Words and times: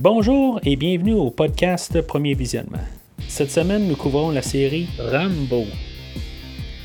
Bonjour 0.00 0.60
et 0.62 0.76
bienvenue 0.76 1.14
au 1.14 1.28
podcast 1.28 2.00
Premier 2.02 2.34
Visionnement. 2.34 2.78
Cette 3.26 3.50
semaine, 3.50 3.88
nous 3.88 3.96
couvrons 3.96 4.30
la 4.30 4.42
série 4.42 4.86
Rambo. 4.96 5.64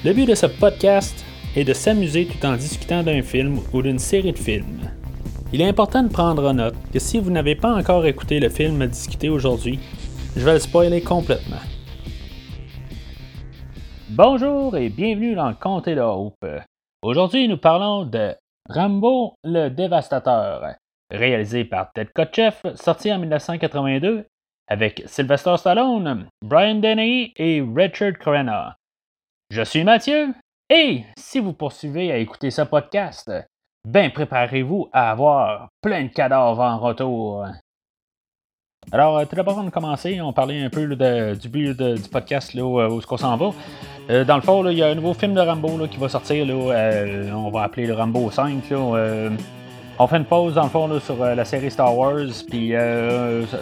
Le 0.03 0.13
but 0.13 0.25
de 0.25 0.33
ce 0.33 0.47
podcast 0.47 1.23
est 1.55 1.63
de 1.63 1.73
s'amuser 1.73 2.25
tout 2.25 2.43
en 2.43 2.55
discutant 2.55 3.03
d'un 3.03 3.21
film 3.21 3.59
ou 3.71 3.83
d'une 3.83 3.99
série 3.99 4.31
de 4.31 4.37
films. 4.39 4.89
Il 5.53 5.61
est 5.61 5.67
important 5.67 6.01
de 6.01 6.11
prendre 6.11 6.49
en 6.49 6.55
note 6.55 6.73
que 6.91 6.97
si 6.97 7.19
vous 7.19 7.29
n'avez 7.29 7.53
pas 7.53 7.75
encore 7.75 8.03
écouté 8.07 8.39
le 8.39 8.49
film 8.49 8.81
à 8.81 8.87
discuter 8.87 9.29
aujourd'hui, 9.29 9.77
je 10.35 10.43
vais 10.43 10.53
le 10.53 10.59
spoiler 10.59 11.01
complètement. 11.01 11.61
Bonjour 14.09 14.75
et 14.75 14.89
bienvenue 14.89 15.35
dans 15.35 15.49
le 15.49 15.55
Comté 15.55 15.93
de 15.93 16.01
Hope. 16.01 16.47
Aujourd'hui, 17.03 17.47
nous 17.47 17.57
parlons 17.57 18.05
de 18.05 18.33
Rambo 18.67 19.35
le 19.43 19.69
Dévastateur, 19.69 20.63
réalisé 21.13 21.63
par 21.63 21.91
Ted 21.93 22.11
Kotcheff, 22.13 22.65
sorti 22.75 23.13
en 23.13 23.19
1982 23.19 24.25
avec 24.67 25.03
Sylvester 25.05 25.55
Stallone, 25.57 26.27
Brian 26.41 26.75
Denny 26.75 27.33
et 27.35 27.63
Richard 27.75 28.13
Crenna. 28.19 28.77
Je 29.49 29.61
suis 29.61 29.83
Mathieu 29.83 30.33
et 30.69 31.03
si 31.17 31.39
vous 31.39 31.53
poursuivez 31.53 32.11
à 32.11 32.17
écouter 32.17 32.49
ce 32.49 32.63
podcast, 32.63 33.31
ben 33.87 34.11
préparez-vous 34.11 34.89
à 34.91 35.11
avoir 35.11 35.69
plein 35.81 36.03
de 36.03 36.09
cadavres 36.09 36.61
en 36.61 36.79
retour. 36.79 37.45
Alors, 38.91 39.17
euh, 39.17 39.25
tout 39.25 39.35
d'abord, 39.35 39.57
on 39.57 39.67
a 39.67 39.71
commencé, 39.71 40.19
on 40.19 40.33
parlait 40.33 40.61
un 40.61 40.69
peu 40.69 40.85
du 41.35 41.49
but 41.49 41.81
du 41.81 42.09
podcast, 42.09 42.53
là, 42.53 42.63
où, 42.65 42.81
où 42.81 42.99
est-ce 42.99 43.07
qu'on 43.07 43.17
s'en 43.17 43.37
va. 43.37 43.51
Euh, 44.09 44.25
dans 44.25 44.35
le 44.35 44.41
fond, 44.41 44.67
il 44.67 44.77
y 44.77 44.83
a 44.83 44.87
un 44.87 44.95
nouveau 44.95 45.13
film 45.13 45.33
de 45.33 45.39
Rambo 45.39 45.87
qui 45.87 45.97
va 45.97 46.09
sortir, 46.09 46.45
euh, 46.49 47.31
on 47.31 47.49
va 47.49 47.63
appeler 47.63 47.85
le 47.85 47.93
Rambo 47.93 48.29
5. 48.29 48.63
On 49.99 50.07
fait 50.07 50.17
une 50.17 50.25
pause, 50.25 50.55
dans 50.55 50.63
le 50.63 50.69
fond, 50.69 50.99
sur 50.99 51.17
la 51.17 51.45
série 51.45 51.71
Star 51.71 51.95
Wars, 51.95 52.27
puis 52.49 52.73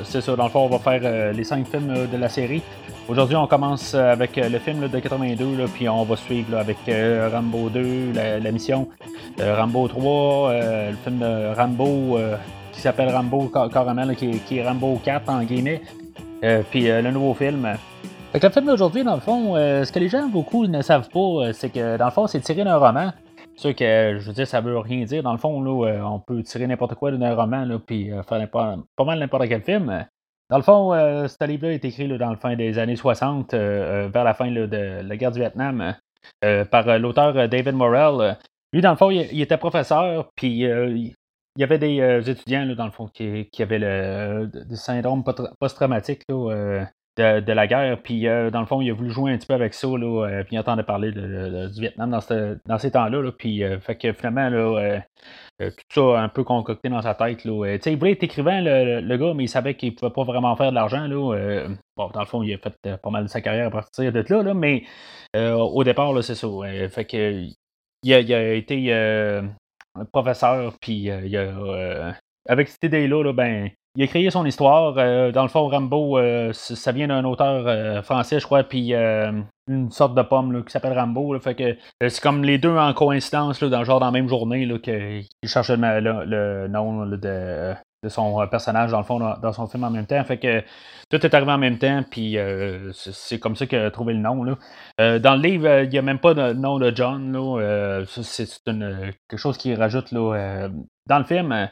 c'est 0.03 0.21
ça, 0.21 0.35
dans 0.35 0.45
le 0.45 0.49
fond, 0.49 0.62
on 0.62 0.77
va 0.77 0.80
faire 0.80 1.34
les 1.34 1.44
5 1.44 1.67
films 1.67 2.07
de 2.12 2.17
la 2.17 2.30
série. 2.30 2.62
Aujourd'hui, 3.07 3.35
on 3.35 3.48
commence 3.48 3.93
avec 3.93 4.37
le 4.37 4.59
film 4.59 4.87
de 4.87 4.99
82, 4.99 5.65
puis 5.74 5.90
on 5.90 6.04
va 6.04 6.15
suivre 6.15 6.57
avec 6.57 6.77
Rambo 7.32 7.70
2, 7.70 8.13
la, 8.13 8.52
mission, 8.52 8.87
Rambo 9.40 9.87
3, 9.87 10.54
le 10.54 10.96
film 11.04 11.20
de 11.20 11.55
Rambo 11.55 12.18
qui 12.71 12.82
s'appelle 12.82 13.09
Rambo 13.09 13.52
carrément, 13.71 14.07
qui, 14.15 14.57
est 14.57 14.68
Rambo 14.68 14.99
4 15.04 15.29
en 15.29 15.43
guillemets. 15.43 15.82
Euh, 16.43 16.63
puis 16.70 16.90
euh, 16.90 17.02
le 17.02 17.12
nouveau 17.12 17.34
film. 17.34 17.68
Fait 18.32 18.41
le 18.41 18.49
film 18.49 18.65
d'aujourd'hui, 18.65 19.04
dans 19.04 19.15
le 19.15 19.21
fond, 19.21 19.55
euh, 19.55 19.84
ce 19.84 19.91
que 19.91 19.99
les 19.99 20.09
gens 20.09 20.27
beaucoup 20.27 20.65
ne 20.65 20.82
savent 20.82 21.09
pas, 21.09 21.54
c'est 21.54 21.70
que 21.70 21.98
dans 21.98 22.05
le 22.05 22.12
fond, 22.12 22.27
c'est 22.27 22.40
tiré 22.40 22.63
d'un 22.63 22.77
roman. 22.77 23.12
C'est 23.62 23.73
que, 23.76 24.17
je 24.20 24.27
veux 24.27 24.34
dire, 24.34 24.48
ça 24.48 24.62
veut 24.62 24.77
rien 24.77 25.04
dire. 25.05 25.23
Dans 25.23 25.34
le 25.34 25.37
fond, 25.37 25.62
là, 25.62 26.04
on 26.05 26.20
peut 26.20 26.41
tirer 26.43 26.67
n'importe 26.67 26.95
quoi 26.95 27.12
d'un 27.12 27.35
roman, 27.35 27.65
là, 27.65 27.79
puis 27.79 28.09
faire 28.27 28.49
pas, 28.49 28.77
mal 29.05 29.20
n'importe 29.20 29.48
quel 29.48 29.62
film. 29.62 30.05
Dans 30.49 30.57
le 30.57 30.63
fond, 30.63 30.91
ce 30.93 31.45
livre-là 31.45 31.73
est 31.73 31.85
écrit 31.85 32.07
dans 32.18 32.31
le 32.31 32.37
fin 32.37 32.55
des 32.55 32.79
années 32.79 32.95
60, 32.95 33.53
vers 33.53 34.23
la 34.23 34.34
fin 34.34 34.49
de 34.49 34.68
la 35.01 35.18
guerre 35.18 35.31
du 35.31 35.40
Vietnam, 35.40 35.95
par 36.71 36.98
l'auteur 36.98 37.48
David 37.48 37.76
Morrell. 37.76 38.37
Lui, 38.73 38.81
dans 38.81 38.91
le 38.91 38.98
fond, 38.98 39.12
il, 39.12 39.41
était 39.41 39.57
professeur, 39.57 40.31
puis 40.35 40.65
il 41.57 41.62
y 41.62 41.63
avait 41.63 41.77
des 41.77 41.99
euh, 41.99 42.21
étudiants, 42.21 42.65
dans 42.75 42.85
le 42.85 42.91
fond, 42.91 43.07
qui, 43.07 43.48
avaient 43.59 43.79
le, 43.79 44.49
syndrome 44.73 45.23
post-traumatique 45.59 46.23
euh, 47.20 47.41
de, 47.41 47.54
la 47.54 47.67
guerre. 47.67 48.01
Puis, 48.01 48.27
euh, 48.27 48.49
dans 48.49 48.62
le 48.62 48.65
fond, 48.65 48.81
il 48.81 48.90
a 48.90 48.93
voulu 48.93 49.12
jouer 49.12 49.31
un 49.31 49.37
petit 49.37 49.48
peu 49.48 49.54
avec 49.54 49.73
ça. 49.73 49.87
Là, 49.87 50.43
puis, 50.43 50.55
il 50.55 50.59
entendait 50.59 50.84
parler 50.84 51.12
du 51.12 51.81
Vietnam 51.81 52.09
dans, 52.09 52.77
ces 52.77 52.91
temps-là. 52.91 53.31
puis, 53.37 53.63
fait 53.81 53.95
que 53.95 54.13
finalement, 54.13 54.49
tout 55.59 55.76
ça 55.93 56.20
un 56.21 56.29
peu 56.29 56.43
concocté 56.43 56.90
dans 56.90 57.01
sa 57.01 57.15
tête. 57.15 57.45
Là, 57.45 57.77
il 57.85 57.98
voulait 57.98 58.13
être 58.13 58.23
écrivain, 58.23 58.62
le, 58.62 59.18
gars, 59.18 59.34
mais 59.34 59.45
il 59.45 59.49
savait 59.49 59.76
qu'il 59.76 59.91
ne 59.91 59.95
pouvait 59.95 60.12
pas 60.12 60.23
vraiment 60.23 60.55
faire 60.55 60.71
de 60.71 60.76
l'argent. 60.76 61.07
Là, 61.07 61.68
bon, 61.98 62.09
dans 62.09 62.20
le 62.20 62.26
fond, 62.26 62.43
il 62.43 62.53
a 62.53 62.57
fait 62.57 62.98
pas 62.98 63.09
mal 63.09 63.23
de 63.23 63.29
sa 63.29 63.41
carrière 63.41 63.68
à 63.68 63.71
partir 63.71 64.12
de 64.12 64.25
là. 64.28 64.44
là 64.44 64.53
mais 64.53 64.84
au 65.35 65.84
départ, 65.84 66.12
c'est 66.23 66.35
ça. 66.35 66.47
fait 66.90 67.06
que, 67.06 67.46
il 68.03 68.13
a 68.13 68.53
été 68.53 68.91
professeur, 70.12 70.74
puis 70.80 71.09
euh, 71.09 71.28
euh, 71.34 72.12
avec 72.47 72.68
cette 72.69 72.84
idée-là, 72.84 73.34
ben, 73.34 73.69
il 73.96 74.03
a 74.03 74.07
créé 74.07 74.29
son 74.29 74.46
histoire. 74.46 74.96
Euh, 74.97 75.31
dans 75.31 75.44
le 75.44 75.50
fond, 75.50 75.68
Rambo, 75.68 76.19
ça 76.53 76.91
vient 76.91 77.07
d'un 77.07 77.24
auteur 77.25 78.03
français, 78.03 78.40
je 78.40 78.46
crois, 78.46 78.63
puis 78.63 78.94
une 78.94 79.91
sorte 79.91 80.16
de 80.16 80.22
pomme 80.22 80.63
qui 80.63 80.72
s'appelle 80.72 80.97
Rambo. 80.97 81.38
fait 81.40 81.56
que 81.56 82.09
c'est 82.09 82.22
comme 82.22 82.44
les 82.44 82.57
deux 82.57 82.75
en 82.75 82.94
coïncidence, 82.94 83.63
dans, 83.63 83.84
genre 83.84 84.00
dans 84.00 84.07
la 84.07 84.12
même 84.12 84.28
journée, 84.28 84.68
qu'ils 84.81 85.50
cherchaient 85.50 85.78
le, 85.78 86.68
nom 86.68 87.06
de, 87.06 87.74
son 88.09 88.47
personnage, 88.47 88.91
dans 88.91 88.97
le 88.97 89.03
fond, 89.03 89.19
dans, 89.19 89.53
son 89.53 89.68
film 89.68 89.84
en 89.84 89.91
même 89.91 90.06
temps. 90.06 90.24
Fait 90.24 90.38
que 90.38 90.63
tout 91.12 91.25
est 91.25 91.34
arrivé 91.34 91.51
en 91.51 91.57
même 91.57 91.78
temps, 91.78 92.03
puis 92.09 92.38
euh, 92.38 92.91
c'est 92.94 93.38
comme 93.38 93.56
ça 93.56 93.68
qu'il 93.68 93.78
a 93.78 93.91
trouvé 93.91 94.13
le 94.13 94.19
nom. 94.19 94.44
Là. 94.44 94.57
Euh, 95.00 95.19
dans 95.19 95.35
le 95.35 95.41
livre, 95.41 95.68
euh, 95.68 95.84
il 95.84 95.90
n'y 95.90 95.97
a 95.97 96.01
même 96.01 96.19
pas 96.19 96.34
de 96.34 96.53
nom 96.53 96.80
de 96.80 96.91
John. 96.96 97.38
c'est 98.07 98.47
quelque 98.66 99.38
chose 99.38 99.57
qui 99.57 99.75
rajoute 99.75 100.12
là, 100.12 100.69
dans 101.07 101.17
le 101.17 101.25
film, 101.25 101.51
euh, 101.51 101.67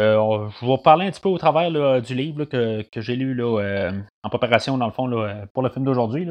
euh, 0.00 0.48
je 0.60 0.66
vais 0.66 0.78
parler 0.82 1.06
un 1.06 1.10
petit 1.10 1.20
peu 1.20 1.28
au 1.28 1.38
travers 1.38 1.70
du 2.02 2.14
livre 2.14 2.44
que, 2.44 2.84
j'ai 2.96 3.16
lu 3.16 3.36
euh, 3.40 3.92
en 4.22 4.28
préparation, 4.28 4.76
dans 4.76 4.86
le 4.86 4.92
fond, 4.92 5.08
pour 5.54 5.62
le 5.62 5.70
film 5.70 5.84
d'aujourd'hui. 5.84 6.28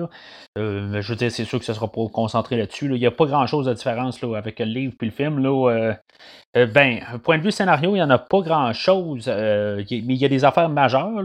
je 0.56 1.08
veux 1.08 1.16
dire, 1.16 1.32
c'est 1.32 1.46
sûr 1.46 1.60
que 1.60 1.66
ce 1.66 1.74
sera 1.74 1.92
pas 1.92 2.08
concentré 2.14 2.58
là-dessus. 2.58 2.86
Il 2.86 3.00
n'y 3.00 3.06
a 3.06 3.12
pas 3.12 3.26
grand-chose 3.26 3.66
de 3.66 3.74
différence 3.74 4.22
avec 4.24 4.60
le 4.60 4.66
livre 4.66 4.94
et 5.02 5.06
le 5.06 5.12
film. 5.12 5.40
Là, 5.40 5.96
ben, 6.54 7.00
point 7.24 7.38
de 7.38 7.44
vue 7.44 7.52
scénario, 7.52 7.92
il 7.92 8.00
n'y 8.00 8.04
en 8.04 8.10
a 8.10 8.20
pas 8.20 8.42
grand-chose, 8.42 9.28
mais 9.28 9.86
il 9.90 10.16
y 10.18 10.26
a 10.26 10.30
des 10.30 10.46
affaires 10.46 10.70
majeures. 10.70 11.24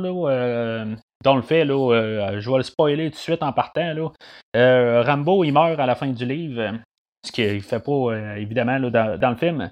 Dont 1.25 1.35
le 1.35 1.43
fait, 1.43 1.67
je 1.67 2.51
vais 2.51 2.57
le 2.57 2.63
spoiler 2.63 3.11
tout 3.11 3.17
de 3.17 3.21
suite 3.21 3.43
en 3.43 3.53
partant. 3.53 4.13
Rambo, 4.55 5.45
il 5.45 5.53
meurt 5.53 5.81
à 5.81 5.87
la 5.87 5.97
fin 5.97 6.07
du 6.07 6.25
livre, 6.25 6.79
ce 7.25 7.33
qu'il 7.33 7.57
ne 7.57 7.61
fait 7.61 7.81
pas, 7.81 8.37
évidemment, 8.37 8.79
dans, 8.79 9.31
le 9.31 9.37
film. 9.37 9.71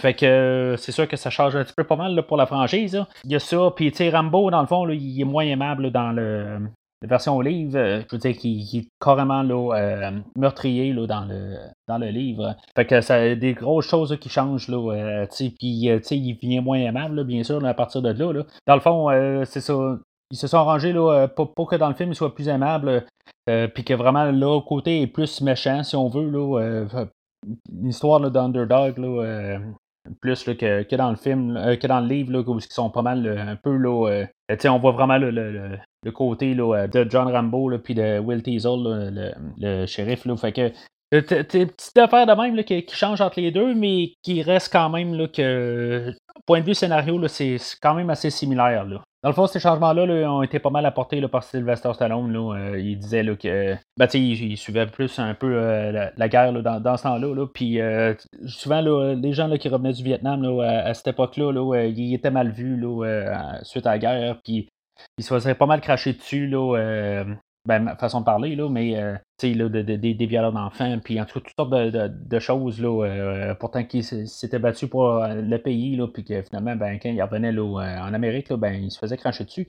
Fait 0.00 0.14
que 0.14 0.26
euh, 0.26 0.76
c'est 0.76 0.92
sûr 0.92 1.08
que 1.08 1.16
ça 1.16 1.28
change 1.28 1.56
un 1.56 1.64
petit 1.64 1.74
peu 1.76 1.84
pas 1.84 1.96
mal 1.96 2.22
pour 2.26 2.36
la 2.36 2.46
franchise. 2.46 3.04
Il 3.24 3.32
y 3.32 3.34
a 3.34 3.40
ça, 3.40 3.72
puis 3.74 3.90
tu 3.90 4.08
Rambo, 4.08 4.50
dans 4.50 4.60
le 4.60 4.66
fond, 4.66 4.88
il 4.88 5.20
est 5.20 5.24
moins 5.24 5.44
aimable 5.44 5.90
dans 5.90 6.12
le, 6.12 6.60
la 7.02 7.08
version 7.08 7.36
au 7.36 7.42
livre. 7.42 7.76
Euh, 7.76 8.02
je 8.08 8.14
veux 8.14 8.18
dire 8.18 8.36
qu'il 8.36 8.78
est 8.78 8.88
carrément 9.02 9.42
là, 9.42 9.74
euh, 9.74 10.10
meurtrier 10.36 10.92
là, 10.92 11.06
dans, 11.08 11.24
le, 11.24 11.56
dans 11.88 11.98
le 11.98 12.10
livre. 12.10 12.54
Fait 12.76 12.86
que 12.86 13.00
ça 13.00 13.34
des 13.34 13.54
grosses 13.54 13.88
choses 13.88 14.16
qui 14.20 14.28
changent. 14.28 14.68
Là, 14.68 15.26
puis 15.26 15.56
il 15.60 16.00
devient 16.00 16.60
moins 16.60 16.78
aimable, 16.78 17.24
bien 17.24 17.42
sûr, 17.42 17.64
à 17.64 17.74
partir 17.74 18.00
de 18.00 18.10
là. 18.10 18.44
Dans 18.68 18.74
le 18.74 18.80
fond, 18.80 19.08
c'est 19.46 19.60
ça. 19.60 19.98
Ils 20.30 20.36
se 20.36 20.46
sont 20.46 20.58
arrangés 20.58 20.92
là, 20.92 21.26
pour, 21.26 21.68
que 21.68 21.76
dans 21.76 21.88
le 21.88 21.94
film 21.94 22.10
il 22.10 22.14
soit 22.14 22.34
plus 22.34 22.48
aimable. 22.48 23.04
puis 23.46 23.82
que 23.82 23.94
vraiment 23.94 24.26
là, 24.26 24.60
côté 24.60 25.02
est 25.02 25.06
plus 25.08 25.40
méchant, 25.40 25.82
si 25.82 25.96
on 25.96 26.08
veut. 26.08 26.28
Là, 26.30 26.84
une 27.72 27.88
histoire 27.88 28.20
d'underdog 28.30 28.98
plus 30.20 30.44
que, 30.44 30.82
que, 30.82 30.96
dans 30.96 31.10
le 31.10 31.16
film, 31.16 31.56
euh, 31.56 31.76
que 31.76 31.86
dans 31.86 32.00
le 32.00 32.08
livre, 32.08 32.32
là, 32.32 32.40
où 32.40 32.58
ils 32.58 32.62
sont 32.62 32.90
pas 32.90 33.02
mal 33.02 33.26
un 33.26 33.56
peu 33.56 33.76
là. 33.76 34.08
Euh, 34.08 34.56
on 34.64 34.78
voit 34.78 34.92
vraiment 34.92 35.18
le, 35.18 35.30
le, 35.30 36.12
côté 36.12 36.54
de 36.54 37.06
John 37.10 37.28
Rambo 37.28 37.76
puis 37.78 37.94
de 37.94 38.18
Will 38.18 38.42
Teasel, 38.42 39.34
le, 39.58 39.86
shérif. 39.86 40.24
Là, 40.24 40.36
fait 40.36 40.52
que 40.52 40.72
petite 41.10 41.98
affaire 41.98 42.26
de 42.26 42.32
même 42.32 42.62
qui, 42.64 42.84
change 42.92 43.20
entre 43.20 43.40
les 43.40 43.50
deux, 43.50 43.74
mais 43.74 44.12
qui 44.22 44.42
reste 44.42 44.72
quand 44.72 44.90
même 44.90 45.14
là, 45.14 45.26
point 46.46 46.60
de 46.60 46.66
vue 46.66 46.74
scénario, 46.74 47.26
c'est 47.28 47.58
quand 47.82 47.94
même 47.94 48.10
assez 48.10 48.30
similaire. 48.30 48.86
Dans 49.24 49.30
le 49.30 49.34
fond, 49.34 49.48
ces 49.48 49.58
changements-là 49.58 50.30
ont 50.30 50.42
été 50.42 50.60
pas 50.60 50.70
mal 50.70 50.86
apportés 50.86 51.20
par 51.26 51.42
Sylvester 51.42 51.92
Stallone. 51.92 52.36
Euh, 52.36 52.78
il 52.78 52.96
disait 52.98 53.24
là, 53.24 53.34
que 53.34 53.74
ben, 53.96 54.06
il, 54.14 54.56
suivait 54.56 54.86
plus 54.86 55.18
un 55.18 55.34
peu 55.34 55.52
euh, 55.54 56.10
la, 56.16 56.28
guerre 56.28 56.52
dans, 56.62 56.96
ce 56.96 57.02
temps-là. 57.02 57.46
Puis 57.52 57.80
euh, 57.80 58.14
souvent, 58.46 58.80
les 58.80 59.32
gens 59.32 59.50
qui 59.56 59.68
revenaient 59.68 59.92
du 59.92 60.04
Vietnam 60.04 60.60
à, 60.60 60.94
cette 60.94 61.08
époque-là, 61.08 61.52
ils 61.86 62.14
étaient 62.14 62.30
mal 62.30 62.52
vus 62.52 62.80
suite 63.62 63.86
à 63.86 63.92
la 63.92 63.98
guerre. 63.98 64.38
Puis 64.44 64.68
ils 65.18 65.24
se 65.24 65.34
faisaient 65.34 65.54
pas 65.54 65.66
mal 65.66 65.80
cracher 65.80 66.12
dessus 66.12 66.46
là, 66.46 67.24
ben, 67.68 67.94
façon 67.96 68.20
de 68.20 68.24
parler, 68.24 68.56
là, 68.56 68.70
mais 68.70 68.96
euh, 68.96 69.12
là, 69.42 69.68
de, 69.68 69.82
des 69.82 70.26
violeurs 70.26 70.52
d'enfants, 70.52 70.98
puis 71.04 71.20
en 71.20 71.26
tout 71.26 71.38
cas, 71.38 71.46
toutes 71.46 71.54
sortes 71.54 71.70
de, 71.70 72.38
choses, 72.38 72.80
là, 72.80 73.04
euh, 73.04 73.54
pourtant 73.54 73.84
qui 73.84 74.02
s'étaient 74.02 74.58
battus 74.58 74.88
pour 74.88 75.22
euh, 75.22 75.34
le 75.34 75.58
pays, 75.58 75.94
là, 75.94 76.08
puis 76.08 76.24
que 76.24 76.40
finalement, 76.40 76.74
ben, 76.76 76.98
quand 76.98 77.10
il 77.10 77.22
revenait 77.22 77.52
là, 77.52 78.06
en 78.08 78.14
Amérique, 78.14 78.48
là, 78.48 78.56
ben, 78.56 78.72
il 78.72 78.90
se 78.90 78.98
faisait 78.98 79.18
cracher 79.18 79.44
dessus. 79.44 79.68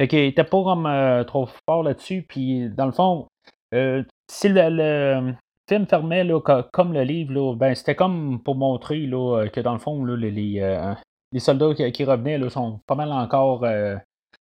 Fait 0.00 0.08
qu'il 0.08 0.18
était 0.18 0.42
pas 0.42 0.64
comme 0.64 1.24
trop 1.26 1.48
fort 1.68 1.84
là-dessus, 1.84 2.26
puis 2.28 2.68
dans 2.70 2.86
le 2.86 2.92
fond, 2.92 3.28
si 3.72 4.48
le, 4.48 5.32
film 5.68 5.86
fermait 5.86 6.24
là, 6.24 6.40
comme 6.72 6.92
le 6.92 7.04
livre, 7.04 7.32
là, 7.34 7.54
ben, 7.54 7.72
c'était 7.76 7.94
comme 7.94 8.42
pour 8.42 8.56
montrer 8.56 9.06
là, 9.06 9.46
que 9.52 9.60
dans 9.60 9.74
le 9.74 9.78
fond, 9.78 10.04
là, 10.04 10.16
les, 10.16 10.30
les, 11.32 11.40
soldats 11.40 11.72
qui, 11.74 12.04
revenaient 12.04 12.38
là, 12.38 12.50
sont 12.50 12.80
pas 12.84 12.96
mal 12.96 13.12
encore 13.12 13.64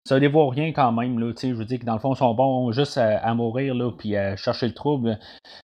ça 0.08 0.16
ne 0.16 0.20
dévoile 0.20 0.50
rien 0.50 0.72
quand 0.72 0.92
même. 0.92 1.20
Là, 1.20 1.34
je 1.42 1.54
veux 1.54 1.66
dire 1.66 1.80
que 1.80 1.86
dans 1.86 1.94
le 1.94 2.00
fond, 2.00 2.14
ils 2.14 2.18
sont 2.18 2.34
bons 2.34 2.72
juste 2.72 2.98
à, 2.98 3.34
mourir 3.34 3.74
là, 3.74 3.92
puis 3.92 4.16
à 4.16 4.36
chercher 4.36 4.68
le 4.68 4.74
trouble. 4.74 5.20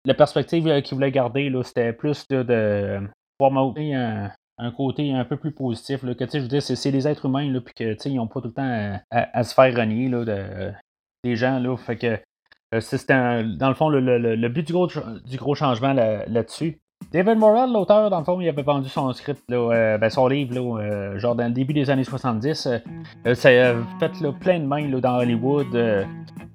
La 0.06 0.14
perspective 0.14 0.82
qu'ils 0.82 0.96
voulaient 0.96 1.12
garder, 1.12 1.52
c'était 1.64 1.94
plus 1.94 2.26
de, 2.30 3.02
pouvoir 3.38 3.52
montrer 3.52 3.94
un, 3.94 4.32
un 4.60 4.72
côté 4.72 5.12
un 5.14 5.26
peu 5.26 5.38
plus 5.38 5.52
positif. 5.52 6.04
Là, 6.04 6.14
que, 6.14 6.26
je 6.32 6.40
veux 6.40 6.48
dire, 6.48 6.62
c'est, 6.62 6.92
des 6.92 7.08
êtres 7.08 7.26
humains, 7.26 7.52
là, 7.52 7.62
puis 7.62 7.74
que, 7.74 8.08
ils 8.08 8.16
n'ont 8.16 8.28
pas 8.28 8.42
tout 8.42 8.48
le 8.48 8.54
temps 8.54 9.00
à, 9.12 9.44
se 9.44 9.54
faire 9.54 9.76
renier 9.76 10.10
là, 10.10 10.26
de, 10.26 10.72
des 11.24 11.36
gens. 11.36 11.60
Là, 11.60 11.76
fait 11.78 11.98
que, 11.98 12.20
c'est 12.80 13.10
dans 13.10 13.70
le 13.70 13.76
fond, 13.76 13.90
le, 13.90 14.48
but 14.48 14.68
du 14.68 14.74
gros, 14.74 14.88
du 14.88 15.38
gros 15.38 15.56
changement 15.56 15.94
là-dessus. 15.94 16.80
David 17.12 17.38
Morrell, 17.38 17.72
l'auteur, 17.72 18.10
dans 18.10 18.20
le 18.20 18.24
fond, 18.24 18.40
il 18.40 18.48
avait 18.48 18.62
vendu 18.62 18.88
son 18.88 19.12
script, 19.14 19.42
là, 19.50 19.98
ben, 19.98 20.10
son 20.10 20.28
livre, 20.28 20.54
là, 20.54 21.18
genre 21.18 21.34
dans 21.34 21.46
le 21.46 21.54
début 21.54 21.74
des 21.74 21.90
années 21.90 22.04
70. 22.04 22.68
ça 23.34 23.50
a 23.50 23.74
fait 24.00 24.32
plein 24.40 24.60
de 24.60 24.66
mains 24.66 24.88
là, 24.88 25.00
dans 25.00 25.18
Hollywood. 25.18 25.68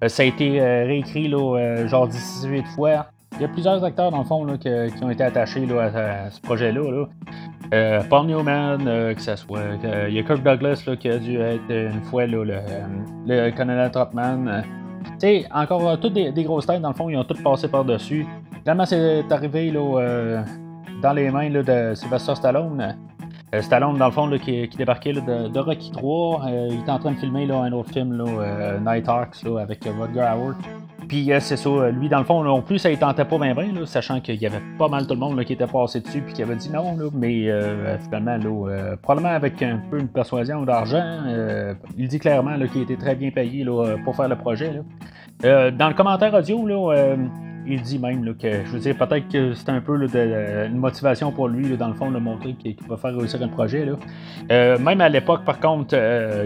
ça 0.06 0.23
a 0.23 0.26
été 0.26 0.61
réécrit 0.61 1.26
là, 1.26 1.87
genre 1.87 2.06
18 2.06 2.67
fois. 2.76 3.06
Il 3.37 3.43
y 3.43 3.44
a 3.44 3.49
plusieurs 3.49 3.82
acteurs, 3.82 4.12
dans 4.12 4.19
le 4.19 4.25
fond, 4.25 4.44
là, 4.44 4.56
qui 4.56 4.69
ont 5.02 5.11
été 5.11 5.25
attachés 5.25 5.67
là, 5.67 5.91
à, 5.93 6.31
ce 6.31 6.41
projet-là. 6.41 6.88
Là. 6.88 7.06
Euh, 7.73 8.02
Paul 8.08 8.26
Newman, 8.26 8.87
euh, 8.87 9.14
que 9.14 9.20
ça 9.20 9.37
soit. 9.37 9.61
il 10.08 10.14
y 10.14 10.19
a 10.19 10.23
Kirk 10.23 10.43
Douglas 10.43 10.85
là, 10.87 10.96
qui 10.96 11.08
a 11.08 11.19
dû 11.19 11.41
être 11.41 11.70
une 11.70 12.02
fois 12.05 12.26
le, 12.26 12.44
le 12.44 13.50
colonel 13.50 13.91
Trotman. 13.91 14.62
tu 15.05 15.11
sais, 15.19 15.46
encore 15.52 15.99
toutes 15.99 16.12
des, 16.12 16.44
grosses 16.44 16.67
têtes, 16.67 16.81
dans 16.81 16.91
le 16.91 16.94
fond, 16.94 17.08
ils 17.08 17.17
ont 17.17 17.25
tout 17.25 17.35
passé 17.43 17.67
par-dessus. 17.67 18.26
Finalement, 18.64 18.87
c'est 18.87 19.31
arrivé 19.31 19.70
là, 19.70 20.43
dans 21.00 21.12
les 21.12 21.31
mains 21.31 21.50
de 21.50 21.94
Sylvester 21.94 22.34
Stallone. 22.34 22.96
Stallone, 23.61 23.99
dans 23.99 24.06
le 24.06 24.12
fond, 24.12 24.31
qui, 24.38 24.69
débarquait 24.76 25.12
de, 25.12 25.58
Rocky 25.58 25.93
3. 25.93 26.43
il 26.70 26.81
était 26.81 26.90
en 26.90 26.99
train 26.99 27.12
de 27.12 27.19
filmer 27.19 27.49
un 27.50 27.72
autre 27.72 27.90
film, 27.90 28.25
Night 28.84 29.08
Hawks, 29.08 29.44
avec 29.61 29.84
Rodger 29.84 30.20
Howard. 30.20 30.56
Puis 31.08 31.32
euh, 31.32 31.40
c'est 31.40 31.56
ça, 31.56 31.69
euh, 31.69 31.90
lui, 31.90 32.08
dans 32.08 32.19
le 32.19 32.25
fond, 32.25 32.43
non 32.43 32.62
plus, 32.62 32.78
ça 32.78 32.94
tentait 32.96 33.25
pas 33.25 33.38
bien, 33.38 33.55
sachant 33.87 34.20
qu'il 34.20 34.37
y 34.37 34.46
avait 34.46 34.62
pas 34.78 34.88
mal 34.88 35.06
tout 35.06 35.14
le 35.14 35.20
monde 35.20 35.43
qui 35.44 35.52
était 35.52 35.67
passé 35.67 36.00
dessus, 36.00 36.20
puis 36.22 36.34
qui 36.34 36.43
avait 36.43 36.56
dit 36.56 36.70
non, 36.70 36.96
mais 37.12 37.50
euh, 37.50 37.99
finalement, 37.99 38.38
probablement 39.02 39.34
avec 39.34 39.62
un 39.62 39.81
peu 39.90 39.99
une 39.99 40.08
persuasion 40.08 40.62
d'argent, 40.62 41.22
il 41.96 42.08
dit 42.08 42.19
clairement 42.19 42.56
qu'il 42.72 42.82
était 42.82 42.96
très 42.96 43.14
bien 43.14 43.31
payé 43.31 43.64
pour 44.05 44.17
faire 44.17 44.28
le 44.28 44.37
projet. 44.37 44.82
dans 45.43 45.88
le 45.88 45.94
commentaire 45.94 46.34
audio, 46.34 46.67
là, 46.67 47.17
il 47.66 47.82
dit 47.82 47.99
même 47.99 48.25
que, 48.37 48.64
je 48.64 48.70
veux 48.70 48.78
dire, 48.78 48.96
peut-être 48.96 49.28
que 49.28 49.55
c'est 49.55 49.70
un 49.70 49.81
peu 49.81 49.96
une 49.96 50.76
motivation 50.76 51.32
pour 51.32 51.49
lui, 51.49 51.76
dans 51.76 51.88
le 51.88 51.94
fond, 51.94 52.11
de 52.11 52.19
montrer 52.19 52.55
qu'il 52.55 52.76
va 52.88 52.96
faire 52.96 53.16
réussir 53.16 53.43
un 53.43 53.49
projet. 53.49 53.87
même 54.50 55.00
à 55.00 55.08
l'époque, 55.08 55.44
par 55.44 55.61
contre, 55.61 55.94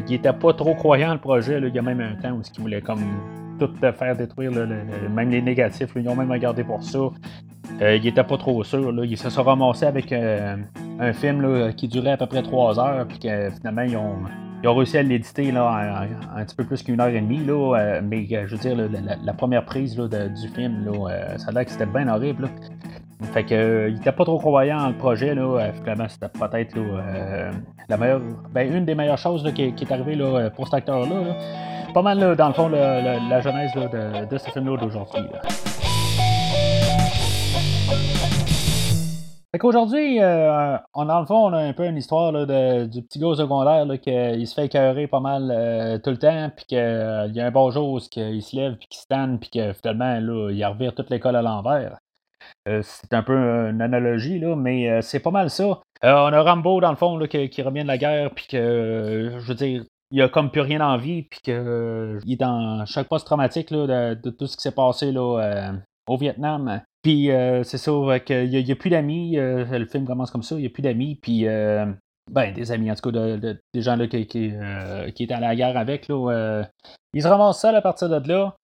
il 0.08 0.14
était 0.14 0.32
pas 0.32 0.52
trop 0.52 0.74
croyant 0.74 1.12
le 1.12 1.20
projet. 1.20 1.60
il 1.62 1.74
y 1.74 1.78
a 1.78 1.82
même 1.82 2.00
un 2.00 2.14
temps 2.20 2.32
où 2.32 2.42
il 2.42 2.60
voulait 2.60 2.80
comme 2.80 3.04
tout 3.58 3.70
faire 3.80 4.16
détruire, 4.16 4.52
même 4.52 5.30
les 5.30 5.42
négatifs. 5.42 5.90
ils 5.96 6.08
ont 6.08 6.14
même 6.14 6.30
regardé 6.30 6.64
pour 6.64 6.82
ça. 6.82 6.98
Euh, 7.80 7.96
il 7.96 8.06
était 8.06 8.24
pas 8.24 8.36
trop 8.36 8.62
sûr. 8.64 8.92
Là. 8.92 9.04
Ils 9.04 9.18
se 9.18 9.30
sont 9.30 9.42
ramassés 9.42 9.86
avec 9.86 10.12
euh, 10.12 10.56
un 10.98 11.12
film 11.12 11.72
qui 11.74 11.88
durait 11.88 12.12
à 12.12 12.16
peu 12.16 12.26
près 12.26 12.42
trois 12.42 12.78
heures, 12.78 13.06
puis 13.06 13.18
que 13.18 13.50
finalement, 13.50 13.82
ils 13.82 13.96
ont, 13.96 14.16
ils 14.62 14.68
ont 14.68 14.74
réussi 14.74 14.98
à 14.98 15.02
l'éditer 15.02 15.52
là, 15.52 16.06
un, 16.36 16.44
petit 16.44 16.56
peu 16.56 16.64
plus 16.64 16.82
qu'une 16.82 17.00
heure 17.00 17.08
et 17.08 17.20
demie. 17.20 17.44
Là, 17.44 17.76
euh, 17.76 18.00
mais 18.02 18.26
je 18.26 18.54
veux 18.54 18.58
dire, 18.58 18.76
la, 19.24 19.32
première 19.32 19.64
prise 19.64 19.96
du 19.96 20.48
film, 20.48 20.84
là, 20.84 21.38
ça 21.38 21.48
a 21.48 21.52
l'air 21.52 21.64
que 21.64 21.70
c'était 21.70 21.86
bien 21.86 22.08
horrible. 22.08 22.48
Fait 23.32 23.44
que 23.44 23.88
il 23.90 23.96
était 23.96 24.12
pas 24.12 24.24
trop 24.24 24.38
croyant 24.38 24.78
dans 24.78 24.88
le 24.88 24.96
projet. 24.96 25.34
Là. 25.34 25.72
Finalement, 25.72 26.08
c'était 26.08 26.28
peut-être 26.28 26.76
la 27.88 27.96
meilleure. 27.96 28.20
Ben, 28.52 28.72
une 28.72 28.84
des 28.84 28.94
meilleures 28.94 29.18
choses 29.18 29.50
qui, 29.54 29.62
est 29.62 29.92
arrivée 29.92 30.14
là, 30.14 30.50
pour 30.50 30.66
cet 30.66 30.74
acteur-là. 30.74 31.20
là 31.20 31.36
pas 31.94 32.02
mal, 32.02 32.36
dans 32.36 32.48
le 32.48 32.54
fond, 32.54 32.68
la 32.68 33.40
genèse 33.40 33.72
de, 33.74 34.38
ce 34.38 34.50
film-là 34.50 34.76
d'aujourd'hui. 34.76 35.22
Fait 39.52 39.58
qu'aujourd'hui, 39.58 40.20
euh, 40.20 40.76
on, 40.94 41.06
dans 41.06 41.20
le 41.20 41.26
fond, 41.26 41.46
on 41.46 41.52
a 41.54 41.58
un 41.58 41.72
peu 41.72 41.86
une 41.86 41.96
histoire 41.96 42.32
du 42.32 43.02
petit 43.02 43.18
gars 43.18 43.34
secondaire 43.34 43.86
qui 44.00 44.46
se 44.46 44.54
fait 44.54 44.66
écœurer 44.66 45.06
pas 45.06 45.20
mal 45.20 45.50
euh, 45.50 45.98
tout 45.98 46.10
le 46.10 46.18
temps, 46.18 46.50
puis 46.54 46.66
qu'il 46.66 46.78
euh, 46.78 47.28
y 47.28 47.40
a 47.40 47.46
un 47.46 47.50
bon 47.50 47.70
jour 47.70 48.00
qu'il 48.10 48.42
se 48.42 48.56
lève, 48.56 48.76
puis 48.76 48.88
qu'il 48.88 49.00
se 49.00 49.06
tanne, 49.06 49.38
puis 49.38 49.50
que 49.50 49.72
finalement, 49.72 50.20
là, 50.20 50.50
il 50.50 50.64
revire 50.64 50.94
toute 50.94 51.08
l'école 51.10 51.36
à 51.36 51.42
l'envers. 51.42 51.98
c'est 52.82 53.14
un 53.14 53.22
peu 53.22 53.34
une 53.70 53.80
analogie, 53.80 54.38
là, 54.38 54.54
mais 54.54 55.00
c'est 55.02 55.20
pas 55.20 55.30
mal 55.30 55.48
ça. 55.48 55.80
on 56.02 56.06
a 56.06 56.42
Rambo, 56.42 56.80
dans 56.80 56.90
le 56.90 56.96
fond, 56.96 57.18
qui, 57.26 57.48
qui, 57.48 57.62
revient 57.62 57.82
de 57.82 57.88
la 57.88 57.98
guerre, 57.98 58.30
puis 58.34 58.46
que, 58.48 59.36
je 59.38 59.46
veux 59.46 59.54
dire, 59.54 59.84
il 60.10 60.22
a 60.22 60.28
comme 60.28 60.50
plus 60.50 60.60
rien 60.60 60.80
en 60.80 60.96
vie, 60.96 61.22
puis 61.22 61.40
qu'il 61.40 61.54
euh, 61.54 62.20
est 62.26 62.36
dans 62.36 62.84
chaque 62.86 63.08
post-traumatique 63.08 63.70
de, 63.72 64.14
tout 64.30 64.46
ce 64.46 64.56
qui 64.56 64.62
s'est 64.62 64.74
passé 64.74 65.12
là, 65.12 65.40
euh, 65.40 65.72
au 66.06 66.16
Vietnam. 66.16 66.80
Puis 67.08 67.30
euh, 67.30 67.62
c'est 67.62 67.78
ça, 67.78 68.20
qu'il 68.20 68.50
n'y 68.50 68.70
a, 68.70 68.76
plus 68.76 68.90
d'amis. 68.90 69.36
le 69.36 69.86
film 69.86 70.04
commence 70.04 70.30
comme 70.30 70.42
ça, 70.42 70.56
il 70.56 70.60
n'y 70.60 70.66
a 70.66 70.68
plus 70.68 70.82
d'amis. 70.82 71.14
Puis, 71.14 71.44
ben, 71.44 72.52
des 72.52 72.70
amis, 72.70 72.90
en 72.90 72.94
tout 72.94 73.10
cas, 73.10 73.36
des 73.38 73.80
gens 73.80 73.96
là, 73.96 74.06
qui, 74.06 74.26
qui, 74.26 74.52
étaient 75.18 75.32
à 75.32 75.40
la 75.40 75.56
guerre 75.56 75.78
avec. 75.78 76.06
Là, 76.08 76.64
il 77.14 77.22
se 77.22 77.26
ramasse 77.26 77.62
seul 77.62 77.74
à 77.74 77.80
partir 77.80 78.10
de 78.10 78.28
là. 78.28 78.54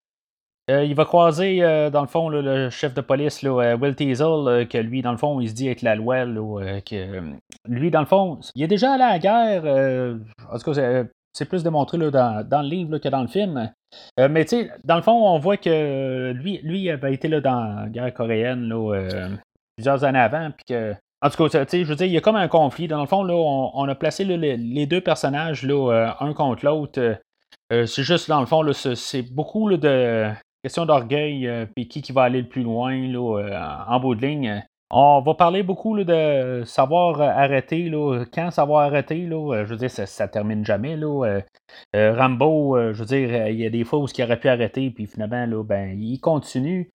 il 0.68 0.94
va 0.94 1.06
croiser, 1.06 1.60
dans 1.90 2.02
le 2.02 2.06
fond, 2.06 2.28
le 2.28 2.68
chef 2.68 2.92
de 2.92 3.00
police, 3.00 3.40
là, 3.40 3.76
Will 3.76 3.94
Teasel, 3.94 4.68
que 4.68 4.76
lui, 4.76 5.00
dans 5.00 5.12
le 5.12 5.16
fond, 5.16 5.40
il 5.40 5.48
se 5.48 5.54
dit 5.54 5.68
être 5.68 5.80
la 5.80 5.94
loi. 5.94 6.26
que, 6.26 7.22
lui, 7.66 7.90
dans 7.90 8.00
le 8.00 8.06
fond, 8.06 8.40
il 8.54 8.62
est 8.62 8.68
déjà 8.68 8.92
allé 8.92 9.04
à 9.04 9.12
la 9.12 9.18
guerre. 9.20 10.18
en 10.52 10.58
tout 10.58 10.70
cas, 10.70 11.04
c'est 11.34 11.46
plus 11.46 11.64
démontré 11.64 11.98
là, 11.98 12.10
dans, 12.44 12.62
le 12.62 12.68
livre 12.68 12.98
que 12.98 13.08
dans 13.08 13.20
le 13.20 13.26
film. 13.26 13.70
Euh, 14.18 14.28
mais 14.30 14.44
tu 14.44 14.56
sais, 14.56 14.70
dans 14.84 14.96
le 14.96 15.02
fond, 15.02 15.12
on 15.12 15.38
voit 15.38 15.56
que 15.56 16.32
lui, 16.32 16.60
lui 16.62 16.88
avait 16.88 17.12
été 17.12 17.28
là, 17.28 17.40
dans 17.40 17.82
la 17.82 17.88
guerre 17.88 18.14
coréenne 18.14 18.68
là, 18.68 18.94
euh, 18.94 19.28
plusieurs 19.76 20.04
années 20.04 20.20
avant. 20.20 20.50
Puis 20.52 20.64
que, 20.68 20.94
en 21.20 21.30
tout 21.30 21.48
cas, 21.48 21.66
je 21.72 21.84
veux 21.84 21.96
dire, 21.96 22.06
il 22.06 22.12
y 22.12 22.16
a 22.16 22.20
comme 22.20 22.36
un 22.36 22.48
conflit. 22.48 22.86
Dans 22.86 23.00
le 23.00 23.06
fond, 23.06 23.24
là, 23.24 23.34
on, 23.34 23.88
a 23.88 23.94
placé 23.94 24.24
les, 24.24 24.86
deux 24.86 25.00
personnages 25.00 25.64
là, 25.64 25.92
euh, 25.92 26.10
un 26.20 26.32
contre 26.34 26.64
l'autre. 26.64 27.18
c'est 27.70 28.02
juste, 28.02 28.28
dans 28.28 28.40
le 28.40 28.46
fond, 28.46 28.62
c'est 28.72 29.22
beaucoup 29.22 29.76
de 29.76 30.30
question 30.62 30.86
d'orgueil, 30.86 31.50
puis 31.74 31.88
qui, 31.88 32.00
qui 32.00 32.12
va 32.12 32.22
aller 32.22 32.42
le 32.42 32.48
plus 32.48 32.62
loin 32.62 32.94
en 33.88 34.00
bout 34.00 34.14
de 34.14 34.24
ligne. 34.24 34.62
On 34.90 35.22
va 35.22 35.34
parler 35.34 35.62
beaucoup 35.62 35.98
de 36.04 36.62
savoir 36.66 37.20
arrêter, 37.20 37.88
là, 37.88 38.24
quand 38.32 38.50
savoir 38.50 38.82
arrêter. 38.82 39.26
Là, 39.26 39.54
euh, 39.54 39.64
je 39.64 39.70
veux 39.70 39.76
dire, 39.76 39.90
ça, 39.90 40.06
ça 40.06 40.28
termine 40.28 40.64
jamais. 40.64 40.96
Là. 40.96 41.24
Euh, 41.26 41.40
euh, 41.96 42.14
Rambo, 42.14 42.92
je 42.92 42.98
veux 42.98 43.06
dire, 43.06 43.48
il 43.48 43.60
y 43.60 43.66
a 43.66 43.70
des 43.70 43.84
fois 43.84 43.98
où 43.98 44.06
il 44.06 44.22
aurait 44.22 44.38
pu 44.38 44.48
arrêter, 44.48 44.90
puis 44.90 45.06
finalement, 45.06 45.46
là, 45.46 45.64
ben, 45.64 45.98
il 45.98 46.20
continue. 46.20 46.90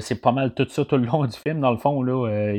c'est 0.00 0.20
pas 0.20 0.32
mal 0.32 0.52
tout 0.54 0.66
ça 0.68 0.84
tout 0.84 0.96
le 0.96 1.06
long 1.06 1.24
du 1.24 1.36
film, 1.36 1.60
dans 1.60 1.70
le 1.70 1.78
fond. 1.78 2.02
Là, 2.02 2.52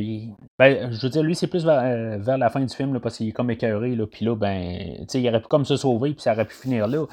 ben, 0.58 0.92
je 0.92 1.02
veux 1.02 1.10
dire, 1.10 1.24
lui, 1.24 1.36
c'est 1.36 1.48
plus 1.48 1.66
vers, 1.66 2.38
la 2.38 2.50
fin 2.50 2.62
du 2.62 2.74
film, 2.74 3.00
parce 3.00 3.18
qu'il 3.18 3.28
est 3.30 3.34
comme 3.34 3.52
écœuré. 3.52 3.96
Là, 3.96 4.08
puis 4.08 4.26
là, 4.26 4.36
ben, 4.36 5.06
il 5.14 5.30
aurait 5.30 5.42
pu 5.42 5.48
comme 5.50 5.66
se 5.66 5.76
sauver, 5.78 6.14
puis 6.14 6.22
ça 6.22 6.34
aurait 6.34 6.46
pu 6.46 6.56
finir 6.56 6.88
là. 6.88 7.06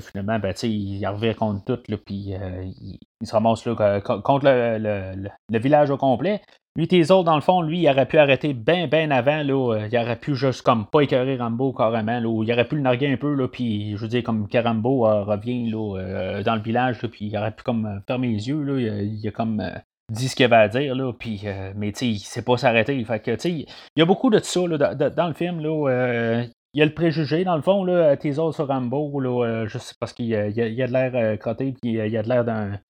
finalement, 0.00 0.38
ben, 0.38 0.54
il 0.62 1.06
revient 1.06 1.34
contre 1.34 1.64
tout, 1.64 1.98
puis 2.06 2.34
il, 2.34 2.98
se 3.26 3.32
ramasse 3.32 3.66
là, 3.66 4.00
contre 4.00 4.46
le, 4.46 5.58
village 5.58 5.90
au 5.90 5.98
complet. 5.98 6.40
Lui, 6.76 6.88
tes 6.88 7.04
dans 7.04 7.36
le 7.36 7.40
fond, 7.40 7.62
lui, 7.62 7.82
il 7.82 7.88
aurait 7.88 8.06
pu 8.06 8.18
arrêter 8.18 8.52
bien, 8.52 8.88
bien 8.88 9.12
avant. 9.12 9.44
Là, 9.44 9.74
euh, 9.74 9.88
il 9.90 9.96
aurait 9.96 10.18
pu 10.18 10.34
juste 10.34 10.62
comme 10.62 10.86
pas 10.86 11.02
écœurer 11.02 11.36
Rambo 11.36 11.72
carrément. 11.72 12.18
Là, 12.18 12.42
il 12.42 12.52
aurait 12.52 12.66
pu 12.66 12.74
le 12.74 12.80
narguer 12.82 13.12
un 13.12 13.16
peu. 13.16 13.32
Là, 13.32 13.46
puis, 13.46 13.92
je 13.92 13.98
veux 13.98 14.08
dire, 14.08 14.24
comme 14.24 14.48
Carambo 14.48 15.06
euh, 15.06 15.22
revient 15.22 15.70
là, 15.70 15.98
euh, 15.98 16.42
dans 16.42 16.56
le 16.56 16.62
village, 16.62 17.00
là, 17.00 17.08
puis 17.08 17.26
il 17.26 17.38
aurait 17.38 17.52
pu 17.52 17.62
comme 17.62 18.02
fermer 18.08 18.26
les 18.26 18.48
yeux. 18.48 18.60
Là, 18.60 18.80
il, 18.80 19.28
a 19.28 19.30
comme 19.30 19.62
dit 20.10 20.28
ce 20.28 20.34
qu'il 20.34 20.46
avait 20.46 20.56
à 20.56 20.66
dire. 20.66 20.96
Là, 20.96 21.12
puis, 21.12 21.44
mais 21.76 21.92
tu 21.92 21.98
sais, 21.98 22.08
il 22.08 22.18
sait 22.18 22.42
pas 22.42 22.56
s'arrêter. 22.56 23.04
Fait 23.04 23.20
que, 23.20 23.30
tu 23.36 23.40
sais, 23.40 23.50
il 23.52 23.66
y 23.96 24.02
a 24.02 24.04
beaucoup 24.04 24.30
de 24.30 24.40
ça 24.40 24.66
là, 24.66 24.94
dans, 24.94 25.28
le 25.28 25.34
film. 25.34 25.60
Là, 25.60 26.42
il 26.74 26.80
y 26.80 26.82
a 26.82 26.86
le 26.86 26.92
préjugé, 26.92 27.44
dans 27.44 27.54
le 27.54 27.62
fond, 27.62 27.84
là, 27.84 28.16
tes 28.16 28.32
sur 28.32 28.66
Rambo, 28.66 29.20
là, 29.20 29.66
juste 29.66 29.94
parce 30.00 30.12
qu'il 30.12 30.26
y 30.26 30.34
a, 30.34 30.48
il 30.48 30.56
y 30.56 30.82
a 30.82 30.88
de 30.88 30.92
l'air 30.92 31.38
crotté, 31.38 31.72
puis 31.80 31.92
il 31.92 32.08
y 32.08 32.16
a 32.16 32.22
de 32.24 32.28
l'air 32.28 32.44
d'un 32.44 32.80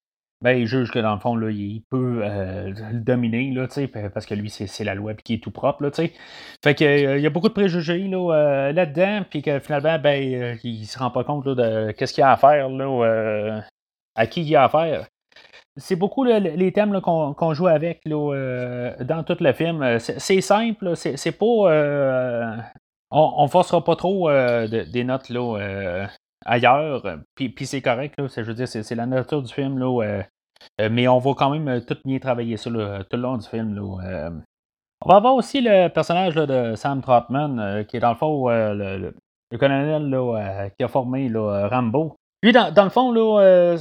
ben, 0.45 0.59
il 0.59 0.67
juge 0.67 0.91
que 0.91 0.99
dans 0.99 1.15
le 1.15 1.21
fond, 1.21 1.37
là, 1.37 1.51
il 1.51 1.81
peut 1.89 2.21
euh, 2.23 2.69
le 2.69 3.01
dominer, 3.01 3.55
parce 4.13 4.27
que 4.27 4.35
lui, 4.35 4.51
c'est 4.51 4.85
la 4.85 4.95
loi 4.95 5.13
et 5.13 5.17
qu'il 5.17 5.37
est 5.37 5.39
tout 5.39 5.51
propre. 5.51 5.83
Là, 5.83 5.91
fait 5.91 6.75
que, 6.75 6.85
euh, 6.85 7.17
il 7.17 7.23
y 7.23 7.27
a 7.27 7.31
beaucoup 7.31 7.49
de 7.49 7.55
préjugés 7.55 8.07
là, 8.09 8.35
euh, 8.35 8.73
là-dedans, 8.73 9.25
puis 9.31 9.41
que 9.41 9.59
finalement, 9.59 9.99
ben, 9.99 10.59
il 10.63 10.85
se 10.85 10.99
rend 10.99 11.11
pas 11.11 11.25
compte 11.25 11.47
de 11.49 11.93
qu'est-ce 11.93 12.13
qu'il 12.13 12.21
y 12.21 12.25
a 12.25 12.33
à 12.33 12.37
faire, 12.37 12.69
là, 12.69 13.63
à 14.17 14.27
qui 14.27 14.43
il 14.43 14.49
y 14.51 14.55
a 14.55 14.65
à 14.65 14.69
faire. 14.69 15.07
C'est 15.79 15.97
beaucoup 15.97 16.25
les 16.25 16.73
thèmes 16.73 17.01
qu'on 17.01 17.55
joue 17.55 17.67
avec 17.67 18.03
là, 18.05 18.93
dans 19.01 19.25
tout 19.25 19.39
le 19.41 19.53
film. 19.55 19.99
C'est 19.99 20.43
simple, 20.43 20.95
c'est 20.95 21.39
pas. 21.39 22.67
on, 23.11 23.43
ne 23.45 23.49
forcera 23.49 23.83
pas 23.83 23.97
trop 23.97 24.31
des 24.31 25.05
notes 25.05 25.31
là, 25.31 26.07
ailleurs. 26.45 27.03
Puis, 27.35 27.49
puis 27.49 27.65
c'est 27.65 27.81
correct, 27.81 28.15
là, 28.19 28.27
je 28.29 28.43
veux 28.43 28.55
dire, 28.55 28.69
c'est 28.69 28.95
la 28.95 29.07
nature 29.07 29.43
du 29.43 29.53
film. 29.53 29.79
Là, 29.79 30.23
mais 30.79 31.09
on 31.09 31.19
va 31.19 31.35
quand 31.35 31.51
même 31.51 31.69
euh, 31.69 31.81
tout 31.81 31.97
bien 32.05 32.19
travailler 32.19 32.57
ça 32.57 32.71
tout 32.71 33.17
le 33.17 33.23
long 33.23 33.37
du 33.37 33.47
film. 33.47 33.79
Euh. 33.79 34.31
On 35.05 35.09
va 35.09 35.17
avoir 35.17 35.35
aussi 35.35 35.61
le 35.61 35.89
personnage 35.89 36.35
de 36.35 36.75
Sam 36.77 37.03
Trotman, 37.03 37.85
qui 37.87 37.97
est 37.97 38.01
dans 38.01 38.11
le 38.11 38.17
fond 38.17 38.49
le, 38.49 39.15
colonel 39.59 40.73
qui 40.79 40.85
a 40.85 40.89
formé 40.89 41.31
Rambo. 41.35 42.17
Lui, 42.43 42.53
dans, 42.53 42.85
le 42.85 42.91
fond, 42.91 43.13
là, 43.13 43.77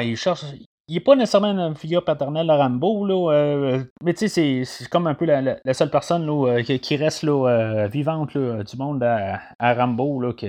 il, 0.00 0.16
cherche, 0.16 0.44
il 0.88 0.94
n'est 0.94 1.00
pas 1.00 1.16
nécessairement 1.16 1.48
une 1.48 1.74
figure 1.74 2.02
paternelle 2.02 2.46
de 2.46 2.52
Rambo, 2.52 3.04
là, 3.04 3.82
mais 4.02 4.14
tu 4.14 4.26
sais, 4.28 4.64
c'est 4.64 4.88
comme 4.88 5.06
un 5.06 5.14
peu 5.14 5.26
la, 5.26 5.74
seule 5.74 5.90
personne 5.90 6.24
là, 6.26 6.62
qui, 6.62 6.96
reste 6.96 7.24
là, 7.24 7.86
vivante 7.88 8.38
du 8.38 8.76
monde 8.78 9.02
à, 9.02 9.74
Rambo, 9.74 10.18
là, 10.20 10.32
qui, 10.32 10.48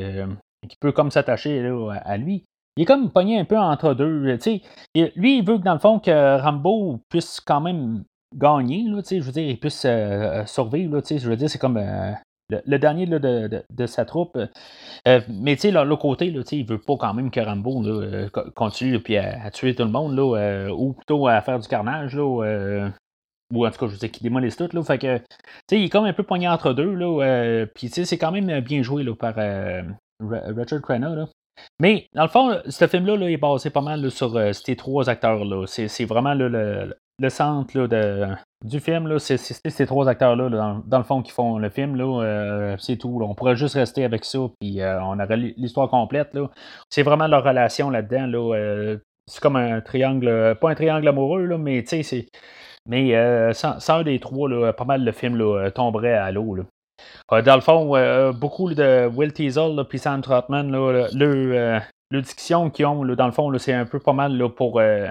peut 0.79 0.93
comme 0.93 1.11
s'attacher 1.11 1.69
à 2.05 2.15
lui. 2.15 2.45
Il 2.77 2.83
est 2.83 2.85
comme 2.85 3.09
pogné 3.09 3.39
un 3.39 3.45
peu 3.45 3.57
entre 3.57 3.93
deux. 3.93 4.37
sais 4.39 4.61
lui, 5.15 5.37
il 5.37 5.45
veut 5.45 5.57
que 5.57 5.63
dans 5.63 5.73
le 5.73 5.79
fond 5.79 5.99
que 5.99 6.41
Rambo 6.41 6.99
puisse 7.09 7.39
quand 7.39 7.61
même 7.61 8.03
gagner, 8.35 8.83
là, 8.83 9.01
je 9.09 9.19
veux 9.19 9.31
dire, 9.31 9.47
il 9.49 9.59
puisse 9.59 9.87
survivre. 10.45 10.95
Là, 10.95 11.01
je 11.09 11.29
veux 11.29 11.37
dire, 11.37 11.49
c'est 11.49 11.59
comme 11.59 11.77
le, 12.49 12.77
dernier 12.77 13.05
de, 13.07 13.85
sa 13.85 14.05
troupe. 14.05 14.35
Euh, 14.35 14.47
euh, 15.07 15.21
mais 15.29 15.55
tu 15.55 15.63
sais, 15.63 15.71
l'autre 15.71 16.01
côté, 16.01 16.29
là, 16.29 16.41
il 16.51 16.65
veut 16.65 16.79
pas 16.79 16.95
quand 16.97 17.13
même 17.13 17.31
que 17.31 17.39
Rambo 17.39 17.81
là, 17.81 17.89
euh, 17.89 18.29
continue 18.55 18.99
puis 18.99 19.17
à, 19.17 19.49
tuer 19.51 19.75
tout 19.75 19.83
le 19.83 19.89
monde, 19.89 20.15
là, 20.15 20.69
ou 20.73 20.93
plutôt 20.93 21.27
à 21.27 21.41
faire 21.41 21.59
du 21.59 21.67
carnage. 21.67 22.15
Là, 22.15 22.91
ou 23.53 23.65
en 23.65 23.69
tout 23.69 23.77
cas, 23.77 23.87
je 23.87 23.91
veux 23.91 23.97
dire, 23.97 24.11
qu'il 24.11 24.23
démolisse 24.23 24.57
tout. 24.57 24.69
Là, 24.73 24.83
fait 24.83 24.97
que, 24.97 25.19
il 25.71 25.85
est 25.85 25.89
comme 25.89 26.05
un 26.05 26.13
peu 26.13 26.23
poigné 26.23 26.47
entre 26.47 26.73
deux. 26.73 26.93
Là, 26.93 27.65
puis 27.73 27.89
c'est 27.89 28.17
quand 28.17 28.31
même 28.31 28.59
bien 28.61 28.81
joué 28.81 29.03
là, 29.03 29.15
par 29.15 29.35
Richard 30.19 30.81
Crenna. 30.81 31.27
Mais 31.79 32.07
dans 32.13 32.23
le 32.23 32.29
fond, 32.29 32.57
ce 32.67 32.87
film-là 32.87 33.17
là, 33.17 33.29
est 33.29 33.37
basé 33.37 33.69
pas 33.69 33.81
mal 33.81 34.09
sur 34.11 34.39
ces 34.53 34.75
trois 34.75 35.09
acteurs-là. 35.09 35.65
C'est 35.67 36.05
vraiment 36.05 36.33
le, 36.33 36.95
centre 37.29 37.87
du 38.63 38.79
film, 38.79 39.19
c'est 39.19 39.37
ces 39.37 39.85
trois 39.85 40.07
acteurs-là, 40.07 40.49
dans, 40.85 40.97
le 40.97 41.03
fond, 41.03 41.21
qui 41.21 41.31
font 41.31 41.57
le 41.57 41.69
film. 41.69 41.99
Euh, 41.99 42.75
c'est 42.79 42.97
tout. 42.97 43.19
On 43.21 43.35
pourrait 43.35 43.55
juste 43.55 43.75
rester 43.75 44.03
avec 44.03 44.25
ça, 44.25 44.39
puis 44.59 44.81
euh, 44.81 45.01
on 45.01 45.19
aurait 45.19 45.37
l'histoire 45.37 45.89
complète. 45.89 46.37
C'est 46.89 47.03
vraiment 47.03 47.27
leur 47.27 47.43
relation 47.43 47.89
là-dedans. 47.89 48.27
Là, 48.27 48.55
euh, 48.55 48.97
c'est 49.27 49.41
comme 49.41 49.55
un 49.55 49.81
triangle, 49.81 50.55
pas 50.59 50.71
un 50.71 50.75
triangle 50.75 51.07
amoureux, 51.07 51.57
mais. 51.57 51.83
Mais 52.87 53.53
sans, 53.53 53.89
un 53.89 54.03
des 54.03 54.19
trois, 54.19 54.73
pas 54.73 54.85
mal 54.85 55.03
le 55.03 55.11
film 55.11 55.71
tomberait 55.73 56.13
à 56.13 56.31
l'eau. 56.31 56.57
Dans 57.29 57.55
le 57.55 57.61
fond, 57.61 58.31
beaucoup 58.33 58.73
de 58.73 59.07
Will 59.07 59.33
Teasel 59.33 59.85
et 59.91 59.97
Sam 59.97 60.21
Trotman, 60.21 60.71
le, 60.71 61.79
le 62.11 62.21
diction 62.21 62.69
qu'ils 62.69 62.85
ont, 62.85 63.03
dans 63.03 63.25
le 63.25 63.31
fond, 63.31 63.51
c'est 63.57 63.73
un 63.73 63.85
peu 63.85 63.99
pas 63.99 64.13
mal 64.13 64.37
là, 64.37 64.49
pour 64.49 64.79
euh, 64.79 65.07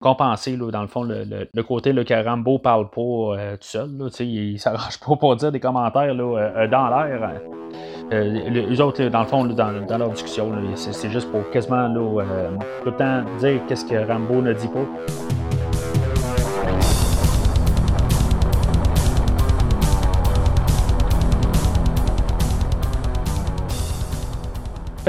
compenser, 0.00 0.56
dans 0.56 0.82
le 0.82 0.88
fond, 0.88 1.02
le, 1.04 1.62
côté 1.62 1.92
là, 1.92 2.04
que 2.04 2.24
Rambo 2.24 2.58
parle 2.58 2.88
pas 2.90 3.00
euh, 3.00 3.56
tout 3.56 3.68
seul. 3.68 3.90
il 4.20 4.52
ne 4.54 4.58
s'arrange 4.58 4.98
pas 5.06 5.16
pour 5.16 5.36
dire 5.36 5.52
des 5.52 5.60
commentaires 5.60 6.14
euh, 6.18 6.66
dans 6.68 6.88
l'air. 6.88 7.40
les 8.10 8.80
autres, 8.80 9.04
dans 9.08 9.20
le 9.20 9.26
fond, 9.26 9.44
dans, 9.44 9.98
leur 9.98 10.10
discussion, 10.10 10.52
c'est 10.74 11.10
juste 11.10 11.30
pour 11.30 11.48
quasiment 11.50 11.88
le 11.88 13.38
dire 13.38 13.60
qu'est-ce 13.66 13.84
que 13.84 14.06
Rambo 14.06 14.40
ne 14.40 14.52
dit 14.52 14.68
pas. 14.68 15.47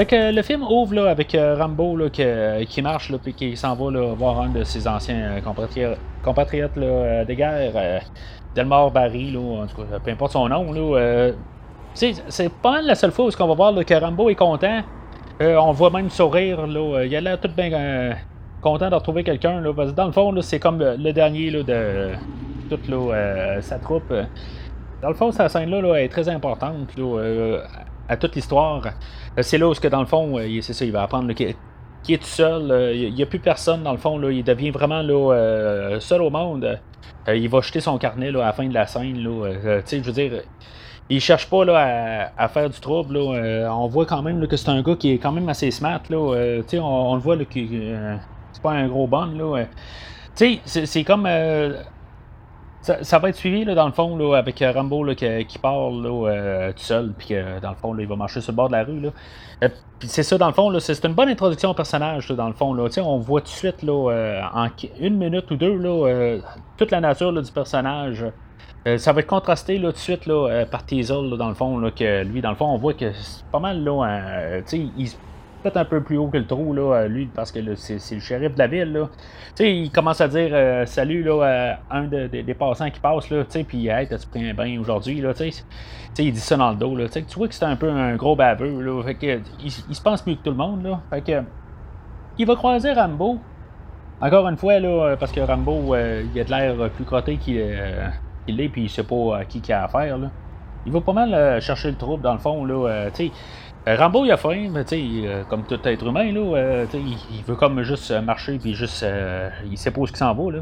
Fait 0.00 0.06
que 0.06 0.34
le 0.34 0.40
film 0.40 0.62
ouvre 0.62 0.94
là, 0.94 1.10
avec 1.10 1.34
euh, 1.34 1.56
Rambo 1.58 1.94
là, 1.94 2.08
qui 2.08 2.80
marche 2.80 3.12
puis 3.18 3.34
qui 3.34 3.54
s'en 3.54 3.74
va 3.74 4.14
voir 4.14 4.40
un 4.40 4.48
de 4.48 4.64
ses 4.64 4.88
anciens 4.88 5.36
euh, 5.36 5.40
compatriotes, 6.24 6.78
euh, 6.78 7.22
de 7.26 7.34
guerre, 7.34 8.00
Delmar 8.54 8.90
Barry, 8.92 9.36
peu 10.02 10.10
importe 10.10 10.32
son 10.32 10.48
nom. 10.48 10.72
Là, 10.72 11.32
c'est 11.92 12.52
pas 12.62 12.80
la 12.80 12.94
seule 12.94 13.12
fois 13.12 13.26
où 13.26 13.30
on 13.40 13.46
va 13.48 13.54
voir 13.54 13.74
que 13.84 13.92
Rambo 13.92 14.30
est 14.30 14.36
content. 14.36 14.80
on 15.38 15.72
voit 15.72 15.90
même 15.90 16.08
sourire. 16.08 16.66
Là, 16.66 17.04
il 17.04 17.14
a 17.14 17.20
l'air 17.20 17.38
tout 17.38 17.50
bien 17.54 18.14
content 18.62 18.88
de 18.88 18.94
retrouver 18.94 19.22
quelqu'un. 19.22 19.60
Dans 19.60 20.06
le 20.06 20.12
fond, 20.12 20.34
c'est 20.40 20.60
comme 20.60 20.78
le 20.78 21.12
dernier 21.12 21.50
là, 21.50 21.62
de 21.62 22.12
toute 22.70 22.90
sa 23.60 23.78
troupe. 23.78 24.14
Dans 25.02 25.08
le 25.08 25.14
fond, 25.14 25.30
cette 25.30 25.50
scène-là 25.50 25.96
est 25.96 26.08
très 26.08 26.30
importante 26.30 26.88
à 28.10 28.16
toute 28.16 28.34
l'histoire. 28.34 28.82
Euh, 29.38 29.42
c'est 29.42 29.56
là 29.56 29.68
où, 29.68 29.74
dans 29.74 30.00
le 30.00 30.06
fond, 30.06 30.38
euh, 30.38 30.60
c'est 30.60 30.72
ça, 30.72 30.84
il 30.84 30.92
va 30.92 31.02
apprendre 31.02 31.32
qu'il 31.32 31.54
est 32.08 32.18
tout 32.18 32.24
seul. 32.24 32.70
Euh, 32.70 32.94
il 32.94 33.14
n'y 33.14 33.22
a 33.22 33.26
plus 33.26 33.38
personne, 33.38 33.84
dans 33.84 33.92
le 33.92 33.98
fond. 33.98 34.18
Là, 34.18 34.30
il 34.30 34.42
devient 34.42 34.70
vraiment 34.70 35.00
là, 35.00 35.98
seul 36.00 36.20
au 36.20 36.30
monde. 36.30 36.78
il 37.28 37.48
va 37.48 37.60
jeter 37.60 37.80
son 37.80 37.96
carnet 37.98 38.32
là, 38.32 38.42
à 38.42 38.46
la 38.46 38.52
fin 38.52 38.68
de 38.68 38.74
la 38.74 38.86
scène. 38.86 39.22
Là, 39.22 39.80
je 39.86 39.96
veux 39.98 40.12
dire, 40.12 40.42
il 41.08 41.20
cherche 41.20 41.48
pas 41.48 41.64
là, 41.64 42.32
à, 42.36 42.48
faire 42.48 42.68
du 42.68 42.80
trouble. 42.80 43.16
Là. 43.16 43.72
on 43.72 43.86
voit 43.86 44.06
quand 44.06 44.22
même 44.22 44.44
que 44.46 44.56
c'est 44.56 44.70
un 44.70 44.82
gars 44.82 44.96
qui 44.96 45.12
est 45.12 45.18
quand 45.18 45.32
même 45.32 45.48
assez 45.48 45.70
smart. 45.70 46.02
Là. 46.10 46.18
on, 46.18 46.76
on, 46.78 47.14
le 47.14 47.20
voit 47.20 47.36
que 47.36 47.44
c'est 48.52 48.62
pas 48.62 48.72
un 48.72 48.88
gros 48.88 49.06
bon. 49.06 49.26
Là. 49.38 49.66
c'est 50.34 51.04
comme 51.04 51.28
ça, 52.82 53.18
va 53.18 53.28
être 53.28 53.36
suivi, 53.36 53.64
là, 53.64 53.74
dans 53.74 53.86
le 53.86 53.92
fond, 53.92 54.16
là, 54.16 54.36
avec 54.36 54.62
euh, 54.62 54.72
Rambo 54.72 55.04
là, 55.04 55.14
qui, 55.14 55.58
parle 55.58 56.02
là, 56.02 56.28
euh, 56.28 56.72
tout 56.72 56.82
seul, 56.82 57.12
puis 57.16 57.28
que, 57.28 57.60
dans 57.60 57.70
le 57.70 57.76
fond, 57.76 57.96
il 57.98 58.06
va 58.06 58.16
marcher 58.16 58.40
sur 58.40 58.52
le 58.52 58.56
bord 58.56 58.68
de 58.68 58.72
la 58.72 58.84
rue. 58.84 59.00
Là. 59.00 59.10
Euh, 59.64 59.68
c'est 60.00 60.22
ça, 60.22 60.38
dans 60.38 60.46
le 60.46 60.54
fond, 60.54 60.72
c'est 60.80 61.04
une 61.04 61.12
bonne 61.12 61.28
introduction 61.28 61.70
au 61.70 61.74
personnage, 61.74 62.28
dans 62.28 62.46
le 62.46 62.54
fond. 62.54 62.72
Là. 62.72 62.88
On 63.04 63.18
voit 63.18 63.42
tout 63.42 63.48
de 63.48 63.50
suite, 63.50 63.82
là, 63.82 64.50
en 64.54 64.68
une 64.98 65.16
minute 65.18 65.50
ou 65.50 65.56
deux, 65.56 65.76
là, 65.76 66.38
toute 66.78 66.90
la 66.90 67.00
nature 67.00 67.32
du 67.32 67.52
personnage. 67.52 68.24
ça 68.96 69.12
va 69.12 69.20
être 69.20 69.26
contrasté 69.26 69.78
tout 69.78 69.92
de 69.92 69.96
suite 69.96 70.24
là, 70.24 70.64
par 70.64 70.86
Teasel, 70.86 71.36
dans 71.36 71.48
le 71.48 71.54
fond, 71.54 71.78
que 71.94 72.24
lui, 72.24 72.40
dans 72.40 72.50
le 72.50 72.56
fond, 72.56 72.66
on 72.66 72.78
voit 72.78 72.94
que 72.94 73.12
c'est 73.12 73.44
pas 73.52 73.58
mal, 73.58 73.84
là, 73.84 74.62
il 74.72 75.10
peut-être 75.60 75.76
un 75.76 75.84
peu 75.84 76.02
plus 76.02 76.16
haut 76.16 76.28
que 76.28 76.38
le 76.38 76.46
trou, 76.46 76.72
là, 76.72 77.06
lui, 77.06 77.26
parce 77.26 77.52
que 77.52 77.74
c'est 77.74 78.14
le 78.14 78.20
shérif 78.20 78.54
de 78.54 78.58
la 78.58 78.66
ville. 78.66 78.92
Là. 78.92 79.08
sais, 79.54 79.74
il 79.74 79.90
commence 79.90 80.20
à 80.20 80.28
dire 80.28 80.50
euh, 80.52 80.86
salut 80.86 81.22
là, 81.22 81.78
à 81.90 81.98
un 81.98 82.06
des 82.06 82.54
passants 82.54 82.90
qui 82.90 83.00
passe, 83.00 83.30
là, 83.30 83.44
puis 83.66 83.88
hey, 83.88 84.08
t'as-tu 84.08 84.26
pris 84.26 84.48
un 84.48 84.54
bain 84.54 84.78
aujourd'hui? 84.80 85.20
Là, 85.20 85.34
sais, 85.34 85.50
il 86.18 86.32
dit 86.32 86.40
ça 86.40 86.56
dans 86.56 86.70
le 86.70 86.76
dos. 86.76 86.96
Là, 86.96 87.08
tu 87.08 87.22
vois 87.36 87.48
que 87.48 87.54
c'est 87.54 87.64
un 87.64 87.76
peu 87.76 87.90
un 87.90 88.16
gros 88.16 88.36
baveux. 88.36 88.80
Là, 88.80 89.02
fait 89.02 89.14
que, 89.14 89.40
il, 89.62 89.70
se 89.70 90.02
pense 90.02 90.26
mieux 90.26 90.34
que 90.34 90.42
tout 90.42 90.50
le 90.50 90.56
monde. 90.56 90.82
Là, 90.82 91.00
fait 91.10 91.20
que, 91.22 91.42
il 92.38 92.46
va 92.46 92.56
croiser 92.56 92.92
Rambo. 92.92 93.38
Encore 94.20 94.48
une 94.48 94.56
fois, 94.56 94.78
là, 94.78 95.16
parce 95.18 95.32
que 95.32 95.40
Rambo, 95.40 95.94
euh, 95.94 96.24
il 96.34 96.40
a 96.40 96.44
de 96.44 96.50
l'air 96.50 96.90
plus 96.90 97.04
crotté 97.04 97.36
qu'il 97.36 97.58
euh, 97.58 98.08
est, 98.48 98.68
puis 98.68 98.82
il 98.82 98.90
sait 98.90 99.02
pas 99.02 99.38
à 99.38 99.44
qui 99.44 99.62
il 99.66 99.72
a 99.72 99.84
affaire. 99.84 100.18
Là. 100.18 100.30
Il 100.86 100.92
va 100.92 101.00
pas 101.00 101.12
mal 101.12 101.60
chercher 101.60 101.90
le 101.90 101.96
trouble, 101.96 102.22
dans 102.22 102.32
le 102.32 102.38
fond. 102.38 102.64
Là, 102.64 103.08
sais 103.12 103.30
euh, 103.88 103.96
Rambo, 103.96 104.26
il 104.26 104.30
a 104.30 104.36
faim, 104.36 104.68
mais 104.70 104.84
euh, 104.92 105.42
comme 105.44 105.62
tout 105.62 105.80
être 105.84 106.06
humain, 106.06 106.30
là, 106.32 106.40
euh, 106.40 106.86
il, 106.92 107.42
veut 107.44 107.56
comme 107.56 107.82
juste 107.82 108.10
marcher, 108.22 108.58
puis 108.58 108.74
juste, 108.74 109.06
il 109.70 109.78
sait 109.78 109.90
pas 109.90 110.00
où 110.02 110.06
s'en 110.06 110.34
va. 110.34 110.52
Là. 110.52 110.60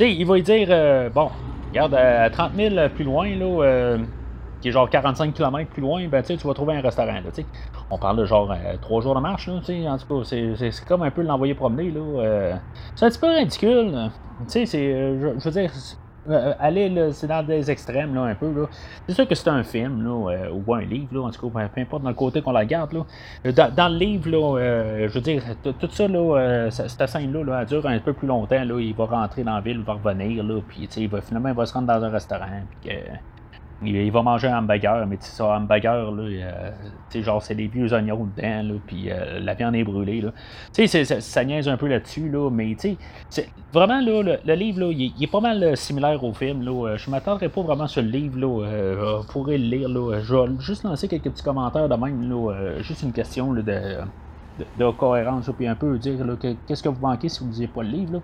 il 0.00 0.26
va 0.26 0.34
lui 0.36 0.42
dire, 0.42 1.10
bon, 1.14 1.30
regarde, 1.70 1.94
à 1.94 2.30
30 2.30 2.52
000 2.54 2.88
plus 2.94 3.04
loin, 3.04 3.28
là, 3.36 3.98
qui 4.62 4.68
est 4.68 4.72
genre 4.72 4.88
45 4.88 5.34
km 5.34 5.70
plus 5.70 5.82
loin, 5.82 6.08
ben, 6.08 6.22
tu 6.22 6.34
vas 6.36 6.54
trouver 6.54 6.76
un 6.76 6.80
restaurant. 6.80 7.12
Là, 7.12 7.44
on 7.90 7.98
parle 7.98 8.16
de 8.16 8.24
genre 8.24 8.54
trois 8.80 9.02
jours 9.02 9.14
de 9.14 9.20
marche, 9.20 9.48
là, 9.48 9.54
en 9.54 9.98
tout 9.98 10.22
cas, 10.22 10.24
c'est 10.24 10.84
comme 10.88 11.02
un 11.02 11.10
peu 11.10 11.20
l'envoyer 11.20 11.54
promener. 11.54 11.90
là. 11.90 12.58
c'est 12.94 13.04
un 13.04 13.10
petit 13.10 13.18
peu 13.18 13.28
ridicule. 13.28 14.10
C'est, 14.46 14.64
je, 14.64 15.34
je 15.38 15.44
veux 15.44 15.50
dire, 15.50 15.70
euh, 16.30 16.54
allez, 16.60 17.12
c'est 17.12 17.26
dans 17.26 17.42
des 17.42 17.70
extrêmes, 17.70 18.14
là, 18.14 18.22
un 18.22 18.34
peu. 18.34 18.52
Là. 18.52 18.68
C'est 19.06 19.14
sûr 19.14 19.26
que 19.26 19.34
c'est 19.34 19.48
un 19.48 19.64
film, 19.64 20.04
là, 20.04 20.30
euh, 20.30 20.50
ou 20.52 20.74
un 20.74 20.82
livre, 20.82 21.08
là, 21.12 21.22
en 21.22 21.30
tout 21.30 21.50
cas, 21.50 21.68
peu 21.68 21.80
importe 21.80 22.02
dans 22.02 22.10
le 22.10 22.14
côté 22.14 22.42
qu'on 22.42 22.52
la 22.52 22.64
garde. 22.64 22.92
Là. 22.92 23.04
Euh, 23.46 23.52
dans, 23.52 23.88
le 23.88 23.98
livre, 23.98 24.30
là, 24.30 25.06
je 25.08 25.12
veux 25.12 25.20
dire, 25.20 25.42
tout 25.62 25.88
ça, 25.90 26.06
là, 26.06 26.70
cette 26.70 27.06
scène-là, 27.08 27.44
là, 27.44 27.60
elle 27.62 27.66
dure 27.66 27.86
un 27.86 27.98
peu 27.98 28.12
plus 28.12 28.28
longtemps. 28.28 28.64
Là, 28.64 28.80
il 28.80 28.94
va 28.94 29.06
rentrer 29.06 29.42
dans 29.42 29.54
la 29.54 29.60
ville, 29.60 29.78
il 29.78 29.84
va 29.84 29.94
revenir, 29.94 30.44
là, 30.44 30.60
puis 30.66 30.88
il 30.96 31.08
va, 31.08 31.20
finalement, 31.20 31.48
il 31.48 31.56
va 31.56 31.66
se 31.66 31.74
rendre 31.74 31.88
dans 31.88 32.04
un 32.04 32.10
restaurant. 32.10 32.46
Puis, 32.80 32.90
il, 33.84 34.10
va 34.10 34.22
manger 34.22 34.48
un 34.48 34.58
hamburger, 34.58 35.06
mais 35.06 35.16
tu 35.16 35.24
sais, 35.24 35.36
ça, 35.36 35.56
hamburger, 35.56 36.10
là, 36.12 36.22
euh, 36.22 37.22
genre, 37.22 37.42
c'est 37.42 37.54
des 37.54 37.66
vieux 37.66 37.92
oignons 37.92 38.28
dedans, 38.36 38.78
puis 38.86 39.10
euh, 39.10 39.40
la 39.40 39.54
viande 39.54 39.74
est 39.74 39.84
brûlée, 39.84 40.20
là. 40.20 40.32
Tu 40.72 40.86
sais, 40.86 41.04
ça, 41.04 41.20
ça, 41.20 41.44
niaise 41.44 41.68
un 41.68 41.76
peu 41.76 41.88
là-dessus, 41.88 42.28
là, 42.28 42.50
mais 42.50 42.74
tu 42.78 42.96
sais, 43.28 43.48
vraiment, 43.72 44.00
là, 44.00 44.38
le, 44.44 44.54
livre, 44.54 44.80
là, 44.80 44.92
il, 44.92 45.12
est 45.22 45.30
pas 45.30 45.40
mal 45.40 45.62
euh, 45.62 45.74
similaire 45.74 46.22
au 46.22 46.32
film, 46.32 46.62
là. 46.62 46.96
Je 46.96 47.10
m'attendrai 47.10 47.48
pas 47.48 47.62
vraiment 47.62 47.86
sur 47.86 48.02
le 48.02 48.08
livre, 48.08 48.38
là. 48.38 49.18
vous 49.18 49.32
pourrez 49.32 49.58
le 49.58 49.64
lire, 49.64 49.88
là. 49.88 50.20
Je 50.20 50.34
vais 50.34 50.60
juste 50.60 50.84
lancer 50.84 51.08
quelques 51.08 51.30
petits 51.30 51.44
commentaires 51.44 51.88
de 51.88 51.94
même, 51.94 52.28
là. 52.28 52.80
juste 52.80 53.02
une 53.02 53.12
question, 53.12 53.52
de, 53.52 53.62
de, 53.62 54.90
cohérence, 54.90 55.50
puis 55.56 55.66
un 55.66 55.74
peu 55.74 55.98
dire, 55.98 56.16
qu'est-ce 56.66 56.82
que 56.82 56.88
vous 56.88 57.00
manquez 57.00 57.28
si 57.28 57.40
vous 57.40 57.46
ne 57.46 57.50
lisez 57.52 57.66
pas 57.66 57.82
le 57.82 57.90
livre, 57.90 58.12
là. 58.14 58.18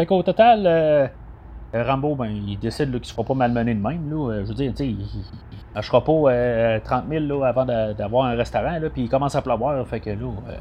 Fait 0.00 0.06
qu'au 0.06 0.22
total, 0.22 0.62
euh, 0.66 1.06
Rambo, 1.72 2.16
ben, 2.16 2.26
il 2.26 2.58
décide 2.58 2.90
qu'il 2.90 3.00
ne 3.00 3.04
se 3.04 3.12
fera 3.12 3.24
pas 3.24 3.34
malmener 3.34 3.74
de 3.74 3.80
même. 3.80 4.10
Là. 4.10 4.32
Euh, 4.32 4.42
je 4.44 4.48
veux 4.48 4.54
dire, 4.54 4.72
il 4.80 4.96
ne 5.76 5.82
fera 5.82 6.02
pas 6.02 6.80
30 6.80 7.04
000 7.08 7.24
là, 7.26 7.46
avant 7.46 7.64
d'avoir 7.64 8.26
un 8.26 8.36
restaurant, 8.36 8.76
puis 8.92 9.04
il 9.04 9.08
commence 9.08 9.36
à 9.36 9.42
pleuvoir. 9.42 9.86
Fait 9.86 10.00
que 10.00 10.10
là, 10.10 10.16
euh, 10.48 10.52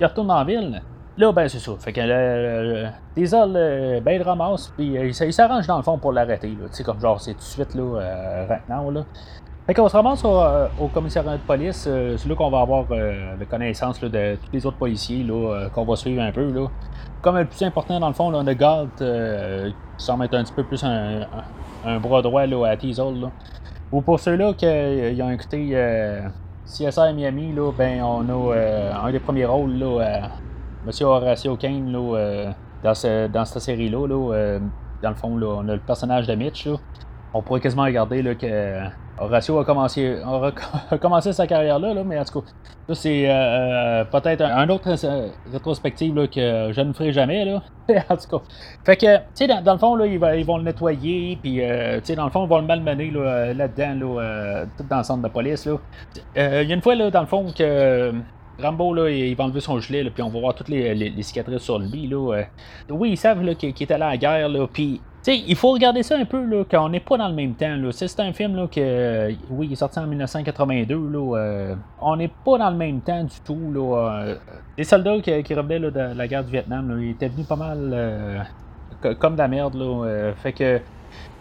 il 0.00 0.06
retourne 0.06 0.28
la 0.28 0.44
ville. 0.44 0.82
Là, 1.16 1.32
ben, 1.32 1.48
c'est 1.48 1.60
ça. 1.60 1.72
Fait 1.78 1.92
que 1.92 2.00
le, 2.02 4.00
ben, 4.00 4.12
il 4.12 4.22
ramasse, 4.22 4.72
puis 4.76 4.94
il, 4.94 5.14
s'arrange 5.14 5.66
dans 5.66 5.78
le 5.78 5.82
fond 5.82 5.96
pour 5.96 6.12
l'arrêter. 6.12 6.50
Tu 6.50 6.58
sais, 6.72 6.82
comme 6.82 7.00
genre, 7.00 7.20
c'est 7.20 7.32
tout 7.32 7.38
de 7.38 7.42
suite, 7.42 7.74
là, 7.74 8.46
maintenant, 8.48 8.90
là. 8.90 9.04
Fait 9.66 9.72
qu'on 9.72 9.88
se 9.88 9.96
ramasse 9.96 10.22
au, 10.26 10.42
au 10.78 10.88
commissariat 10.88 11.38
de 11.38 11.42
police. 11.42 11.88
c'est 11.88 12.28
là 12.28 12.34
qu'on 12.34 12.50
va 12.50 12.60
avoir 12.60 12.84
la 12.90 13.46
connaissance 13.48 13.98
de 13.98 14.34
tous 14.34 14.52
les 14.52 14.66
autres 14.66 14.76
policiers 14.76 15.26
qu'on 15.72 15.84
va 15.86 15.96
suivre 15.96 16.22
un 16.22 16.32
peu. 16.32 16.52
Là. 16.52 16.68
Comme 17.24 17.38
le 17.38 17.46
plus 17.46 17.62
important, 17.62 17.98
dans 17.98 18.08
le 18.08 18.14
fond, 18.14 18.34
on 18.34 18.46
a 18.46 18.54
Galt 18.54 18.98
qui 18.98 20.04
semble 20.04 20.26
être 20.26 20.34
un 20.34 20.44
petit 20.44 20.52
peu 20.52 20.62
plus 20.62 20.84
un, 20.84 21.98
bras 21.98 22.20
droit 22.20 22.46
là, 22.46 22.66
à 22.66 22.76
Teasel. 22.76 23.30
Ou 23.90 24.02
pour 24.02 24.20
ceux-là 24.20 24.52
qui 24.52 25.22
ont 25.22 25.30
écouté 25.30 25.74
CSI 26.66 27.14
Miami, 27.14 27.54
là, 27.54 27.72
ben, 27.72 28.02
on 28.02 28.28
a 28.28 29.06
un 29.06 29.10
des 29.10 29.20
premiers 29.20 29.46
rôles, 29.46 29.72
là, 29.78 30.28
Monsieur 30.84 31.06
Horacio 31.06 31.56
Kane, 31.56 31.90
là, 31.90 32.52
dans, 32.82 32.94
ce, 32.94 33.26
dans 33.28 33.46
cette 33.46 33.62
série-là. 33.62 34.06
Là, 34.06 34.58
dans 35.02 35.10
le 35.10 35.16
fond, 35.16 35.36
là, 35.38 35.46
on 35.46 35.68
a 35.68 35.74
le 35.74 35.80
personnage 35.80 36.26
de 36.26 36.34
Mitch. 36.34 36.66
Là. 36.66 36.76
On 37.32 37.40
pourrait 37.42 37.60
quasiment 37.60 37.84
regarder 37.84 38.22
là, 38.22 38.34
que 38.34 38.80
Horatio 39.18 39.58
a 39.58 39.64
commencé, 39.64 40.18
a 40.90 40.98
commencé 40.98 41.32
sa 41.32 41.46
carrière 41.46 41.78
là, 41.78 41.94
mais 42.04 42.18
en 42.18 42.24
tout 42.24 42.40
cas, 42.40 42.46
c'est 42.92 43.30
euh, 43.30 43.32
euh, 43.32 44.04
peut-être 44.04 44.42
un, 44.42 44.68
autre 44.68 44.90
euh, 45.04 45.28
rétrospective 45.50 46.28
que 46.28 46.70
je 46.72 46.80
ne 46.82 46.92
ferai 46.92 47.12
jamais. 47.12 47.44
Là. 47.44 47.62
en 48.10 48.16
tout 48.16 48.38
cas. 48.38 48.44
Fait 48.84 48.96
que, 48.96 49.16
tu 49.16 49.22
sais, 49.34 49.46
dans, 49.46 49.72
le 49.72 49.78
fond, 49.78 49.94
là, 49.96 50.06
ils, 50.06 50.44
vont 50.44 50.58
le 50.58 50.64
nettoyer, 50.64 51.38
puis, 51.40 51.56
tu 51.56 51.60
sais, 52.02 52.14
dans 52.14 52.26
le 52.26 52.30
fond, 52.30 52.44
ils 52.44 52.48
vont 52.48 52.60
le 52.60 52.66
malmener 52.66 53.10
là, 53.10 53.54
là-dedans, 53.54 54.18
là, 54.18 54.64
tout 54.76 54.84
dans 54.88 54.98
le 54.98 55.04
centre 55.04 55.22
de 55.22 55.28
police. 55.28 55.66
Il 56.36 56.40
y 56.40 56.40
a 56.40 56.62
une 56.62 56.82
fois, 56.82 56.94
là, 56.94 57.10
dans 57.10 57.22
le 57.22 57.26
fond, 57.26 57.46
que 57.56 58.12
Rambo, 58.60 58.92
là, 58.92 59.04
va 59.34 59.44
enlever 59.44 59.60
son 59.60 59.78
gilet, 59.78 60.08
puis 60.10 60.22
on 60.22 60.28
va 60.28 60.40
voir 60.40 60.54
toutes 60.54 60.68
les, 60.68 61.22
cicatrices 61.22 61.62
sur 61.62 61.78
lui. 61.78 62.06
Là. 62.06 62.44
Oui, 62.90 63.12
ils 63.12 63.16
savent 63.16 63.42
qu'il 63.56 63.70
est 63.70 63.90
allé 63.90 64.02
à 64.02 64.10
la 64.10 64.16
guerre, 64.18 64.48
là, 64.48 64.66
puis 64.70 65.00
il 65.26 65.56
faut 65.56 65.72
regarder 65.72 66.02
ça 66.02 66.16
un 66.16 66.24
peu, 66.24 66.44
là, 66.44 66.64
qu'on 66.64 66.88
n'est 66.88 67.00
pas 67.00 67.16
dans 67.16 67.28
le 67.28 67.34
même 67.34 67.54
temps. 67.54 67.74
C'est 67.92 68.20
un 68.20 68.32
film 68.32 68.56
là, 68.56 68.66
que, 68.66 69.30
oui, 69.50 69.66
il 69.68 69.72
est 69.72 69.76
sorti 69.76 69.98
en 69.98 70.06
1982. 70.06 70.94
Là, 70.94 71.36
euh, 71.38 71.74
on 72.00 72.16
n'est 72.16 72.28
pas 72.28 72.58
dans 72.58 72.70
le 72.70 72.76
même 72.76 73.00
temps 73.00 73.24
du 73.24 73.40
tout. 73.44 73.72
Là, 73.72 74.24
euh. 74.26 74.36
les 74.76 74.84
soldats 74.84 75.20
qui, 75.20 75.54
revenaient 75.54 75.78
là, 75.78 75.90
de 75.90 76.16
la 76.16 76.28
guerre 76.28 76.44
du 76.44 76.50
Vietnam, 76.50 76.98
ils 77.00 77.10
étaient 77.10 77.28
venus 77.28 77.46
pas 77.46 77.56
mal 77.56 78.46
comme 79.18 79.34
de 79.34 79.38
la 79.38 79.48
merde. 79.48 79.74
Là, 79.74 80.32
fait 80.36 80.52
que, 80.52 80.80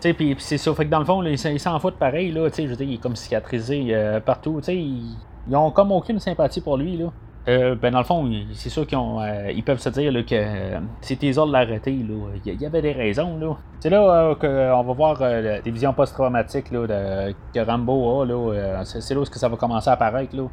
puis 0.02 0.36
c'est 0.40 0.58
ça. 0.58 0.74
Fait 0.74 0.86
que 0.86 0.90
dans 0.90 1.00
le 1.00 1.06
fond, 1.06 1.22
ils 1.24 1.60
s'en 1.60 1.80
foutent 1.80 1.98
pareil. 1.98 2.32
Là, 2.32 2.48
je 2.56 2.64
veux 2.64 2.76
dire, 2.76 2.88
il 2.88 2.94
est 2.96 3.02
comme 3.02 3.16
cicatrisé 3.16 3.94
partout. 4.26 4.62
Il, 4.68 5.16
ils 5.48 5.56
ont 5.56 5.72
comme 5.72 5.92
aucune 5.92 6.20
sympathie 6.20 6.62
pour 6.62 6.78
lui. 6.78 6.98
Là. 6.98 7.12
Euh, 7.50 7.76
ben 7.76 7.92
dans 7.92 8.00
le 8.00 8.06
fond, 8.06 8.30
c'est 8.54 8.70
sûr 8.70 8.88
qu'ils 8.88 8.98
euh, 8.98 9.52
ils 9.54 9.64
peuvent 9.64 9.80
se 9.80 9.90
dire 9.90 10.14
là, 10.14 10.24
que 10.24 10.34
euh, 10.34 10.80
tes 11.02 11.38
ordres 11.38 11.52
l'arrêter, 11.52 11.92
il 11.92 12.62
y, 12.62 12.66
avait 12.66 12.82
des 12.82 12.94
raisons. 12.94 13.38
Là. 13.38 13.58
C'est 13.82 13.90
là 13.90 14.34
qu'on 14.40 14.84
va 14.84 14.94
voir 14.94 15.20
la 15.20 15.60
division 15.60 15.94
post-traumatique 15.94 16.70
que 16.72 17.60
Rambo 17.60 18.22
a. 18.22 18.26
Là, 18.26 18.86
c'est, 18.86 19.14
là 19.14 19.20
où 19.20 19.26
ça 19.26 19.50
va 19.50 19.58
commencer 19.58 19.90
à 19.90 19.94
apparaître. 19.94 20.34
Là. 20.38 20.44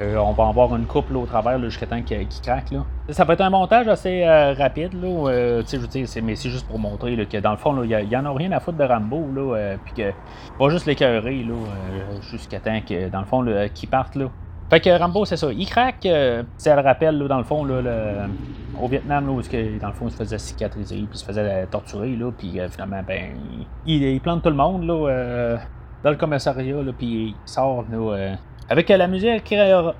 on 0.00 0.32
va 0.32 0.48
avoir 0.48 0.74
une 0.74 0.86
couple 0.86 1.16
au 1.16 1.24
travers 1.24 1.60
jusqu'à 1.60 1.86
temps 1.86 2.02
qu'il, 2.02 2.26
craque. 2.42 2.72
Là. 2.72 2.84
Ça 3.10 3.22
va 3.22 3.34
être 3.34 3.42
un 3.42 3.50
montage 3.50 3.86
assez 3.86 4.26
rapide. 4.58 4.92
Là, 4.94 5.62
je 5.62 5.86
dire, 5.86 6.08
mais 6.24 6.34
c'est 6.34 6.50
juste 6.50 6.66
pour 6.66 6.80
montrer 6.80 7.14
que 7.26 7.38
dans 7.38 7.52
le 7.52 7.58
fond, 7.58 7.80
il 7.84 8.08
n'y 8.08 8.16
en 8.16 8.24
a 8.24 8.32
rien 8.32 8.50
à 8.50 8.58
foutre 8.58 8.78
de 8.78 8.84
Rambo. 8.84 9.24
Là, 9.32 9.76
puis 9.84 9.94
que 9.94 10.12
va 10.58 10.68
juste 10.68 10.86
l'écœurer 10.86 11.46
jusqu'à 12.22 12.58
temps 12.58 12.80
que, 12.80 13.08
dans 13.08 13.20
le 13.20 13.26
fond, 13.26 13.44
qu'il 13.72 13.88
parte. 13.88 14.16
Là. 14.16 14.26
Fait 14.70 14.80
que 14.80 14.98
Rambo, 14.98 15.24
c'est 15.24 15.36
ça. 15.36 15.52
Il 15.52 15.66
craque, 15.66 16.06
euh, 16.06 16.42
ça 16.56 16.74
le 16.74 16.82
rappelle, 16.82 17.18
dans 17.18 17.38
le 17.38 17.44
fond, 17.44 17.64
là, 17.64 18.26
au 18.80 18.88
Vietnam, 18.88 19.26
là, 19.26 19.32
où 19.32 19.42
dans 19.80 19.88
le 19.88 19.92
fond, 19.92 20.06
il 20.06 20.10
se 20.10 20.16
faisait 20.16 20.38
cicatriser, 20.38 20.96
puis 20.96 21.08
il 21.12 21.18
se 21.18 21.24
faisait 21.24 21.66
torturer, 21.66 22.16
là, 22.16 22.30
puis 22.36 22.58
euh, 22.58 22.68
finalement, 22.68 23.02
ben, 23.06 23.36
il, 23.86 24.20
plante 24.20 24.42
tout 24.42 24.48
le 24.48 24.56
monde, 24.56 24.84
là, 24.84 25.08
euh, 25.08 25.56
dans 26.02 26.10
le 26.10 26.16
commissariat, 26.16 26.82
là, 26.82 26.92
puis 26.96 27.06
il 27.06 27.34
sort, 27.44 27.84
là, 27.90 28.36
avec 28.70 28.88
la 28.88 29.06
musique 29.06 29.54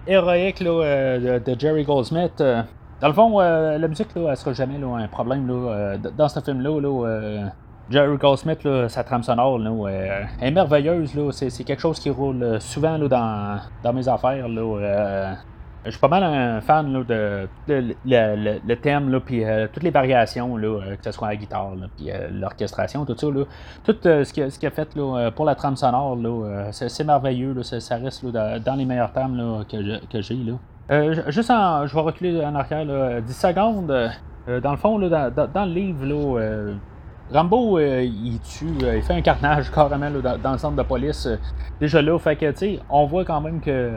héroïque, 0.06 0.60
là, 0.60 1.18
de, 1.18 1.56
Jerry 1.58 1.84
Goldsmith. 1.84 2.38
dans 2.38 3.08
le 3.08 3.12
fond, 3.12 3.40
la 3.40 3.86
musique, 3.86 4.14
là, 4.16 4.30
elle 4.30 4.36
sera 4.36 4.54
jamais, 4.54 4.78
là, 4.78 4.96
un 4.96 5.08
problème, 5.08 5.46
là, 5.46 5.98
dans 6.16 6.28
ce 6.28 6.40
film-là, 6.40 6.80
là 6.80 7.52
Jerry 7.90 8.16
Goldsmith, 8.16 8.64
là, 8.64 8.88
sa 8.88 9.04
trame 9.04 9.22
sonore 9.22 9.58
là, 9.58 9.70
euh, 9.70 10.24
est 10.40 10.50
merveilleuse. 10.50 11.14
Là, 11.14 11.30
c'est, 11.32 11.64
quelque 11.64 11.80
chose 11.80 11.98
qui 11.98 12.08
roule 12.08 12.42
euh, 12.42 12.60
souvent 12.60 12.96
là, 12.96 13.08
dans, 13.08 13.60
dans 13.82 13.92
mes 13.92 14.08
affaires. 14.08 14.48
Là, 14.48 14.62
euh, 14.62 15.34
je 15.84 15.90
suis 15.90 16.00
pas 16.00 16.08
mal 16.08 16.22
un 16.22 16.62
fan 16.62 16.90
là, 16.90 17.04
de, 17.04 17.94
le, 18.06 18.74
thème, 18.76 19.20
puis 19.20 19.44
toutes 19.70 19.82
les 19.82 19.90
variations, 19.90 20.56
là, 20.56 20.96
que 20.96 21.04
ce 21.04 21.12
soit 21.12 21.28
la 21.28 21.36
guitare, 21.36 21.72
puis 21.94 22.10
l'orchestration, 22.32 23.04
tout 23.04 23.14
ça. 23.18 23.26
Là, 23.26 23.44
tout 23.84 23.94
ce 24.02 24.32
qu'il 24.32 24.42
a, 24.44 24.46
a, 24.46 24.70
fait 24.70 24.96
là, 24.96 25.30
pour 25.30 25.44
la 25.44 25.54
trame 25.54 25.76
sonore, 25.76 26.16
là, 26.16 26.68
c'est, 26.70 27.04
merveilleux. 27.04 27.52
Là, 27.52 27.62
ça 27.62 27.96
reste 27.96 28.22
là, 28.22 28.58
dans 28.60 28.76
les 28.76 28.86
meilleurs 28.86 29.12
thèmes 29.12 29.36
là, 29.36 29.62
que, 29.70 30.06
que 30.06 30.22
j'ai. 30.22 30.38
Là. 30.88 31.12
juste 31.28 31.50
en, 31.50 31.86
je 31.86 31.94
vais 31.94 32.00
reculer 32.00 32.42
en 32.42 32.54
arrière 32.54 32.86
là, 32.86 33.20
10 33.20 33.36
secondes. 33.36 34.10
dans 34.62 34.70
le 34.70 34.78
fond, 34.78 34.96
là, 34.96 35.30
dans, 35.30 35.46
dans, 35.52 35.66
le 35.66 35.72
livre, 35.72 36.06
là, 36.06 36.72
Rambo, 37.32 37.78
euh, 37.78 38.02
il 38.02 38.38
tue, 38.40 38.66
euh, 38.82 38.96
il 38.96 39.02
fait 39.02 39.14
un 39.14 39.22
carnage 39.22 39.70
carrément 39.74 40.10
dans, 40.10 40.52
le 40.52 40.58
centre 40.58 40.76
de 40.76 40.82
police. 40.82 41.26
Euh, 41.26 41.36
déjà 41.80 42.02
là, 42.02 42.18
fait 42.18 42.36
que, 42.36 42.52
on 42.90 43.06
voit 43.06 43.24
quand 43.24 43.40
même 43.40 43.60
que 43.60 43.90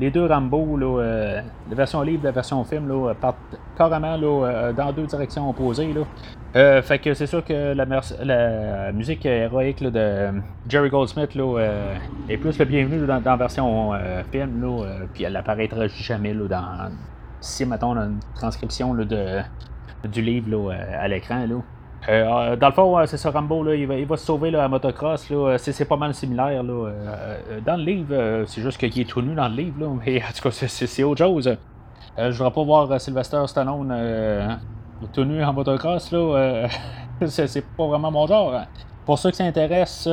les 0.00 0.10
deux 0.10 0.26
Rambo, 0.26 0.76
la 0.76 1.42
version 1.70 2.02
livre 2.02 2.24
et 2.24 2.26
la 2.26 2.32
version 2.32 2.64
film, 2.64 2.92
partent 3.20 3.36
carrément 3.78 4.18
dans 4.18 4.92
deux 4.92 5.06
directions 5.06 5.48
opposées. 5.48 5.94
Fait 6.54 6.98
que 6.98 7.14
c'est 7.14 7.26
sûr 7.26 7.44
que 7.44 7.74
la, 7.74 8.92
musique 8.92 9.24
héroïque 9.26 9.82
de 9.82 10.32
Jerry 10.68 10.90
Goldsmith 10.90 11.30
est 12.28 12.36
plus 12.36 12.58
le 12.58 12.64
bienvenu 12.64 13.06
dans, 13.06 13.22
la 13.24 13.36
version 13.36 13.92
film, 14.32 14.84
puis 15.14 15.24
elle 15.24 15.36
apparaîtra 15.36 15.86
jamais 15.86 16.34
dans 16.34 16.90
si 17.40 17.64
mettons 17.64 17.94
une 17.96 18.18
transcription 18.34 18.92
là, 18.92 19.04
de, 19.04 19.40
du 20.08 20.20
livre 20.22 20.72
à 20.72 21.06
l'écran. 21.06 21.46
Euh, 22.08 22.54
dans 22.56 22.68
le 22.68 22.72
fond, 22.72 23.06
c'est 23.06 23.16
ça, 23.16 23.30
Rambo, 23.30 23.64
là, 23.64 23.74
il, 23.74 24.06
va, 24.06 24.16
se 24.16 24.26
sauver 24.26 24.50
là, 24.50 24.68
motocross. 24.68 25.28
Là, 25.30 25.58
c'est, 25.58 25.84
pas 25.84 25.96
mal 25.96 26.14
similaire. 26.14 26.62
Euh, 26.62 26.92
euh, 26.92 27.60
dans 27.64 27.76
le 27.76 27.82
livre, 27.82 28.44
c'est 28.46 28.62
juste 28.62 28.78
qu'il 28.78 28.98
est 29.00 29.08
tout 29.08 29.22
nu 29.22 29.34
dans 29.34 29.48
le 29.48 29.56
livre, 29.56 29.98
mais 30.06 30.22
en 30.22 30.32
tout 30.34 30.48
cas, 30.48 30.50
c'est, 30.50 31.02
autre 31.02 31.24
chose. 31.24 31.56
je 32.16 32.30
voudrais 32.30 32.52
pas 32.52 32.64
voir 32.64 33.00
Sylvester 33.00 33.42
Stallone 33.46 34.58
tout 35.12 35.24
nu 35.24 35.42
en 35.42 35.52
motocross. 35.52 36.12
Là, 36.12 36.68
c'est, 37.26 37.64
pas 37.76 37.86
vraiment 37.86 38.10
mon 38.10 38.26
genre. 38.26 38.62
Pour 39.04 39.18
ceux 39.18 39.30
qui 39.30 39.36
s'intéressent, 39.36 40.08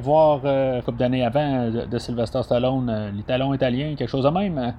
voir 0.00 0.44
une 0.44 0.82
couple 0.82 0.98
d'années 0.98 1.24
avant 1.24 1.68
de, 1.68 1.98
Sylvester 1.98 2.42
Stallone, 2.42 3.12
les 3.14 3.22
talons 3.24 3.54
italiens, 3.54 3.94
quelque 3.96 4.08
chose 4.10 4.24
de 4.24 4.30
même, 4.30 4.74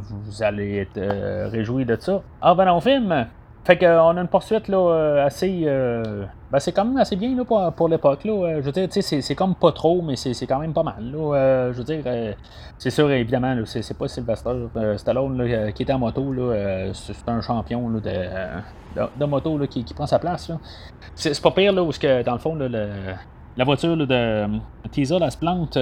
vous 0.00 0.42
allez 0.42 0.78
être 0.78 1.50
réjouis 1.50 1.84
de 1.84 1.96
ça. 2.00 2.20
Ah, 2.42 2.54
ben 2.54 2.72
au 2.72 2.80
film! 2.80 3.26
Fait 3.68 3.76
qu'on 3.76 4.16
a 4.16 4.20
une 4.22 4.28
poursuite 4.28 4.66
là, 4.68 4.78
euh, 4.78 5.26
assez. 5.26 5.64
Euh, 5.66 6.24
ben 6.50 6.58
c'est 6.58 6.72
quand 6.72 6.86
même 6.86 6.96
assez 6.96 7.16
bien 7.16 7.36
là, 7.36 7.44
pour, 7.44 7.70
pour 7.74 7.88
l'époque. 7.90 8.24
Là. 8.24 8.62
Je 8.62 8.64
veux 8.64 8.72
dire, 8.72 8.88
c'est, 8.90 9.34
comme 9.34 9.54
pas 9.54 9.72
trop, 9.72 10.00
mais 10.00 10.16
c'est, 10.16 10.46
quand 10.46 10.58
même 10.58 10.72
pas 10.72 10.82
mal. 10.82 11.12
Là. 11.12 11.34
Euh, 11.36 11.72
je 11.74 11.76
veux 11.76 11.84
dire, 11.84 12.34
c'est 12.78 12.88
sûr, 12.88 13.10
évidemment, 13.10 13.54
c'est, 13.66 13.98
pas 13.98 14.08
Sylvester 14.08 14.68
Stallone 14.96 15.36
là, 15.36 15.70
qui 15.72 15.82
est 15.82 15.92
en 15.92 15.98
moto. 15.98 16.32
Là, 16.32 16.94
c'est 16.94 17.28
un 17.28 17.42
champion 17.42 17.90
là, 17.90 18.00
de, 18.96 19.02
de, 19.20 19.24
moto 19.26 19.58
là, 19.58 19.66
qui, 19.66 19.84
qui, 19.84 19.92
prend 19.92 20.06
sa 20.06 20.18
place. 20.18 20.50
C'est, 21.14 21.38
pas 21.38 21.50
pire 21.50 21.74
là, 21.74 21.82
où 21.82 21.90
que, 21.90 22.22
dans 22.22 22.32
le 22.32 22.38
fond, 22.38 22.54
là, 22.54 22.68
la 23.54 23.64
voiture 23.66 23.98
de 23.98 24.46
Teaser, 24.90 25.18
elle 25.20 25.30
se 25.30 25.36
plante. 25.36 25.74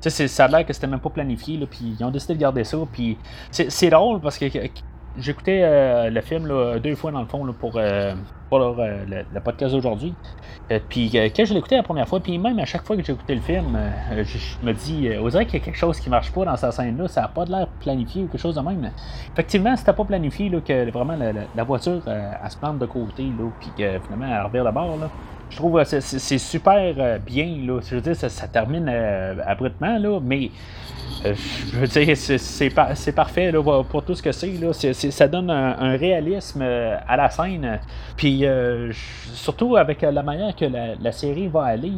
Ça 0.00 0.44
a 0.44 0.48
l'air 0.48 0.66
que 0.66 0.74
c'était 0.74 0.86
même 0.86 1.00
pas 1.00 1.08
planifié, 1.08 1.56
puis 1.66 1.96
ils 1.98 2.04
ont 2.04 2.10
décidé 2.10 2.34
de 2.34 2.40
garder 2.40 2.64
ça. 2.64 2.76
C'est 3.50 3.88
drôle 3.88 4.20
parce 4.20 4.36
que 4.36 4.44
J'écoutais 5.16 5.60
euh, 5.62 6.10
le 6.10 6.20
film 6.20 6.50
deux 6.82 6.96
fois 6.96 7.12
dans 7.12 7.20
le 7.20 7.26
fond 7.26 7.46
pour, 7.52 7.76
euh, 7.76 8.14
euh, 8.52 9.24
le, 9.32 9.40
podcast 9.40 9.72
d'aujourd'hui. 9.72 10.12
puis 10.88 11.10
quand 11.12 11.44
je 11.44 11.54
l'écoutais 11.54 11.76
la 11.76 11.84
première 11.84 12.08
fois, 12.08 12.18
puis 12.18 12.36
même 12.36 12.58
à 12.58 12.64
chaque 12.64 12.84
fois 12.84 12.96
que 12.96 13.04
j'écoutais 13.04 13.36
le 13.36 13.40
film, 13.40 13.78
je, 14.10 14.66
me 14.66 14.72
dis, 14.72 15.08
on 15.20 15.28
dirait 15.28 15.46
qu'il 15.46 15.60
y 15.60 15.62
a 15.62 15.64
quelque 15.64 15.78
chose 15.78 16.00
qui 16.00 16.10
marche 16.10 16.32
pas 16.32 16.44
dans 16.44 16.56
sa 16.56 16.72
scène-là, 16.72 17.06
ça 17.06 17.22
n'a 17.22 17.28
pas 17.28 17.44
l'air 17.44 17.68
planifié 17.80 18.24
ou 18.24 18.26
quelque 18.26 18.40
chose 18.40 18.56
de 18.56 18.60
même. 18.60 18.90
Effectivement, 19.32 19.76
c'était 19.76 19.92
pas 19.92 20.04
planifié 20.04 20.50
que 20.50 20.90
vraiment 20.90 21.16
la, 21.16 21.64
voiture 21.64 22.02
elle 22.06 22.50
se 22.50 22.56
plante 22.56 22.78
de 22.78 22.86
côté, 22.86 23.24
puis 23.60 23.70
que 23.78 23.98
finalement 24.00 24.26
elle 24.34 24.46
revient 24.46 24.64
de 24.66 24.72
bord. 24.72 24.98
Je 25.54 25.58
trouve 25.60 25.80
que 25.84 26.00
c'est 26.00 26.38
super 26.38 27.20
bien. 27.20 27.46
Là. 27.64 27.78
Je 27.88 27.94
veux 27.94 28.00
dire, 28.00 28.16
ça, 28.16 28.48
termine 28.48 28.88
abruptement, 28.88 29.98
là, 29.98 30.18
mais 30.20 30.50
euh, 31.24 31.34
je 31.72 31.78
veux 31.78 31.86
dire, 31.86 32.16
c'est 32.16 33.12
parfait 33.12 33.52
pour 33.88 34.02
tout 34.04 34.14
ce 34.14 34.22
que 34.22 34.32
c'est. 34.32 35.10
Ça 35.10 35.28
donne 35.28 35.48
un, 35.50 35.96
réalisme 35.96 36.60
euh, 36.62 36.96
à 37.06 37.16
la 37.16 37.30
scène. 37.30 37.80
Puis 38.16 38.44
euh, 38.44 38.90
surtout 39.32 39.76
avec 39.76 40.02
la 40.02 40.22
manière 40.22 40.54
que 40.54 40.66
la, 40.66 41.12
série 41.12 41.48
va 41.48 41.64
aller, 41.64 41.92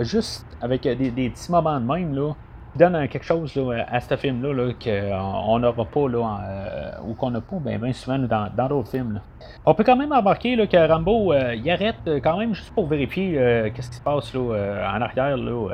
juste 0.00 0.46
avec 0.62 0.82
des, 0.82 1.10
petits 1.10 1.50
moments 1.50 1.80
de 1.80 1.86
même, 1.86 2.14
là, 2.14 2.32
donne 2.76 3.08
quelque 3.08 3.24
chose 3.24 3.52
à 3.88 4.00
ce 4.00 4.16
film-là 4.16 4.72
qu'on 4.82 5.58
n'aura 5.58 5.84
pas 5.84 7.00
ou 7.04 7.14
qu'on 7.14 7.30
n'a 7.30 7.40
pas 7.40 7.56
bien, 7.56 7.92
souvent 7.92 8.18
dans 8.18 8.68
d'autres 8.68 8.90
films. 8.90 9.20
On 9.64 9.74
peut 9.74 9.84
quand 9.84 9.96
même 9.96 10.12
remarquer 10.12 10.56
que 10.66 10.88
Rambo 10.88 11.32
il 11.34 11.70
arrête 11.70 12.08
quand 12.22 12.38
même 12.38 12.54
juste 12.54 12.74
pour 12.74 12.86
vérifier 12.86 13.70
qu'est-ce 13.74 13.90
qui 13.90 13.96
se 13.96 14.02
passe 14.02 14.34
en 14.34 15.00
arrière. 15.00 15.36
Là, 15.36 15.68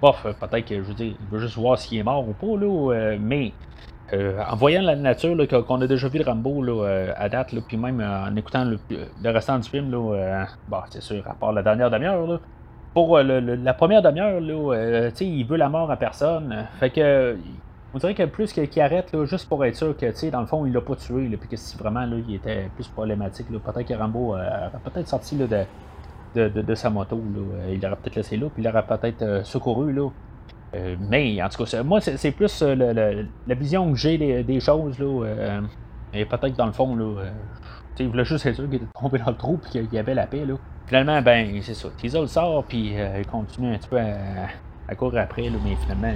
bof, 0.00 0.26
peut-être 0.40 0.64
que, 0.68 0.76
je 0.76 0.80
veux 0.82 0.94
dire, 0.94 1.14
il 1.20 1.26
veut 1.30 1.40
juste 1.40 1.56
voir 1.56 1.78
s'il 1.78 1.98
est 1.98 2.02
mort 2.02 2.26
ou 2.28 2.32
pas, 2.32 3.16
mais 3.18 3.52
en 4.12 4.56
voyant 4.56 4.82
la 4.82 4.96
nature 4.96 5.36
qu'on 5.66 5.80
a 5.80 5.86
déjà 5.86 6.08
vu 6.08 6.18
de 6.18 6.24
Rambo 6.24 6.84
à 6.84 7.28
date, 7.28 7.54
puis 7.66 7.76
même 7.76 8.00
en 8.00 8.34
écoutant 8.36 8.64
le, 8.64 9.30
restant 9.30 9.58
du 9.58 9.68
film, 9.68 9.90
bon, 9.90 10.78
c'est 10.90 11.02
sûr, 11.02 11.22
à 11.28 11.34
part 11.34 11.52
la 11.52 11.62
dernière 11.62 11.90
demi-heure, 11.90 12.40
pour 12.94 13.18
la 13.18 13.74
première 13.74 14.02
demi-heure, 14.02 14.40
là, 14.40 15.10
il 15.20 15.44
veut 15.44 15.56
la 15.56 15.68
mort 15.68 15.90
à 15.90 15.96
personne. 15.96 16.66
Fait 16.80 16.90
que 16.90 17.36
on 17.94 17.98
dirait 17.98 18.14
que 18.14 18.24
plus 18.24 18.52
qu'il 18.52 18.82
arrête 18.82 19.12
là, 19.12 19.24
juste 19.24 19.48
pour 19.48 19.64
être 19.64 19.74
sûr 19.74 19.96
que, 19.96 20.30
dans 20.30 20.40
le 20.40 20.46
fond, 20.46 20.66
il 20.66 20.72
l'a 20.72 20.80
pas 20.80 20.96
tué, 20.96 21.28
puis 21.36 21.48
que 21.48 21.56
si 21.56 21.76
vraiment 21.76 22.04
là, 22.04 22.16
il 22.28 22.34
était 22.34 22.68
plus 22.74 22.86
problématique, 22.88 23.46
peut-être 23.48 23.88
que 23.88 23.94
Rambo 23.94 24.34
euh, 24.34 24.68
aurait 24.68 24.78
peut-être 24.84 25.08
sorti 25.08 25.36
de, 25.36 26.74
sa 26.74 26.90
moto. 26.90 27.16
Euh, 27.16 27.74
il 27.74 27.84
aurait 27.86 27.96
peut-être 27.96 28.16
laissé 28.16 28.36
là, 28.36 28.48
puis 28.52 28.62
il 28.62 28.68
aurait 28.68 28.84
peut-être 28.86 29.22
euh, 29.22 29.42
secouru. 29.42 29.92
Là. 29.92 30.10
mais 31.08 31.42
en 31.42 31.48
tout 31.48 31.64
cas, 31.64 31.82
moi, 31.82 32.00
c'est 32.00 32.30
plus 32.30 32.62
la 32.62 33.54
vision 33.54 33.90
que 33.90 33.98
j'ai 33.98 34.42
des, 34.42 34.60
choses. 34.60 34.98
Là, 34.98 35.60
et 36.12 36.26
peut-être 36.26 36.56
dans 36.56 36.66
le 36.66 36.72
fond, 36.72 36.94
là, 36.94 37.24
il 37.98 38.08
voulait 38.08 38.24
juste 38.24 38.46
être 38.46 38.56
sûr 38.56 38.64
qu'il 38.66 38.74
était 38.74 38.86
tombé 38.98 39.18
dans 39.18 39.30
le 39.30 39.36
trou, 39.36 39.58
puis 39.58 39.70
qu'il 39.70 39.92
y 39.92 39.98
avait 39.98 40.14
la 40.14 40.26
paix. 40.26 40.44
Là. 40.44 40.54
Finalement, 40.86 41.20
ben, 41.22 41.60
c'est 41.62 41.74
ça. 41.74 41.88
Teasel 41.96 42.22
le 42.22 42.26
sort, 42.26 42.64
puis 42.64 42.94
il 42.94 43.26
continue 43.26 43.74
un 43.74 43.78
petit 43.78 43.88
peu 43.88 43.98
à, 43.98 44.94
courir 44.94 45.22
après, 45.22 45.50
mais 45.64 45.76
finalement. 45.76 46.14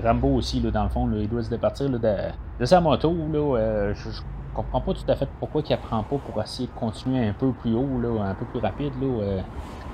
Rambo 0.00 0.28
aussi, 0.28 0.60
là, 0.60 0.70
dans 0.70 0.84
le 0.84 0.88
fond, 0.88 1.10
il 1.14 1.28
doit 1.28 1.42
se 1.42 1.50
départir 1.50 1.90
de, 1.90 2.64
sa 2.64 2.80
moto. 2.80 3.14
Euh, 3.14 3.94
je, 3.94 4.08
comprends 4.54 4.80
pas 4.80 4.92
tout 4.92 5.04
à 5.08 5.16
fait 5.16 5.28
pourquoi 5.40 5.62
il 5.66 5.72
apprend 5.72 6.02
pas 6.02 6.16
pour 6.16 6.42
essayer 6.42 6.68
de 6.68 6.78
continuer 6.78 7.26
un 7.26 7.32
peu 7.32 7.52
plus 7.52 7.74
haut, 7.74 8.00
là, 8.00 8.22
un 8.22 8.34
peu 8.34 8.44
plus 8.46 8.60
rapide. 8.60 8.92
Là, 9.00 9.06
euh. 9.06 9.40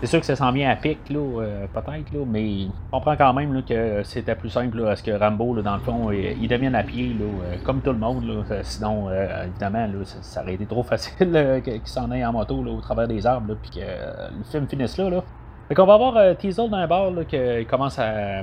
C'est 0.01 0.07
sûr 0.07 0.21
que 0.21 0.27
ça 0.27 0.37
s'en 0.37 0.53
vient 0.53 0.71
à 0.71 0.77
pic, 0.77 0.99
là, 1.11 1.19
euh, 1.19 1.67
peut-être, 1.73 2.13
là, 2.13 2.21
mais 2.27 2.63
je 2.63 2.91
comprends 2.91 3.17
quand 3.17 3.33
même 3.33 3.53
là, 3.53 3.63
que 3.63 4.03
c'était 4.05 4.35
plus 4.35 4.51
simple 4.51 4.81
là, 4.81 4.91
à 4.91 4.97
ce 4.97 5.03
que 5.03 5.11
Rambo, 5.11 5.55
là, 5.55 5.63
dans 5.63 5.75
le 5.75 5.83
fond, 5.83 6.11
il, 6.11 6.49
devienne 6.49 6.75
à 6.75 6.83
pied, 6.83 7.15
là, 7.19 7.57
comme 7.65 7.81
tout 7.81 7.93
le 7.93 7.99
monde. 7.99 8.25
Là, 8.25 8.43
sinon, 8.63 9.09
évidemment, 9.11 9.87
là, 9.87 10.05
ça, 10.05 10.43
aurait 10.43 10.55
été 10.55 10.67
trop 10.67 10.83
facile 10.83 11.61
qu'il 11.65 11.81
s'en 11.85 12.11
aille 12.11 12.25
en 12.25 12.33
moto 12.33 12.63
là, 12.63 12.71
au 12.71 12.81
travers 12.81 13.09
des 13.09 13.27
arbres, 13.27 13.57
puis 13.61 13.71
que 13.71 13.81
le 13.81 14.45
film 14.45 14.67
finisse 14.69 14.97
là. 14.99 15.11
là. 15.11 15.23
Fait 15.69 15.75
qu'on 15.75 15.85
va 15.85 15.95
avoir 15.95 16.17
euh, 16.17 16.33
Teasel 16.33 16.71
dans 16.71 16.79
un 16.79 16.87
bar 16.87 17.11
qui 17.29 17.37
commence 17.67 17.99
à, 17.99 18.43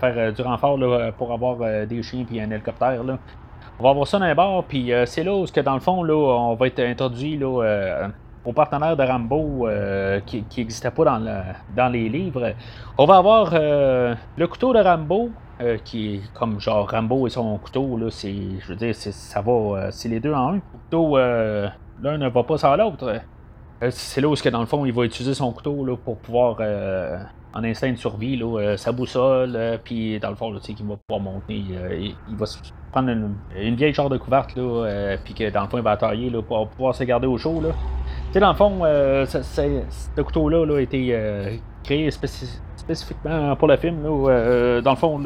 faire 0.00 0.14
euh, 0.16 0.32
du 0.32 0.40
renfort 0.40 0.78
là, 0.78 1.12
pour 1.12 1.30
avoir 1.30 1.58
euh, 1.60 1.84
des 1.84 2.02
chiens 2.02 2.24
puis 2.24 2.40
un 2.40 2.50
hélicoptère. 2.50 3.04
Là. 3.04 3.18
On 3.78 3.84
va 3.84 3.90
avoir 3.90 4.06
ça 4.06 4.18
dans 4.18 4.24
un 4.24 4.34
bar, 4.34 4.64
puis 4.64 4.90
c'est 5.04 5.22
là 5.22 5.34
où, 5.34 5.44
que 5.44 5.60
dans 5.60 5.74
le 5.74 5.80
fond, 5.80 6.02
là, 6.02 6.14
on 6.14 6.54
va 6.54 6.66
être 6.68 6.80
introduit 6.80 7.36
là, 7.36 8.08
au 8.44 8.52
partenaire 8.52 8.96
de 8.96 9.02
Rambo 9.02 9.68
qui 10.26 10.44
n'existait 10.56 10.90
pas 10.90 11.04
dans, 11.76 11.88
les 11.88 12.08
livres. 12.08 12.54
On 12.98 13.04
va 13.04 13.16
avoir 13.16 13.52
le 13.52 14.46
couteau 14.46 14.72
de 14.72 14.80
Rambo, 14.80 15.30
qui 15.84 16.14
est 16.14 16.32
comme 16.34 16.60
genre 16.60 16.90
Rambo 16.90 17.26
et 17.26 17.30
son 17.30 17.56
couteau, 17.58 17.96
là, 17.96 18.10
c'est, 18.10 18.34
je 18.60 18.68
veux 18.68 18.76
dire, 18.76 18.94
ça 18.94 19.40
va, 19.40 19.90
c'est 19.90 20.08
les 20.08 20.20
deux 20.20 20.32
en 20.32 20.48
un. 20.48 20.52
Le 20.54 20.60
couteau, 20.60 21.18
l'un 21.18 22.18
ne 22.18 22.28
va 22.28 22.42
pas 22.42 22.58
sans 22.58 22.74
l'autre. 22.76 23.20
Euh, 23.82 23.88
c'est 23.90 24.20
là 24.20 24.28
où, 24.28 24.34
que, 24.34 24.48
dans 24.48 24.60
le 24.60 24.66
fond, 24.66 24.84
il 24.86 24.92
va 24.92 25.04
utiliser 25.04 25.34
son 25.34 25.52
couteau 25.52 25.84
là, 25.84 25.96
pour 25.96 26.16
pouvoir, 26.18 26.58
euh, 26.60 27.18
en 27.52 27.64
instinct 27.64 27.90
de 27.90 27.96
survie, 27.96 28.40
euh, 28.40 28.76
sa 28.76 28.92
boussole, 28.92 29.80
puis 29.82 30.20
dans 30.20 30.30
le 30.30 30.36
fond, 30.36 30.54
il 30.54 30.86
va 30.86 30.96
pouvoir 30.96 31.20
monter. 31.20 31.56
il, 31.56 32.36
va 32.36 32.46
prendre 32.92 33.10
une, 33.10 33.74
vieille 33.74 33.92
genre 33.92 34.08
de 34.08 34.18
couverte, 34.18 34.54
là, 34.56 35.16
puis 35.24 35.34
que 35.34 35.50
dans 35.50 35.62
le 35.62 35.68
fond, 35.68 35.78
il 35.78 35.82
va 35.82 35.96
tailler 35.96 36.30
pour 36.42 36.68
pouvoir 36.68 36.94
se 36.94 37.02
garder 37.04 37.26
au 37.26 37.36
chaud. 37.38 37.60
Là. 37.60 37.70
Tu 38.32 38.38
sais, 38.38 38.40
dans 38.40 38.50
le 38.50 38.56
fond, 38.56 38.80
ce 38.82 40.20
couteau-là 40.22 40.64
là, 40.64 40.76
a 40.76 40.80
été 40.80 41.60
créé 41.84 42.10
spécifiquement 42.10 43.54
pour 43.56 43.68
le 43.68 43.76
film. 43.76 44.02
Là, 44.02 44.80
dans 44.80 44.90
le 44.90 44.96
fond, 44.96 45.20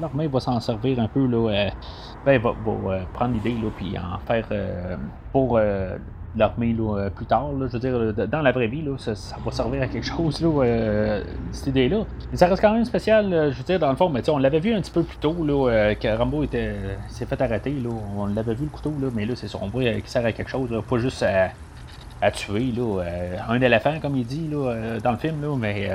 l'armée 0.00 0.26
va 0.26 0.40
s'en 0.40 0.60
servir 0.60 1.00
un 1.00 1.08
peu. 1.08 1.26
Là, 1.26 1.70
ben, 2.26 2.38
va, 2.38 2.50
va 2.50 2.98
prendre 3.14 3.32
l'idée, 3.32 3.56
puis 3.76 3.96
en 3.96 4.18
faire 4.26 4.46
pour 5.32 5.58
l'armée 6.36 6.76
euh, 6.78 7.10
plus 7.10 7.26
tard. 7.26 7.50
je 7.58 7.64
veux 7.64 7.78
dire, 7.78 7.94
euh, 7.94 8.26
dans 8.26 8.42
la 8.42 8.52
vraie 8.52 8.68
vie, 8.68 8.82
là, 8.82 8.96
ça, 8.98 9.14
va 9.44 9.50
servir 9.50 9.82
à 9.82 9.86
quelque 9.86 10.06
chose, 10.06 10.40
là, 10.40 10.64
euh, 10.64 11.24
cette 11.52 11.68
idée-là. 11.68 12.04
Mais 12.30 12.36
ça 12.36 12.46
reste 12.46 12.62
quand 12.62 12.72
même 12.72 12.84
spécial, 12.84 13.50
je 13.52 13.56
veux 13.56 13.64
dire, 13.64 13.78
dans 13.78 13.90
le 13.90 13.96
fond, 13.96 14.08
mais 14.08 14.28
on 14.30 14.38
l'avait 14.38 14.60
vu 14.60 14.72
un 14.72 14.80
petit 14.80 14.90
peu 14.90 15.02
plus 15.02 15.18
tôt, 15.18 15.36
là, 15.44 15.94
que 15.94 16.16
Rambo 16.16 16.44
s'est 16.46 17.26
fait 17.26 17.40
arrêter. 17.40 17.70
Là, 17.70 17.90
on 18.16 18.26
l'avait 18.26 18.54
vu 18.54 18.64
le 18.64 18.70
couteau, 18.70 18.92
là, 19.00 19.08
mais 19.14 19.26
là, 19.26 19.34
c'est 19.34 19.48
ça, 19.48 19.58
on 19.60 19.68
voit 19.68 19.82
qu'il 19.82 20.06
sert 20.06 20.24
à 20.24 20.32
quelque 20.32 20.50
chose, 20.50 20.70
pas 20.88 20.98
juste 20.98 21.22
à, 21.22 21.50
tuer 22.30 22.72
là, 22.76 23.02
un 23.48 23.60
éléphant, 23.60 23.98
comme 24.00 24.16
il 24.16 24.26
dit 24.26 24.48
là, 24.48 24.98
dans 25.02 25.12
le 25.12 25.16
film, 25.16 25.40
là, 25.40 25.56
mais 25.56 25.90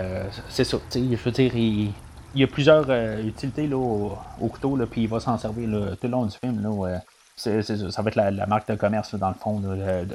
c'est 0.49 0.63
ça. 0.63 0.77
Je 0.93 0.99
veux 0.99 1.31
dire, 1.31 1.55
il, 1.55 1.91
y 2.33 2.43
a 2.43 2.47
plusieurs 2.47 2.89
utilités 3.19 3.67
là, 3.67 3.77
au, 3.77 4.47
couteau, 4.47 4.77
puis 4.89 5.01
il 5.01 5.07
va 5.07 5.19
s'en 5.19 5.37
servir 5.37 5.69
tout 6.01 6.07
le 6.07 6.09
long 6.09 6.25
du 6.25 6.37
film. 6.37 6.61
Là, 6.63 6.99
ça 7.35 8.01
va 8.01 8.09
être 8.09 8.15
la, 8.15 8.45
marque 8.45 8.69
de 8.69 8.75
commerce, 8.75 9.15
dans 9.15 9.27
le 9.29 9.35
fond, 9.35 9.61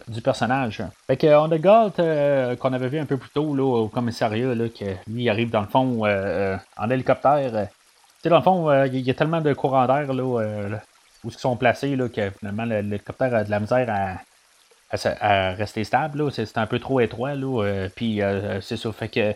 du 0.09 0.23
personnage. 0.23 0.83
Fait 1.07 1.17
que 1.17 1.27
on 1.27 1.51
a 1.53 1.59
Galt, 1.59 1.99
euh, 1.99 2.57
qu'on 2.57 2.73
avait 2.73 2.89
vu 2.89 2.99
un 2.99 3.05
peu 3.05 3.19
plus 3.19 3.31
tôt 3.31 3.55
là, 3.55 3.63
au 3.63 3.89
commissariat, 3.89 4.55
là, 4.55 4.69
que 4.69 4.97
lui 5.07 5.29
arrive 5.29 5.51
dans 5.51 5.61
le 5.61 5.67
fond 5.67 6.05
euh, 6.05 6.09
euh, 6.09 6.57
en 6.79 6.89
hélicoptère. 6.89 7.69
Tu 8.23 8.29
dans 8.29 8.37
le 8.37 8.43
fond, 8.43 8.85
il 8.85 9.01
y, 9.01 9.11
a 9.11 9.15
tellement 9.15 9.41
de 9.41 9.53
courants 9.53 9.87
d'air 9.87 10.13
là, 10.13 10.25
où 10.25 11.29
ils 11.29 11.33
sont 11.33 11.57
placés 11.57 11.97
là, 11.97 12.09
que 12.09 12.31
finalement 12.31 12.65
l'hélicoptère 12.65 13.35
a 13.35 13.45
de 13.45 13.51
la 13.51 13.61
misère 13.61 14.19
à, 14.93 15.53
rester 15.53 15.85
stable. 15.85 16.31
C'est, 16.33 16.59
un 16.59 16.67
peu 16.67 16.79
trop 16.79 17.01
étroit. 17.01 17.35
Là, 17.35 17.89
puis 17.95 18.21
c'est 18.61 18.77
ça. 18.77 18.93
Fait 18.93 19.09
que 19.09 19.35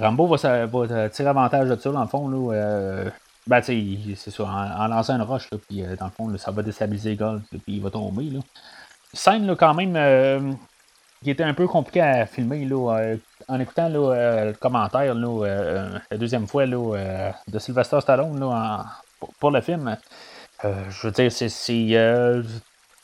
Rambo 0.00 0.26
va, 0.26 0.66
va, 0.66 1.08
tirer 1.08 1.28
avantage 1.28 1.68
de 1.68 1.76
ça, 1.76 1.90
dans 1.90 2.02
le 2.02 2.08
fond. 2.08 2.28
Là, 2.28 3.10
ben, 3.46 3.62
c'est 3.62 4.40
en, 4.40 4.88
lançant 4.88 5.14
une 5.14 5.22
roche, 5.22 5.48
là, 5.52 5.58
puis 5.68 5.82
euh, 5.82 5.94
dans 5.96 6.06
le 6.06 6.10
fond, 6.10 6.36
ça 6.36 6.50
va 6.50 6.62
déstabiliser 6.62 7.10
le 7.10 7.16
golf, 7.16 7.42
puis 7.50 7.76
il 7.76 7.82
va 7.82 7.90
tomber. 7.90 8.24
Là. 8.24 8.40
Scène, 9.12 9.46
là, 9.46 9.54
quand 9.54 9.72
même, 9.72 9.94
euh, 9.94 10.52
qui 11.22 11.30
était 11.30 11.44
un 11.44 11.54
peu 11.54 11.68
compliqué 11.68 12.00
à 12.00 12.26
filmer, 12.26 12.64
là, 12.64 12.98
euh, 12.98 13.16
en 13.46 13.60
écoutant 13.60 13.88
le 13.88 14.52
commentaire, 14.54 15.14
là, 15.14 16.00
la 16.10 16.18
deuxième 16.18 16.48
fois, 16.48 16.66
là, 16.66 17.32
de 17.46 17.58
Sylvester 17.60 18.00
Stallone, 18.00 18.40
là, 18.40 18.84
pour, 19.38 19.52
le 19.52 19.60
film. 19.60 19.96
je 20.64 21.06
veux 21.06 21.12
dire, 21.12 21.30
c'est. 21.30 22.42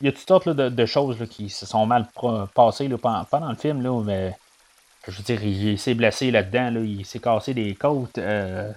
Il 0.01 0.07
y 0.07 0.09
a 0.09 0.11
toutes 0.11 0.27
sortes 0.27 0.49
de, 0.49 0.69
de, 0.69 0.85
choses 0.85 1.19
là, 1.19 1.25
qui 1.27 1.49
se 1.49 1.65
sont 1.65 1.85
mal 1.85 2.07
passées 2.53 2.87
là, 2.87 2.97
pendant, 2.97 3.49
le 3.49 3.55
film, 3.55 3.81
là, 3.81 4.01
mais 4.03 4.33
je 5.07 5.17
veux 5.17 5.23
dire, 5.23 5.43
il, 5.43 5.77
s'est 5.77 5.95
blessé 5.95 6.31
là-dedans, 6.31 6.71
là, 6.71 6.79
il 6.79 7.05
s'est 7.05 7.19
cassé 7.19 7.53
des 7.53 7.75
côtes 7.75 8.17
euh, 8.17 8.71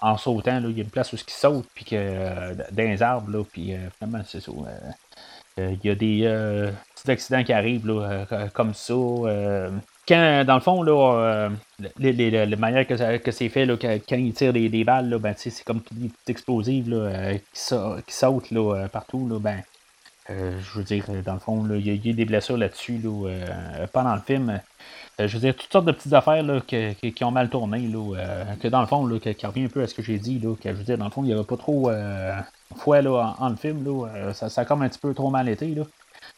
en, 0.00 0.16
sautant. 0.16 0.58
Là, 0.60 0.68
il 0.68 0.76
y 0.76 0.80
a 0.80 0.84
une 0.84 0.90
place 0.90 1.12
où 1.12 1.16
il 1.16 1.30
saute, 1.32 1.66
puis 1.74 1.84
que 1.84 1.96
euh, 1.96 2.54
dans 2.72 2.82
les 2.82 3.02
arbres, 3.02 3.30
là, 3.30 3.44
puis 3.44 3.74
euh, 3.74 3.88
finalement, 3.96 4.24
c'est 4.26 4.40
ça. 4.40 4.52
il 5.58 5.78
y 5.84 5.90
a 5.90 5.94
des 5.94 6.72
petits 6.94 7.10
accidents 7.10 7.44
qui 7.44 7.52
arrivent 7.52 7.86
là, 7.86 8.26
comme 8.54 8.74
ça. 8.74 8.94
quand, 10.08 10.44
dans 10.44 10.54
le 10.54 10.60
fond, 10.60 10.82
là, 10.82 11.50
les, 11.98 12.12
les, 12.12 12.46
les, 12.46 12.56
manières 12.56 12.86
que, 12.86 13.30
c'est 13.30 13.48
fait, 13.48 13.64
là, 13.64 13.76
quand, 13.80 14.16
il 14.16 14.32
tire 14.32 14.52
des, 14.52 14.68
des 14.68 14.82
balles, 14.82 15.08
là, 15.08 15.18
ben, 15.18 15.34
c'est 15.36 15.64
comme 15.64 15.80
des 15.92 16.08
petites 16.08 16.30
explosives 16.30 16.90
là, 16.90 17.34
qui, 17.34 17.74
qui, 18.06 18.14
sautent 18.14 18.50
là, 18.50 18.88
partout. 18.88 19.28
Là, 19.28 19.38
ben, 19.38 19.62
je 20.28 20.78
veux 20.78 20.84
dire, 20.84 21.04
dans 21.24 21.34
le 21.34 21.40
fond, 21.40 21.66
il 21.74 21.86
y, 21.86 22.10
a 22.10 22.12
des 22.12 22.24
blessures 22.24 22.56
là-dessus 22.56 22.98
là, 23.02 23.86
pendant 23.92 24.14
le 24.14 24.20
film. 24.20 24.60
Euh, 25.20 25.26
je 25.26 25.34
veux 25.34 25.40
dire, 25.40 25.56
toutes 25.56 25.72
sortes 25.72 25.84
de 25.84 25.92
petites 25.92 26.12
affaires 26.12 26.44
qui 26.66 27.24
ont 27.24 27.30
mal 27.30 27.48
tourné, 27.48 27.80
là, 27.88 28.16
euh, 28.16 28.44
que 28.62 28.68
dans 28.68 28.80
le 28.80 28.86
fond, 28.86 29.06
qui, 29.18 29.46
revient 29.46 29.64
un 29.64 29.68
peu 29.68 29.82
à 29.82 29.86
ce 29.88 29.94
que 29.94 30.02
j'ai 30.02 30.18
dit, 30.18 30.40
que 30.40 30.68
je 30.70 30.74
veux 30.74 30.84
dire, 30.84 30.96
dans 30.96 31.06
le 31.06 31.10
fond, 31.10 31.22
il 31.22 31.26
n'y 31.26 31.32
avait 31.32 31.42
pas 31.42 31.56
trop 31.56 31.90
euh, 31.90 32.32
foi 32.76 33.02
là, 33.02 33.34
en, 33.38 33.48
le 33.48 33.56
film, 33.56 33.84
ça, 34.32 34.48
ça, 34.48 34.60
a 34.60 34.64
comme 34.64 34.82
un 34.82 34.88
petit 34.88 35.00
peu 35.00 35.12
trop 35.14 35.30
mal 35.30 35.48
été. 35.48 35.66
Là. 35.74 35.82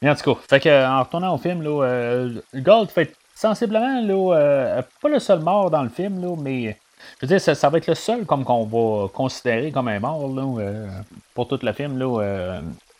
Mais 0.00 0.10
en 0.10 0.14
tout 0.14 0.34
cas, 0.34 0.40
fait 0.48 0.60
que, 0.60 0.86
en 0.86 1.02
retournant 1.02 1.34
au 1.34 1.38
film, 1.38 1.62
là, 1.62 2.28
Gold 2.54 2.90
fait 2.90 3.14
sensiblement 3.34 4.02
pas 5.02 5.08
le 5.08 5.18
seul 5.18 5.40
mort 5.40 5.70
dans 5.70 5.82
le 5.82 5.88
film, 5.90 6.22
là, 6.22 6.34
mais 6.40 6.76
je 7.20 7.26
veux 7.26 7.28
dire, 7.28 7.40
ça, 7.40 7.68
va 7.68 7.78
être 7.78 7.86
le 7.86 7.94
seul 7.94 8.24
comme 8.24 8.44
qu'on 8.44 8.64
va 8.64 9.08
considérer 9.08 9.72
comme 9.72 9.88
un 9.88 10.00
mort 10.00 10.30
pour 11.34 11.48
tout 11.48 11.58
le 11.62 11.72
film. 11.72 12.02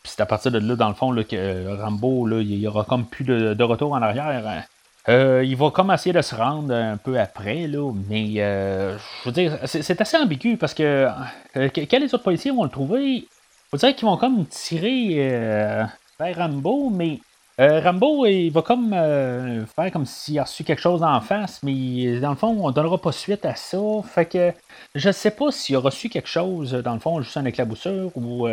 Puis 0.03 0.13
c'est 0.15 0.23
à 0.23 0.27
partir 0.27 0.51
de 0.51 0.59
là, 0.59 0.77
dans 0.77 0.89
le 0.89 0.95
fond, 0.95 1.13
là, 1.13 1.25
que 1.25 1.77
Rambo, 1.81 2.27
là, 2.27 2.41
il 2.41 2.55
y 2.55 2.67
aura 2.67 2.85
comme 2.85 3.05
plus 3.05 3.25
de, 3.25 3.63
retour 3.63 3.93
en 3.93 4.03
arrière. 4.03 4.47
Hein. 4.47 4.63
Euh, 5.09 5.43
il 5.45 5.57
va 5.57 5.71
comme 5.71 5.91
essayer 5.91 6.13
de 6.13 6.23
se 6.23 6.35
rendre 6.35 6.75
un 6.75 6.97
peu 6.97 7.19
après, 7.19 7.67
là, 7.67 7.93
mais 8.09 8.35
euh, 8.39 8.97
je 8.99 9.29
veux 9.29 9.33
dire, 9.33 9.59
c'est 9.65 10.01
assez 10.01 10.17
ambigu 10.17 10.57
parce 10.57 10.75
que 10.75 11.09
euh, 11.57 11.69
quand 11.75 11.99
les 11.99 12.15
autres 12.15 12.23
policiers 12.23 12.51
vont 12.51 12.65
le 12.65 12.71
trouver, 12.71 13.27
on 13.73 13.77
dirait 13.77 13.95
qu'ils 13.95 14.07
vont 14.07 14.17
comme 14.17 14.47
tirer 14.47 15.89
vers 16.19 16.37
Rambo, 16.37 16.91
mais 16.91 17.21
Rambo, 17.61 18.25
il 18.27 18.51
va 18.51 18.63
comme 18.63 18.91
faire 18.91 19.93
comme 19.93 20.07
s'il 20.07 20.39
a 20.39 20.45
reçu 20.45 20.65
quelque 20.65 20.81
chose 20.81 21.03
en 21.03 21.21
face, 21.21 21.63
mais 21.63 22.19
dans 22.19 22.31
le 22.31 22.37
fond, 22.37 22.57
on 22.59 22.71
donnera 22.71 22.97
pas 22.99 23.13
suite 23.13 23.45
à 23.45 23.55
ça. 23.55 23.79
Fait 24.05 24.25
que 24.25 24.53
je 24.95 25.11
sais 25.11 25.31
pas 25.31 25.53
s'il 25.53 25.77
a 25.77 25.81
reçu 25.81 26.09
quelque 26.09 26.29
chose, 26.29 26.73
dans 26.73 26.95
le 26.95 27.01
fond, 27.01 27.21
juste 27.21 27.37
un 27.37 27.45
éclaboussure, 27.45 28.11
ou 28.17 28.49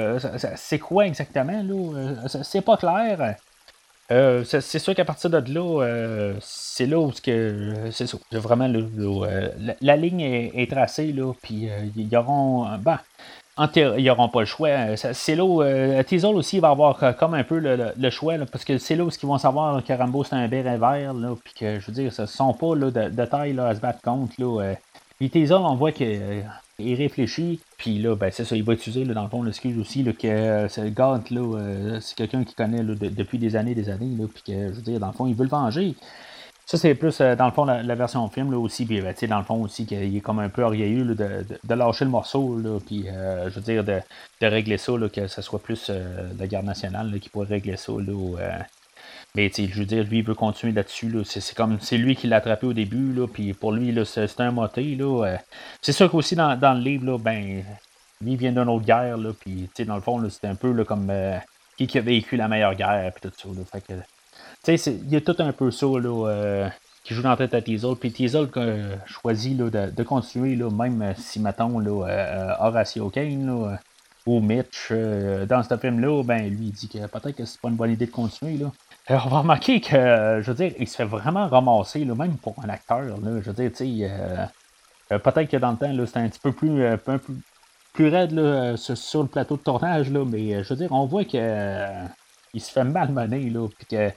c'est 0.55 0.79
quoi 0.79 1.07
exactement, 1.07 1.63
là, 1.63 2.27
c'est 2.43 2.61
pas 2.61 2.75
clair. 2.75 3.35
Euh, 4.09 4.45
c'est 4.45 4.79
sûr 4.79 4.95
qu'à 4.95 5.03
partir 5.03 5.29
de 5.29 5.53
là, 5.53 6.33
c'est 6.39 6.85
là 6.85 6.99
où 6.99 7.11
c'est 7.13 8.07
ça. 8.07 8.17
Vraiment, 8.31 8.67
la, 9.81 9.95
ligne 9.97 10.21
est, 10.21 10.71
tracée, 10.71 11.11
là, 11.11 11.33
puis 11.41 11.69
ils 11.95 12.15
auront. 12.15 12.65
En 12.65 12.79
ils 13.75 14.03
n'auront 14.03 14.29
pas 14.29 14.41
le 14.41 14.45
choix. 14.45 14.69
Là 14.69 15.45
où 15.45 15.61
euh, 15.61 16.03
aussi 16.33 16.59
va 16.59 16.69
avoir 16.69 17.15
comme 17.17 17.33
un 17.33 17.43
peu 17.43 17.59
le, 17.59 18.09
choix, 18.09 18.35
parce 18.51 18.65
que 18.65 18.77
c'est 18.77 18.95
là 18.95 19.03
où 19.05 19.09
ils 19.09 19.27
vont 19.27 19.37
savoir 19.37 19.83
que 19.83 19.93
Rambo 19.93 20.23
c'est 20.23 20.35
un 20.35 20.47
béret 20.47 20.77
vert, 20.77 21.13
là, 21.13 21.35
puis 21.43 21.53
que 21.53 21.79
je 21.79 21.85
veux 21.87 21.93
dire, 21.93 22.13
ce 22.13 22.25
sont 22.25 22.53
pas 22.53 22.75
là, 22.75 22.91
de, 22.91 23.25
taille 23.25 23.59
à 23.59 23.75
se 23.75 23.79
battre 23.79 24.01
contre. 24.01 24.33
Là, 24.39 24.73
puis 25.17 25.29
Teasel, 25.29 25.57
on 25.57 25.75
voit 25.75 25.91
qu'il 25.91 26.43
réfléchit, 26.79 27.59
puis 27.77 27.97
là, 27.97 28.15
ben, 28.15 28.29
c'est 28.31 28.45
ça, 28.45 28.55
il 28.55 28.63
va 28.63 28.73
utiliser 28.73 29.03
dans 29.05 29.23
le 29.23 29.29
fond 29.29 29.41
l'excuse 29.41 29.77
aussi 29.79 30.03
là, 30.03 30.13
que 30.13 30.67
ce 30.69 30.81
Gant, 30.89 31.21
là, 31.31 31.99
c'est 31.99 32.15
quelqu'un 32.15 32.43
qui 32.43 32.53
connaît 32.53 32.83
depuis 32.83 33.39
des 33.39 33.55
années 33.55 33.75
des 33.75 33.89
années, 33.89 34.15
puis 34.33 34.43
que 34.45 34.67
je 34.69 34.73
veux 34.75 34.81
dire, 34.81 34.99
dans 34.99 35.07
le 35.07 35.13
fond, 35.13 35.27
il 35.27 35.35
veut 35.35 35.43
le 35.43 35.49
venger. 35.49 35.95
Ça, 36.67 36.77
c'est 36.77 36.95
plus, 36.95 37.21
euh, 37.21 37.34
dans 37.38 37.45
le 37.45 37.53
fond, 37.53 37.63
la, 37.63 37.95
version 37.95 38.27
film 38.27 38.51
là, 38.51 38.60
aussi. 38.60 38.86
Puis, 38.86 38.99
ben, 38.99 39.15
dans 39.30 39.38
le 39.38 39.45
fond 39.45 39.63
aussi, 39.63 39.86
qu'il 39.86 40.17
est 40.17 40.19
comme 40.19 40.39
un 40.39 40.49
peu 40.49 40.63
orgueilleux 40.63 41.06
de, 41.06 41.45
de, 41.63 41.73
lâcher 41.73 42.03
le 42.03 42.12
morceau. 42.12 42.60
Là, 42.60 42.77
puis, 42.86 43.08
euh, 43.08 43.49
je 43.49 43.56
veux 43.56 43.62
dire, 43.62 43.86
de, 43.86 44.01
régler 44.41 44.77
ça, 44.77 44.97
là, 44.97 45.08
que 45.08 45.27
ce 45.27 45.41
soit 45.41 45.63
plus 45.63 45.88
euh, 45.89 46.30
la 46.38 46.45
garde 46.45 46.65
nationale 46.65 47.17
qui 47.21 47.30
pourrait 47.30 47.47
régler 47.47 47.77
ça. 47.77 47.93
Là, 47.93 48.65
mais 49.34 49.49
je 49.56 49.80
veux 49.80 49.86
dire, 49.86 50.03
lui, 50.03 50.19
il 50.19 50.25
veut 50.25 50.36
continuer 50.36 50.73
là-dessus. 50.73 51.10
Là. 51.10 51.21
C'est, 51.23 51.56
comme 51.56 51.77
c'est 51.80 51.97
lui 51.97 52.17
qui 52.17 52.27
l'a 52.27 52.38
attrapé 52.38 52.67
au 52.67 52.73
début. 52.73 53.13
Là, 53.13 53.27
puis 53.27 53.53
pour 53.53 53.71
lui, 53.71 53.93
là, 53.93 54.03
c'est, 54.03 54.27
un 54.41 54.51
moté. 54.51 54.95
Là. 54.95 55.38
c'est 55.82 55.93
sûr 55.93 56.12
qu'aussi 56.12 56.36
dans, 56.36 56.60
dans 56.60 56.73
le 56.73 56.82
livre, 56.82 57.06
là, 57.06 57.17
ben, 57.17 57.63
lui 58.19 58.32
il 58.34 58.38
vient 58.38 58.51
d'une 58.51 58.67
autre 58.67 58.86
guerre. 58.86 59.17
Là, 59.17 59.30
puis 59.39 59.69
dans 59.86 59.95
le 59.95 60.01
fond, 60.01 60.19
là, 60.19 60.30
c'était 60.30 60.47
un 60.47 60.56
peu 60.56 60.73
là, 60.73 60.84
comme 60.84 61.10
qui, 61.77 61.88
qui 61.88 61.97
a 61.97 62.01
vécu 62.01 62.36
la 62.36 62.49
meilleure 62.49 62.75
guerre. 62.75 63.13
Puis 63.13 63.30
tout 63.30 63.36
ça. 63.38 63.47
Là, 63.58 63.63
fait 63.71 63.82
que, 63.82 63.93
il 64.67 65.10
y 65.10 65.15
a 65.15 65.21
tout 65.21 65.36
un 65.39 65.51
peu 65.51 65.71
ça 65.71 65.86
là, 65.86 66.27
euh, 66.27 66.69
qui 67.03 67.13
joue 67.13 67.21
dans 67.21 67.32
la 67.32 67.38
tête 67.38 67.53
à 67.53 67.62
Teasel. 67.62 67.95
Puis 67.95 68.12
Teasel 68.12 68.47
euh, 68.58 68.95
choisit 69.06 69.58
là, 69.58 69.69
de, 69.69 70.03
continuer, 70.03 70.56
là, 70.56 70.69
même 70.69 71.13
si, 71.17 71.39
mettons, 71.39 71.80
là, 71.80 72.08
euh, 72.08 72.53
Horatio 72.60 73.10
Kane 73.10 73.77
ou 74.25 74.41
Mitch, 74.41 74.91
dans 74.91 75.63
ce 75.63 75.77
film-là, 75.77 76.23
ben, 76.23 76.49
lui, 76.49 76.65
il 76.65 76.71
dit 76.71 76.89
que 76.89 76.97
peut-être 77.08 77.36
que 77.36 77.45
c'est 77.45 77.62
pas 77.62 77.69
une 77.69 77.75
bonne 77.75 77.91
idée 77.91 78.08
de 78.08 78.12
continuer. 78.12 78.58
Là. 78.58 78.71
on 79.25 79.30
va 79.30 79.39
remarquer 79.39 79.80
que, 79.80 80.41
je 80.41 80.51
veux 80.51 80.53
dire, 80.53 80.73
il 80.80 80.88
se 80.88 80.97
fait 80.97 81.06
vraiment 81.06 81.47
ramasser, 81.47 82.03
là, 82.03 82.13
même 82.13 82.36
pour 82.38 82.56
un 82.63 82.67
acteur. 82.67 83.03
Là, 83.03 83.39
je 83.41 83.49
veux 83.49 83.53
dire, 83.53 83.71
tu 83.71 83.86
sais, 83.99 85.19
peut-être 85.19 85.49
que 85.49 85.58
dans 85.58 85.71
le 85.71 85.77
temps, 85.77 86.06
c'était 86.06 86.19
un 86.19 86.27
petit 86.27 86.41
peu 86.41 86.51
plus, 86.51 86.86
un 86.86 86.97
peu 86.97 87.19
plus, 87.93 88.10
raide 88.10 88.32
là, 88.34 88.75
sur, 88.75 89.21
le 89.23 89.30
plateau 89.30 89.56
de 89.56 89.62
tournage, 89.62 90.12
là, 90.12 90.25
mais 90.25 90.62
je 90.62 90.69
veux 90.69 90.75
dire, 90.75 90.91
on 90.91 91.06
voit 91.06 91.23
que 91.23 92.06
il 92.53 92.62
se 92.62 92.71
fait 92.71 92.84
mal 92.84 93.12
mener, 93.12 93.49
là, 93.49 93.67
puis 93.67 93.86
que 93.86 93.95
euh, 93.95 94.10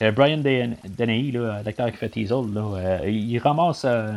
Brian 0.00 0.38
Deney, 0.38 1.32
l'acteur 1.64 1.90
qui 1.90 1.96
fait 1.96 2.08
Teasel, 2.10 2.52
là, 2.52 2.76
euh, 2.76 3.08
il 3.08 3.38
ramasse 3.38 3.84
euh, 3.84 4.12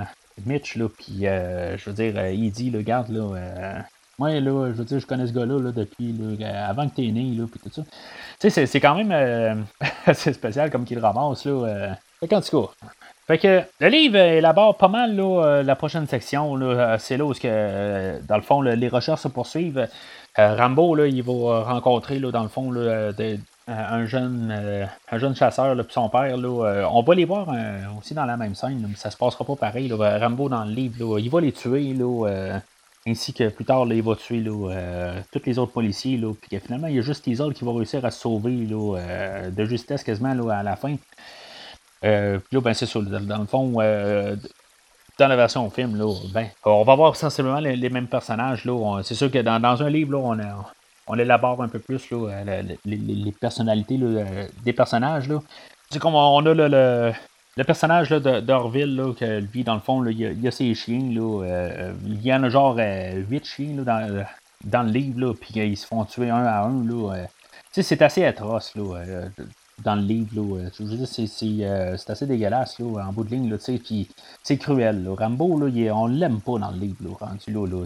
Mitch, 0.45 0.77
puis 0.97 1.21
je 1.21 1.89
veux 1.89 1.93
dire, 1.93 2.29
il 2.29 2.51
dit, 2.51 2.69
le 2.69 2.81
garde, 2.81 3.09
là, 3.09 3.83
moi, 4.17 4.31
là, 4.31 4.67
je 4.67 4.73
veux 4.73 4.83
dire, 4.83 4.99
je 4.99 5.05
connais 5.05 5.27
ce 5.27 5.33
gars-là 5.33 5.71
depuis 5.71 6.13
avant 6.45 6.89
que 6.89 6.95
tu 6.95 7.07
es 7.07 7.11
né, 7.11 7.33
puis 7.49 7.59
tout 7.61 7.71
ça. 7.71 7.83
Tu 8.39 8.49
sais, 8.49 8.65
c'est 8.65 8.79
quand 8.79 8.95
même 8.95 9.65
assez 10.05 10.33
spécial 10.33 10.69
comme 10.69 10.85
qu'il 10.85 10.99
ramasse, 10.99 11.45
là. 11.45 11.95
fait 12.19 12.33
en 12.33 12.41
tout 12.41 12.61
cas, 12.61 12.87
fait 13.27 13.37
que 13.37 13.61
le 13.79 13.87
livre 13.89 14.17
élabore 14.17 14.75
pas 14.75 14.87
mal 14.87 15.15
là, 15.15 15.61
la 15.61 15.75
prochaine 15.75 16.07
section. 16.07 16.55
Là, 16.55 16.97
c'est 16.99 17.15
là 17.15 17.25
où, 17.25 17.33
que, 17.33 18.19
dans 18.27 18.37
le 18.37 18.41
fond, 18.41 18.61
les 18.61 18.87
recherches 18.89 19.21
se 19.21 19.27
poursuivent. 19.29 19.87
Rambo, 20.37 20.95
là, 20.95 21.07
il 21.07 21.21
va 21.23 21.63
rencontrer, 21.63 22.19
là, 22.19 22.31
dans 22.31 22.43
le 22.43 22.49
fond, 22.49 22.71
là, 22.71 22.81
euh, 22.81 23.37
un, 23.69 24.05
jeune, 24.05 24.51
euh, 24.51 24.85
un 25.11 25.17
jeune 25.17 25.35
chasseur, 25.35 25.75
puis 25.75 25.93
son 25.93 26.09
père. 26.09 26.35
Là, 26.35 26.65
euh, 26.65 26.85
on 26.91 27.01
va 27.03 27.15
les 27.15 27.25
voir 27.25 27.47
aussi 27.97 28.13
dans 28.13 28.25
la 28.25 28.37
même 28.37 28.55
scène, 28.55 28.85
mais 28.87 28.95
ça 28.95 29.11
se 29.11 29.17
passera 29.17 29.45
pas 29.45 29.55
pareil. 29.55 29.87
Là, 29.87 30.17
Rambo 30.19 30.49
dans 30.49 30.63
le 30.63 30.71
livre, 30.71 31.19
il 31.19 31.29
va 31.29 31.41
les 31.41 31.51
tuer. 31.51 31.95
Ainsi 33.07 33.33
que 33.33 33.47
plus 33.49 33.65
tard, 33.65 33.85
il 33.87 34.03
va 34.03 34.15
tuer 34.15 34.43
tous 34.43 35.41
les 35.45 35.57
autres 35.59 35.71
policiers. 35.71 36.19
Puis 36.41 36.59
finalement, 36.59 36.87
il 36.87 36.95
y 36.95 36.99
a 36.99 37.01
juste 37.01 37.23
Teasel 37.23 37.53
qui 37.53 37.63
va 37.63 37.71
réussir 37.71 38.03
à 38.03 38.11
se 38.11 38.19
sauver 38.19 38.51
de 38.51 39.65
justesse 39.65 40.03
quasiment 40.03 40.49
à 40.49 40.63
la 40.63 40.75
fin. 40.75 40.95
puis 42.01 42.09
là, 42.09 42.61
ben, 42.61 42.73
c'est. 42.73 42.91
Dans 42.97 43.37
le 43.37 43.45
fond, 43.45 43.71
dans 43.71 45.27
la 45.27 45.35
version 45.35 45.69
film, 45.69 45.97
là, 45.97 46.13
ben, 46.33 46.47
on 46.65 46.83
va 46.83 46.95
voir 46.95 47.15
sensiblement 47.15 47.59
les, 47.59 47.89
mêmes 47.89 48.07
personnages. 48.07 48.65
Là. 48.65 49.01
C'est 49.03 49.15
sûr 49.15 49.29
que 49.29 49.39
dans, 49.39 49.59
dans 49.59 49.83
un 49.83 49.89
livre, 49.89 50.13
là, 50.13 50.17
on 50.19 50.39
a 50.39 50.71
on 51.09 51.17
élabore 51.17 51.61
un 51.61 51.67
peu 51.67 51.79
plus 51.79 52.09
là, 52.11 52.43
euh, 52.47 52.63
les, 52.85 53.31
personnalités 53.31 53.99
des 54.63 54.73
personnages. 54.73 55.27
Là. 55.27 55.41
Comme 55.99 56.13
on 56.13 56.45
a 56.45 56.53
le, 56.53 57.13
le, 57.57 57.63
personnage 57.63 58.09
d'Orville, 58.11 58.95
là, 58.95 59.13
que 59.13 59.39
lui, 59.39 59.63
dans 59.63 59.73
le 59.73 59.79
fond, 59.79 60.05
il, 60.05 60.19
y 60.19 60.47
a, 60.47 60.51
ses 60.51 60.73
chiens. 60.75 61.11
Là, 61.11 61.43
euh, 61.43 61.93
il 62.05 62.21
y 62.21 62.31
en 62.31 62.43
a 62.43 62.49
genre 62.49 62.75
8 62.77 62.81
euh, 62.81 63.39
chiens 63.43 63.75
dans, 64.63 64.83
le 64.83 64.91
livre, 64.91 65.19
là, 65.19 65.33
puis 65.33 65.55
ils 65.55 65.77
se 65.77 65.87
font 65.87 66.05
tuer 66.05 66.29
un 66.29 66.45
à 66.45 66.61
un. 66.61 66.85
Là, 66.85 67.25
c'est 67.71 68.01
assez 68.03 68.23
atroce. 68.23 68.75
Là, 68.75 69.03
dans 69.83 69.95
le 69.95 70.01
livre. 70.01 70.29
Là, 70.35 70.69
veux 70.79 70.95
dire, 70.95 71.07
c'est, 71.07 72.11
assez 72.11 72.25
dégueulasse 72.25 72.79
là, 72.79 73.05
en 73.07 73.13
bout 73.13 73.23
de 73.23 73.31
ligne. 73.31 73.49
Là, 73.49 73.57
puis 73.57 74.09
c'est 74.43 74.57
cruel. 74.57 75.07
Rambo, 75.07 75.59
là, 75.59 75.93
on 75.93 76.07
l'aime 76.07 76.41
pas 76.41 76.59
dans 76.59 76.71
le 76.71 76.79
livre. 76.79 76.97
Là, 77.01 77.09
rendu 77.19 77.51
là, 77.51 77.65
là, 77.65 77.85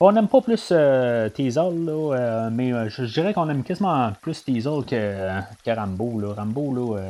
on 0.00 0.12
n'aime 0.12 0.28
pas 0.28 0.40
plus 0.40 0.68
euh, 0.70 1.28
Teasel, 1.28 1.84
là, 1.84 2.14
euh, 2.14 2.50
mais 2.52 2.72
euh, 2.72 2.88
je, 2.88 3.02
dirais 3.04 3.34
qu'on 3.34 3.48
aime 3.48 3.64
quasiment 3.64 4.12
plus 4.20 4.44
Teasel 4.44 4.84
que, 4.84 5.70
Rambo. 5.70 6.20
Là. 6.20 6.34
Rambo, 6.34 6.72
là, 6.72 7.00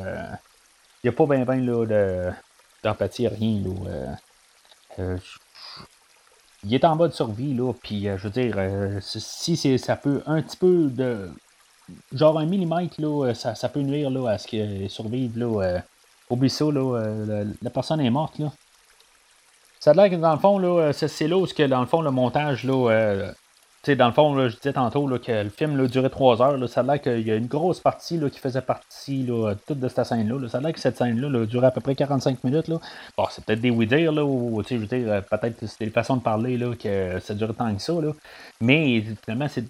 il 1.05 1.07
n'y 1.07 1.11
a 1.11 1.13
pas 1.13 1.27
bien 1.27 1.45
ben, 1.45 1.65
de, 1.65 2.31
d'empathie, 2.83 3.29
rien. 3.29 3.63
Là, 3.63 5.17
il 6.65 6.75
est 6.75 6.85
en 6.85 6.97
mode 6.97 7.13
survie, 7.13 7.55
là, 7.55 7.73
puis 7.73 8.05
je 8.05 8.29
veux 8.29 8.31
dire, 8.31 8.57
si 9.01 9.79
ça 9.79 9.97
peut 9.97 10.23
un 10.27 10.43
petit 10.43 10.57
peu 10.57 10.89
de. 10.89 11.31
Genre 12.13 12.39
un 12.39 12.47
millimètre, 12.47 13.01
là, 13.01 13.33
ça, 13.35 13.55
ça 13.55 13.69
peut 13.69 13.81
nuire 13.81 14.11
là, 14.11 14.31
à 14.31 14.39
ce 14.39 14.47
qu'il 14.47 14.91
survive. 14.91 15.39
Là, 15.39 15.83
oublie 16.31 16.51
ça, 16.51 16.67
là, 16.67 17.45
la 17.63 17.71
personne 17.71 18.01
est 18.01 18.11
morte. 18.11 18.39
Là. 18.39 18.53
Ça 19.81 19.93
a 19.93 19.95
l'air 19.95 20.11
que 20.11 20.17
dans 20.17 20.33
le 20.33 20.39
fond, 20.39 20.59
là, 20.59 20.93
c'est 20.93 21.29
là 21.29 21.37
où 21.37 21.47
que, 21.47 21.67
dans 21.67 21.81
le 21.81 21.87
fond, 21.87 22.03
le 22.03 22.11
montage, 22.11 22.65
là, 22.65 22.91
euh, 22.91 23.33
dans 23.97 24.07
le 24.07 24.13
fond, 24.13 24.35
là, 24.35 24.49
je 24.49 24.57
disais 24.57 24.73
tantôt 24.73 25.07
là, 25.09 25.19
que 25.19 25.45
le 25.45 25.51
film 25.51 25.77
là, 25.77 25.87
durait 25.87 26.11
trois 26.11 26.43
heures. 26.43 26.57
Là, 26.57 26.67
ça 26.67 26.81
a 26.81 26.83
l'air 26.83 27.01
qu'il 27.01 27.27
y 27.27 27.31
a 27.31 27.37
une 27.37 27.47
grosse 27.47 27.81
partie 27.81 28.19
là, 28.19 28.29
qui 28.29 28.39
faisait 28.39 28.61
partie 28.61 29.23
là, 29.23 29.55
toute 29.67 29.81
de 29.81 29.89
cette 29.89 30.05
scène-là. 30.05 30.49
Ça 30.49 30.59
a 30.59 30.61
l'air 30.61 30.73
que 30.73 30.81
cette 30.81 30.97
scène-là 30.97 31.29
là, 31.29 31.47
durait 31.47 31.69
à 31.69 31.71
peu 31.71 31.81
près 31.81 31.95
45 31.95 32.43
minutes. 32.45 32.69
Là. 32.69 32.79
Bon, 33.17 33.25
c'est 33.31 33.45
peut-être 33.45 33.61
des 33.61 33.71
oui-dire, 33.71 34.13
là, 34.13 34.25
ou 34.25 34.61
euh, 34.61 35.21
peut-être 35.23 35.67
c'était 35.67 35.87
des 35.87 35.91
façons 35.91 36.17
de 36.17 36.23
parler 36.23 36.59
là, 36.59 36.75
que 36.75 37.19
ça 37.21 37.35
durait 37.35 37.55
tant 37.55 37.75
que 37.75 37.81
ça. 37.81 37.95
Là. 37.95 38.13
Mais 38.61 39.05
finalement, 39.25 39.49
c'est 39.49 39.65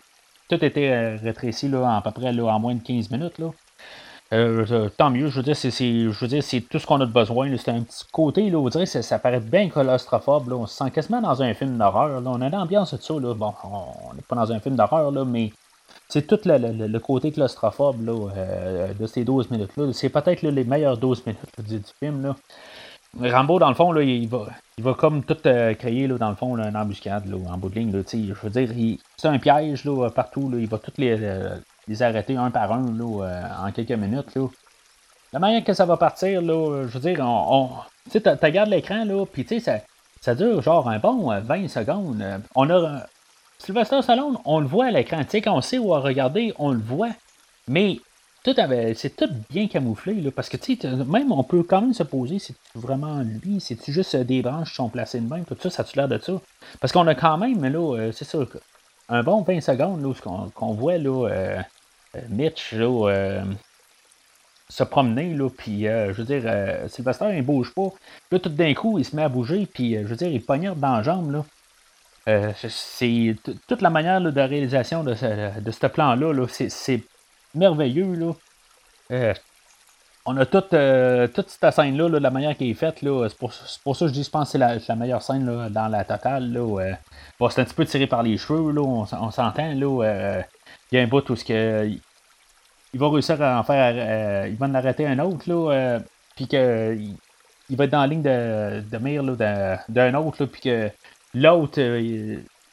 tout 0.49 0.65
était 0.65 0.91
euh, 0.91 1.17
rétréci 1.23 1.69
là, 1.69 1.97
à 1.97 2.01
peu 2.03 2.11
près 2.11 2.33
là, 2.33 2.45
en 2.45 2.59
moins 2.59 2.75
de 2.75 2.83
15 2.83 3.11
minutes. 3.11 3.39
Là. 3.39 3.51
Euh, 4.35 4.91
tant 4.97 5.09
mieux, 5.09 5.29
je 5.29 5.37
veux 5.37 5.43
dire, 5.43 5.57
c'est, 5.57 6.61
tout 6.69 6.79
ce 6.79 6.87
qu'on 6.87 7.01
a 7.01 7.07
de 7.07 7.13
besoin. 7.13 7.55
C'est 7.57 7.71
un 7.71 7.83
petit 7.83 8.05
côté, 8.13 8.51
là, 8.51 8.59
vous 8.59 8.69
direz, 8.69 8.87
ça, 8.87 9.19
paraît 9.19 9.41
bien 9.41 9.69
claustrophobe. 9.69 10.49
Là. 10.49 10.57
On 10.57 10.67
se 10.67 10.77
sent 10.77 10.91
quasiment 10.91 11.21
dans 11.21 11.43
un 11.43 11.55
film 11.55 11.79
d'horreur. 11.79 12.23
On 12.25 12.41
a 12.43 12.49
l'ambiance 12.49 12.95
de 12.95 13.01
ça. 13.01 13.15
Là. 13.15 13.35
Bon, 13.35 13.55
on 13.65 14.15
n'est 14.15 14.23
pas 14.23 14.37
dans 14.37 14.53
un 14.53 14.61
film 14.61 14.77
d'horreur, 14.77 15.13
mais 15.25 15.53
c'est 16.09 16.27
tout 16.27 16.41
le, 16.45 16.99
côté 16.99 17.33
claustrophobe 17.33 18.05
là, 18.05 18.31
euh, 18.37 18.95
de 18.95 19.07
ces 19.07 19.25
12 19.25 19.51
minutes-là. 19.51 19.93
C'est 19.93 20.11
peut-être 20.11 20.43
les 20.43 20.65
meilleures 20.65 20.99
12 20.99 21.25
minutes 21.27 21.61
du, 21.67 21.81
film. 21.99 22.23
Là. 22.23 22.37
Rambo, 23.17 23.59
dans 23.59 23.69
le 23.69 23.75
fond, 23.75 23.91
là, 23.93 24.03
il, 24.03 24.29
va, 24.29 24.47
il 24.77 24.85
va 24.85 24.95
comme 24.95 25.25
tout 25.25 25.37
euh, 25.47 25.75
créer, 25.75 26.07
là, 26.07 26.19
dans 26.19 26.29
le 26.29 26.37
fond, 26.37 26.57
une 26.57 26.77
embuscade 26.77 27.27
là, 27.27 27.37
en 27.51 27.57
bout 27.57 27.69
de 27.71 27.77
ligne. 27.77 27.93
Là, 27.93 28.03
je 28.13 28.33
veux 28.33 28.51
dire, 28.51 28.99
c'est 29.17 29.29
un 29.29 29.39
piège 29.39 29.85
là, 29.85 30.11
partout. 30.11 30.51
Là, 30.51 30.59
il 30.59 30.69
va 30.69 30.79
toutes 30.79 30.99
les, 30.99 31.17
les 31.89 32.03
arrêter 32.03 32.37
un 32.37 32.51
par 32.51 32.73
un 32.73 32.93
là, 32.93 33.25
euh, 33.25 33.67
en 33.67 33.73
quelques 33.73 33.93
minutes. 33.93 34.35
Là. 34.35 34.47
La 35.33 35.39
manière 35.39 35.65
que 35.65 35.73
ça 35.73 35.85
va 35.85 35.97
partir, 35.97 36.43
là, 36.43 36.87
je 36.87 36.99
veux 36.99 37.01
dire, 37.01 37.21
on, 37.21 37.71
tu 38.11 38.19
regardes 38.19 38.71
l'écran, 38.71 39.05
là, 39.05 39.25
puis 39.27 39.45
tu 39.45 39.59
sais, 39.59 39.61
ça, 39.61 39.85
ça 40.21 40.35
dure 40.35 40.63
genre 40.63 40.89
un 40.89 40.99
bon 40.99 41.29
20 41.41 41.65
euh, 41.65 41.69
secondes. 41.69 42.25
On 42.55 42.71
a. 42.71 43.07
Sylvester 43.59 44.01
Stallone, 44.03 44.39
on 44.45 44.61
le 44.61 44.69
voit 44.69 44.87
à 44.87 44.91
l'écran. 44.93 45.25
Tu 45.25 45.31
sais, 45.31 45.41
quand 45.41 45.57
on 45.57 45.61
sait 45.61 45.79
où 45.79 45.89
regarder, 45.89 46.55
on 46.59 46.71
le 46.71 46.79
voit. 46.79 47.11
Mais 47.67 47.99
tout 48.55 48.95
c'est 48.95 49.17
tout 49.17 49.29
bien 49.51 49.69
camouflé, 49.69 50.15
là, 50.15 50.31
parce 50.31 50.49
que 50.49 50.57
tu 50.57 50.79
même 50.87 51.33
on 51.33 51.43
peut 51.45 51.63
quand 51.63 51.81
même 51.81 51.95
se 51.95 52.03
poser, 52.03 52.39
c'est 52.39 52.55
vraiment 52.75 53.23
lui, 53.43 53.61
c'est-tu 53.61 53.93
juste 53.93 54.17
des 54.17 54.43
branches 54.43 54.71
qui 54.71 54.77
sont 54.77 54.89
placées 54.89 55.21
de 55.21 55.29
même, 55.29 55.45
tout 55.45 55.57
ça, 55.61 55.71
ça 55.71 55.83
a-tu 55.83 55.97
l'air 55.97 56.09
de 56.09 56.19
ça? 56.19 56.41
Parce 56.81 56.93
qu'on 56.93 57.07
a 57.07 57.15
quand 57.15 57.39
même, 57.39 57.65
là, 57.65 57.97
euh, 57.97 58.13
c'est 58.13 58.25
ça, 58.25 58.39
un 59.09 59.23
bon 59.23 59.43
20 59.43 59.61
secondes, 59.61 60.03
là, 60.03 60.13
qu'on, 60.55 60.73
voit, 60.73 60.99
là, 60.99 61.29
euh, 61.29 61.63
Mitch 62.29 62.73
là, 62.73 63.09
euh, 63.11 63.45
se 64.69 64.85
promener, 64.85 65.35
là, 65.35 65.49
puis 65.51 65.87
euh, 65.87 66.13
je 66.13 66.23
veux 66.23 66.39
dire, 66.39 66.51
Sylvester, 66.89 67.27
il 67.35 67.43
bouge 67.43 67.73
pas. 67.75 67.89
Là, 68.31 68.39
tout 68.39 68.51
d'un 68.51 68.75
coup, 68.75 68.99
il 68.99 69.05
se 69.05 69.17
met 69.17 69.23
à 69.23 69.29
bouger, 69.29 69.67
puis 69.67 69.95
je 69.95 70.07
veux 70.07 70.17
dire, 70.17 70.29
il 70.29 70.43
poignarde 70.43 70.79
dans 70.79 70.97
la 70.97 71.03
jambe, 71.03 71.31
là. 71.33 72.53
c'est 72.55 73.37
toute 73.67 73.83
la 73.83 73.91
manière 73.91 74.21
de 74.21 74.41
réalisation 74.41 75.03
de 75.05 75.15
ce, 75.15 75.61
de 75.61 75.71
ce 75.71 75.87
plan-là, 75.87 76.33
-là, 76.33 76.69
c'est 76.69 77.03
merveilleux. 77.55 78.15
Là. 78.15 79.35
on 80.27 80.37
a 80.37 80.47
toute, 80.47 80.75
toute 81.35 81.49
cette 81.49 81.75
scène-là, 81.75 82.09
de 82.09 82.19
la 82.19 82.31
manière 82.31 82.57
qui 82.57 82.71
est 82.71 82.75
faite. 82.75 83.03
Là, 83.03 83.29
c'est, 83.29 83.39
pour, 83.39 83.53
ça 83.53 84.07
que 84.07 84.09
je 84.09 84.13
dis, 84.13 84.25
je 84.25 84.31
pense 84.31 84.53
que 84.53 84.59
c'est 84.59 84.89
la, 84.89 84.97
meilleure 84.97 85.23
scène 85.23 85.47
là, 85.47 85.69
dans 85.69 85.89
la 85.89 86.05
totale. 86.05 86.53
Là, 86.53 86.95
bon, 87.39 87.49
c'est 87.49 87.61
un 87.61 87.65
petit 87.65 87.75
peu 87.75 87.87
tiré 87.87 88.07
par 88.07 88.23
les 88.23 88.37
cheveux, 88.37 88.73
là, 88.73 88.83
on, 88.83 89.31
s'entend. 89.31 89.75
Là, 89.75 90.43
il 90.91 90.97
y 90.97 91.01
a 91.01 91.03
un 91.03 91.07
bout 91.07 91.29
où 91.31 91.37
ce 91.37 91.45
que, 91.45 91.89
il 92.95 93.01
va 93.01 93.11
réussir 93.11 93.41
à 93.43 93.59
en 93.61 93.63
faire. 93.63 94.47
il 94.47 94.57
va 94.57 94.67
en 94.67 94.75
arrêter 94.75 95.07
un 95.07 95.19
autre, 95.19 95.49
là, 95.51 96.01
puis 96.37 96.47
que 96.47 96.97
il 97.71 97.77
va 97.77 97.85
être 97.85 97.91
dans 97.91 98.01
la 98.01 98.07
ligne 98.07 98.23
de, 98.23 98.81
de 98.81 98.99
mire 98.99 99.23
d'un 99.89 100.15
autre, 100.15 100.47
puis 100.47 100.61
que 100.63 100.91
l'autre 101.35 101.81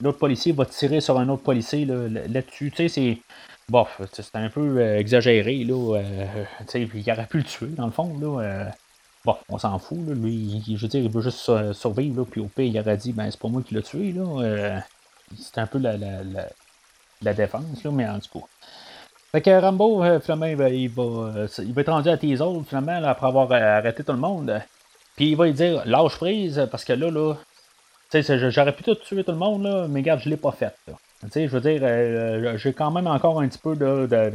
l'autre 0.02 0.18
policier 0.18 0.52
va 0.52 0.66
tirer 0.66 1.02
sur 1.02 1.18
un 1.20 1.30
autre 1.30 1.44
policier 1.44 1.86
là-dessus. 1.86 2.72
tu 2.72 2.78
sais, 2.78 2.88
c'est. 2.88 3.18
Bof, 3.70 4.00
c'est 4.12 4.36
un 4.36 4.50
peu 4.50 4.78
euh, 4.78 5.00
exagéré, 5.00 5.64
là. 5.64 5.98
Euh, 5.98 6.46
il 6.76 7.12
aurait 7.12 7.26
pu 7.26 7.38
le 7.38 7.44
tuer, 7.44 7.68
dans 7.68 7.88
le 7.88 7.92
fond, 7.92 8.16
là. 8.20 8.42
Euh. 8.44 8.66
bon, 9.26 9.36
on 9.50 9.58
s'en 9.58 9.80
fout, 9.80 9.98
là. 10.08 10.14
Lui, 10.14 10.64
je 10.68 10.80
veux 10.80 10.88
dire, 10.88 11.04
il 11.04 11.10
veut 11.10 11.22
juste 11.22 11.52
survivre, 11.74 12.20
là. 12.20 12.26
Puis 12.30 12.42
au 12.42 12.46
pire, 12.46 12.66
il 12.66 12.80
aurait 12.80 12.98
dit, 12.98 13.12
ben, 13.12 13.30
c'est 13.32 13.40
pas 13.40 13.48
moi 13.48 13.64
qui 13.68 13.74
l'ai 13.74 13.82
tué, 13.82 14.12
là. 14.12 14.82
c'est 15.36 15.58
un 15.58 15.66
peu 15.66 15.80
la, 15.80 15.98
la, 15.98 16.48
la, 17.24 17.34
défense, 17.34 17.84
là, 17.84 17.92
mais 17.92 18.08
en 18.08 18.20
tout 18.20 18.40
cas. 18.40 18.46
Fait 19.32 19.42
que 19.42 19.60
Rambo, 19.60 20.04
finalement, 20.22 20.46
il 20.46 20.56
va, 20.56 20.70
il 20.70 20.90
va, 21.74 21.82
être 21.82 21.92
rendu 21.92 22.10
à 22.10 22.18
tes 22.18 22.40
autres, 22.40 22.68
finalement, 22.68 23.04
après 23.04 23.28
avoir 23.28 23.52
arrêté 23.52 24.04
tout 24.04 24.14
le 24.14 24.20
monde. 24.20 24.62
Puis 25.16 25.32
il 25.32 25.36
va 25.36 25.46
lui 25.46 25.54
dire, 25.54 25.82
lâche 25.86 26.18
prise, 26.18 26.68
parce 26.70 26.86
que 26.86 26.94
là, 26.94 27.10
là, 27.10 27.36
j'aurais 28.52 28.76
pu 28.76 28.84
tout 28.84 28.96
tuer 28.96 29.24
tout 29.24 29.32
le 29.32 29.38
monde, 29.38 29.64
là, 29.64 29.88
mais 29.90 30.02
regarde, 30.02 30.22
je 30.24 30.30
l'ai 30.30 30.38
pas 30.38 30.52
fait. 30.52 30.76
Je 31.34 31.48
veux 31.48 31.62
dire, 31.62 31.82
euh, 31.84 32.58
j'ai 32.58 32.74
quand 32.74 32.92
même 32.92 33.08
encore 33.08 33.40
un 33.42 33.48
petit 33.48 33.60
peu 33.60 33.76
de, 33.76 34.06
de, 34.06 34.32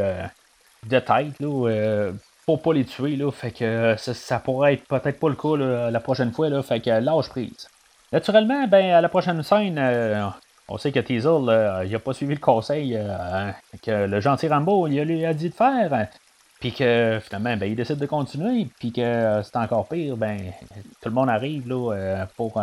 de, 0.88 0.98
tête 0.98 1.38
là, 1.40 1.68
euh, 1.68 2.12
pour 2.46 2.62
pas 2.62 2.72
les 2.72 2.85
tuer. 2.85 3.16
Là, 3.16 3.31
fait 3.31 3.50
que 3.50 3.94
ça, 3.96 4.38
pourrait 4.38 4.74
être 4.74 4.87
peut-être 4.87 5.18
pas 5.18 5.29
le 5.29 5.35
cas 5.35 5.90
la 5.90 6.00
prochaine 6.00 6.33
fois. 6.33 6.48
Là, 6.48 6.62
fait 6.62 6.81
que 6.81 6.90
lâche 6.90 7.29
prise. 7.29 7.68
Naturellement, 8.12 8.66
ben, 8.66 8.92
à 8.92 9.00
la 9.00 9.09
prochaine 9.09 9.42
scène, 9.42 9.79
euh, 9.79 10.26
on 10.68 10.79
sait 10.79 10.92
que 10.92 11.00
Teasel, 11.00 11.87
il 11.87 11.94
a 11.94 11.98
pas 11.98 12.12
suivi 12.12 12.35
le 12.35 12.40
conseil 12.40 12.98
que 13.83 14.07
le 14.07 14.20
gentil 14.20 14.48
Rambo 14.48 14.87
lui 14.87 15.24
a 15.24 15.35
dit 15.35 15.50
de 15.50 15.55
faire. 15.55 16.09
Puis 16.61 16.72
que 16.72 17.20
finalement, 17.22 17.57
ben, 17.57 17.66
il 17.66 17.76
décide 17.76 17.98
de 17.98 18.07
continuer. 18.07 18.68
Puis 18.79 18.92
que 18.92 19.40
c'est 19.42 19.57
encore 19.57 19.88
pire, 19.88 20.16
ben, 20.16 20.38
tout 21.00 21.09
le 21.09 21.14
monde 21.14 21.31
arrive 21.31 21.68
là, 21.68 22.26
pour 22.37 22.61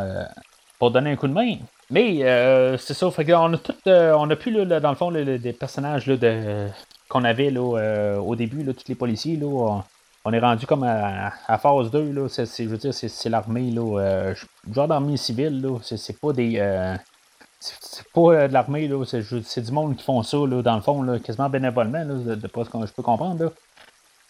pour 0.80 0.92
donner 0.92 1.12
un 1.12 1.16
coup 1.16 1.28
de 1.28 1.34
main. 1.34 1.56
Mais 1.89 2.23
euh, 2.23 2.78
c'est 2.78 2.93
ça, 2.93 3.08
a 3.08 3.58
tout, 3.58 3.73
euh, 3.88 4.13
on 4.17 4.30
a 4.30 4.36
plus 4.36 4.52
là, 4.52 4.80
dans 4.80 4.89
le 4.89 4.95
fond 4.95 5.12
des 5.12 5.54
personnages 5.54 6.06
de, 6.06 6.67
qu'on 7.08 7.23
avait 7.23 7.50
là, 7.50 7.78
euh, 7.80 8.17
au 8.17 8.36
début, 8.36 8.63
là, 8.63 8.73
tous 8.73 8.89
les 8.89 8.95
policiers. 8.95 9.38
Là, 9.38 9.82
on, 10.26 10.34
est 10.34 10.39
rendu 10.39 10.65
comme 10.65 10.84
à, 10.84 11.32
phase 11.58 11.89
2. 11.91 12.12
Là, 12.12 12.28
c'est, 12.28 12.45
je 12.45 12.69
veux 12.69 12.78
dire, 12.78 12.93
c'est, 12.93 13.30
l'armée, 13.30 13.71
là, 13.71 14.34
genre 14.69 14.88
d'armée 14.88 15.15
civile. 15.15 15.62
Là, 15.62 15.80
c'est, 15.82 16.19
pas 16.19 16.34
des. 16.34 16.56
c'est 17.62 18.12
pas 18.13 18.47
de 18.50 18.54
l'armée, 18.54 18.89
là, 18.89 19.06
c'est, 19.06 19.62
du 19.62 19.71
monde 19.71 19.95
qui 19.95 20.04
font 20.04 20.21
ça, 20.23 20.38
là, 20.38 20.62
dans 20.62 20.76
le 20.76 20.82
fond, 20.82 21.02
là, 21.04 21.19
quasiment 21.19 21.50
bénévolement, 21.50 22.04
là, 22.04 22.15
de, 22.15 22.36
de 22.36 22.47
pas 22.47 22.65
ce 22.65 22.69
que 22.69 22.86
je 22.86 22.91
peux 22.91 23.04
comprendre. 23.04 23.45
Là. 23.45 23.52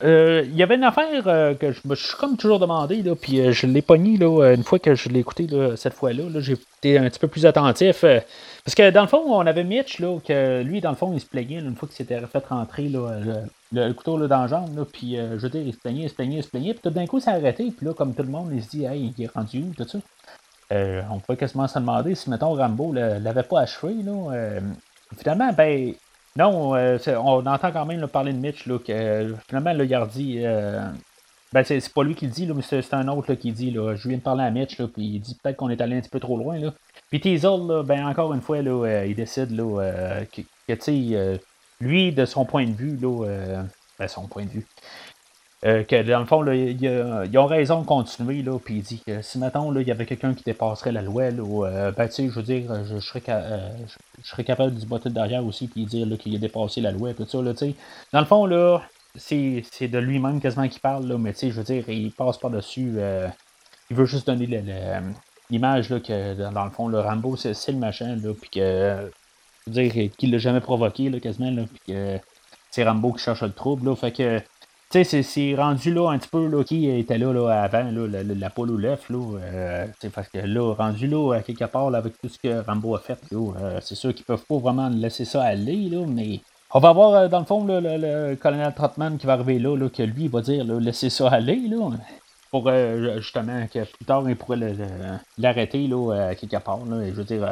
Euh, 0.04 0.44
il 0.46 0.56
y 0.56 0.62
avait 0.62 0.76
une 0.76 0.84
affaire 0.84 1.24
euh, 1.26 1.56
que 1.56 1.72
je 1.72 1.80
me 1.86 1.96
suis 1.96 2.16
comme 2.18 2.38
toujours 2.38 2.60
demandé, 2.60 3.02
là, 3.02 3.16
puis 3.16 3.42
euh, 3.42 3.52
je 3.52 3.66
l'ai 3.66 3.82
pogné 3.82 4.18
là, 4.18 4.54
une 4.54 4.64
fois 4.64 4.78
que 4.78 4.94
je 4.94 5.10
l'ai 5.10 5.22
écouté 5.22 5.48
cette 5.76 5.94
fois-là. 5.94 6.24
j'ai 6.40 6.54
été 6.54 7.00
un 7.00 7.10
petit 7.10 7.18
peu 7.20 7.28
plus 7.28 7.48
attentif. 7.48 8.02
parce 8.02 8.76
que 8.76 8.92
dans 8.92 9.02
le 9.02 9.08
fond, 9.08 9.24
on 9.26 9.46
avait 9.48 9.64
Mitch, 9.64 10.00
là, 10.00 10.20
que 10.20 10.62
lui, 10.62 10.82
dans 10.82 10.92
le 10.92 10.96
fond, 10.96 11.14
il 11.14 11.20
se 11.20 11.26
plaignait 11.26 11.60
une 11.60 11.76
fois 11.76 11.88
qu'il 11.88 11.96
s'était 11.96 12.20
fait 12.28 12.46
rentrer 12.46 12.90
le, 12.90 13.94
couteau 13.94 14.20
là, 14.20 14.28
dans 14.28 14.42
la 14.42 14.48
jambe. 14.48 14.86
puis 14.92 15.16
je 15.16 15.38
veux 15.38 15.50
dire, 15.50 15.64
il 15.66 15.74
se 15.74 15.80
plaignait, 15.80 16.04
il 16.04 16.10
se 16.10 16.16
plaignait, 16.16 16.38
il 16.38 16.44
se 16.44 16.50
plaignait. 16.50 16.74
Puis 16.74 16.82
tout 16.84 16.92
d'un 16.92 17.08
coup, 17.08 17.20
ça 17.20 17.32
a 17.32 17.36
arrêté. 17.36 17.72
Puis 17.76 17.86
là, 17.86 17.94
comme 17.94 18.14
tout 18.14 18.24
le 18.24 18.30
monde, 18.30 18.52
il 18.54 18.64
se 18.64 18.70
dit, 18.70 18.86
hey, 18.86 19.14
il 19.18 19.24
est 19.24 19.34
rendu 19.34 19.64
où, 19.64 19.74
tout 19.76 19.88
ça? 19.88 19.98
on 20.70 21.20
pouvait 21.20 21.38
quasiment 21.38 21.68
se 21.68 21.80
demander 21.80 22.14
si, 22.14 22.30
mettons, 22.30 22.54
Rambo 22.54 22.94
l'avait 22.94 23.44
pas 23.44 23.62
achevé. 23.62 23.96
Là, 24.04 24.60
finalement, 25.18 25.52
ben, 25.54 25.94
non, 26.38 26.76
euh, 26.76 27.00
on 27.18 27.46
entend 27.48 27.72
quand 27.72 27.86
même 27.86 28.08
parler 28.08 28.32
de 28.32 28.38
Mitch, 28.38 28.68
là, 28.68 28.78
que 28.78 29.36
finalement, 29.48 29.74
le 29.74 29.86
Gardi, 29.86 30.42
euh, 30.46 30.88
ben, 31.52 31.64
c'est, 31.64 31.92
pas 31.92 32.04
lui 32.04 32.14
qui 32.14 32.28
le 32.28 32.32
dit, 32.32 32.46
là, 32.46 32.54
mais 32.54 32.62
c'est, 32.62 32.94
un 32.94 33.08
autre 33.08 33.34
qui 33.34 33.52
dit, 33.52 33.72
là, 33.72 33.96
je 33.96 34.08
viens 34.08 34.20
de 34.20 34.22
parler 34.24 34.44
à 34.44 34.52
Mitch, 34.52 34.78
là, 34.78 34.88
puis 34.88 35.04
il 35.04 35.20
dit 35.20 35.36
peut-être 35.42 35.58
qu'on 35.58 35.72
est 35.72 35.82
allé 35.82 35.98
un 35.98 36.02
petit 36.02 36.12
peu 36.12 36.20
trop 36.20 36.38
loin. 36.38 36.60
Là. 36.60 36.74
Puis 37.10 37.20
Teasel, 37.20 37.66
là, 37.68 37.82
ben, 37.82 38.06
encore 38.06 38.34
une 38.36 38.42
fois, 38.42 38.62
là, 38.62 38.86
euh, 38.86 39.06
il 39.08 39.16
décide 39.16 39.50
là, 39.50 40.24
que, 40.32 40.42
que 40.68 41.40
lui, 41.82 42.12
de 42.12 42.26
son 42.26 42.46
point 42.46 42.68
de 42.68 42.74
vue, 42.74 42.98
là, 42.98 43.64
ben, 43.98 44.08
son 44.08 44.28
point 44.28 44.46
de 44.46 44.50
vue, 44.50 44.68
euh, 45.66 45.84
que 45.84 46.04
dans 46.04 46.20
le 46.20 46.26
fond, 46.26 46.44
là, 46.44 46.54
ils 46.54 47.38
ont 47.38 47.46
raison 47.48 47.82
de 47.82 47.86
continuer, 47.88 48.44
là, 48.44 48.60
puis 48.64 48.76
il 48.76 48.84
dit 48.84 49.02
que 49.06 49.24
si 49.24 49.40
maintenant 49.40 49.74
il 49.76 49.88
y 49.88 49.92
avait 49.92 50.06
quelqu'un 50.06 50.36
qui 50.36 50.44
dépasserait 50.44 50.92
la 50.92 51.02
loi, 51.02 51.32
là, 51.32 51.66
euh, 51.66 51.92
ben, 51.92 52.08
je 52.16 52.30
veux 52.30 52.44
dire, 52.44 52.86
je, 52.86 53.00
serais, 53.00 53.24
euh, 53.30 53.72
je, 54.22 54.28
serais, 54.28 54.44
capable 54.44 54.76
de 54.76 54.80
se 54.80 54.86
botter 54.86 55.10
derrière 55.10 55.44
aussi, 55.44 55.68
puis 55.68 55.86
dire 55.86 56.08
qu'il 56.20 56.36
a 56.36 56.38
dépassé 56.38 56.80
la 56.80 56.92
loi, 56.92 57.16
tout 57.16 57.26
ça, 57.26 57.42
là, 57.42 57.54
tu 57.54 57.60
sais. 57.60 57.76
Dans 58.14 58.20
le 58.20 58.28
fond, 58.28 58.46
là, 58.46 58.84
c'est, 59.16 59.64
de 59.82 59.98
lui-même 59.98 60.40
quasiment 60.40 60.68
qu'il 60.68 60.80
parle, 60.80 61.08
là, 61.08 61.18
mais 61.18 61.34
tu 61.34 61.40
sais, 61.40 61.50
je 61.50 61.56
veux 61.56 61.64
dire, 61.64 61.90
il 61.90 62.12
passe 62.12 62.38
par-dessus, 62.38 63.00
il 63.90 63.96
veut 63.96 64.06
juste 64.06 64.28
donner 64.28 64.46
l'image, 65.50 65.90
que 65.90 66.52
dans 66.52 66.66
le 66.66 66.72
fond, 66.72 66.92
Rambo, 66.94 67.36
c'est, 67.36 67.72
le 67.72 67.80
machin, 67.80 68.16
là, 68.16 68.32
puis 68.40 68.52
que, 68.52 69.12
je 69.66 69.72
veux 69.72 69.90
dire, 69.90 70.12
qu'il 70.16 70.32
l'a 70.32 70.38
jamais 70.38 70.62
provoqué, 70.62 71.10
quasiment, 71.20 71.50
là, 71.50 71.64
puis 71.64 71.94
que 71.94 72.20
c'est 72.70 72.84
Rambo 72.84 73.14
qui 73.14 73.24
cherche 73.24 73.42
le 73.42 73.54
trouble, 73.54 73.88
là, 73.90 73.96
fait 73.96 74.12
que 74.12 74.40
tu 74.90 75.04
sais, 75.04 75.22
c'est 75.22 75.54
rendu 75.54 75.94
là 75.94 76.12
un 76.12 76.18
petit 76.18 76.30
peu 76.30 76.48
là, 76.48 76.64
qui 76.64 76.90
était 76.90 77.18
là, 77.18 77.34
là 77.34 77.64
avant, 77.64 77.92
là, 77.92 78.08
la, 78.08 78.24
la, 78.24 78.50
poule 78.50 78.72
ou 78.72 78.78
l'œuf, 78.78 79.10
là. 79.10 79.38
Euh, 79.42 79.86
parce 80.14 80.30
que 80.30 80.38
là, 80.38 80.74
rendu 80.74 81.08
là, 81.08 81.34
à 81.34 81.42
quelque 81.42 81.66
part, 81.66 81.92
là, 81.92 81.98
avec 81.98 82.18
tout 82.22 82.30
ce 82.30 82.38
que 82.38 82.66
Rambo 82.66 82.96
a 82.96 83.00
fait, 83.00 83.20
là, 83.32 83.54
euh, 83.60 83.80
c'est 83.82 83.96
sûr 83.96 84.16
qu'ils 84.16 84.24
peuvent 84.24 84.46
pas 84.48 84.58
vraiment 84.58 84.88
laisser 84.88 85.26
ça 85.26 85.44
aller, 85.44 85.90
là, 85.90 86.06
mais. 86.08 86.40
On 86.74 86.80
va 86.80 86.94
voir, 86.94 87.14
euh, 87.16 87.28
dans 87.28 87.40
le 87.40 87.46
fond, 87.46 87.66
le, 87.66 87.82
le, 87.82 88.36
colonel 88.36 88.74
Trotman 88.74 89.18
qui 89.18 89.26
va 89.26 89.34
arriver 89.34 89.60
là, 89.60 89.76
là 89.76 89.90
que 89.90 90.04
lui, 90.04 90.26
il 90.26 90.30
va 90.30 90.40
dire, 90.40 90.64
là, 90.64 90.80
laissez 90.80 91.10
ça 91.10 91.28
aller, 91.30 91.68
là. 91.68 91.90
Pour 92.50 92.72
justement 93.18 93.68
que 93.68 93.84
plus 93.84 94.06
tard, 94.06 94.24
il 94.30 94.38
pourrait 94.38 94.74
l'arrêter, 95.38 95.86
là, 95.88 96.30
à 96.30 96.36
quelque 96.36 96.58
part, 96.58 96.86
là. 96.86 97.06
je 97.08 97.12
veux 97.12 97.26
dire. 97.26 97.46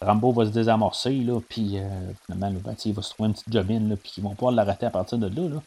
Rambo 0.00 0.32
va 0.32 0.46
se 0.46 0.50
désamorcer, 0.50 1.12
là, 1.12 1.38
puis 1.48 1.78
finalement, 2.26 2.60
ben, 2.64 2.74
il 2.84 2.92
va 2.92 3.02
se 3.02 3.10
trouver 3.10 3.28
une 3.28 3.34
petite 3.34 3.52
jobine, 3.52 3.88
là, 3.88 3.96
puis 3.96 4.14
ils 4.16 4.22
vont 4.24 4.34
pouvoir 4.34 4.52
l'arrêter 4.52 4.86
à 4.86 4.90
partir 4.90 5.18
de 5.18 5.28
là. 5.28 5.48
là. 5.48 5.62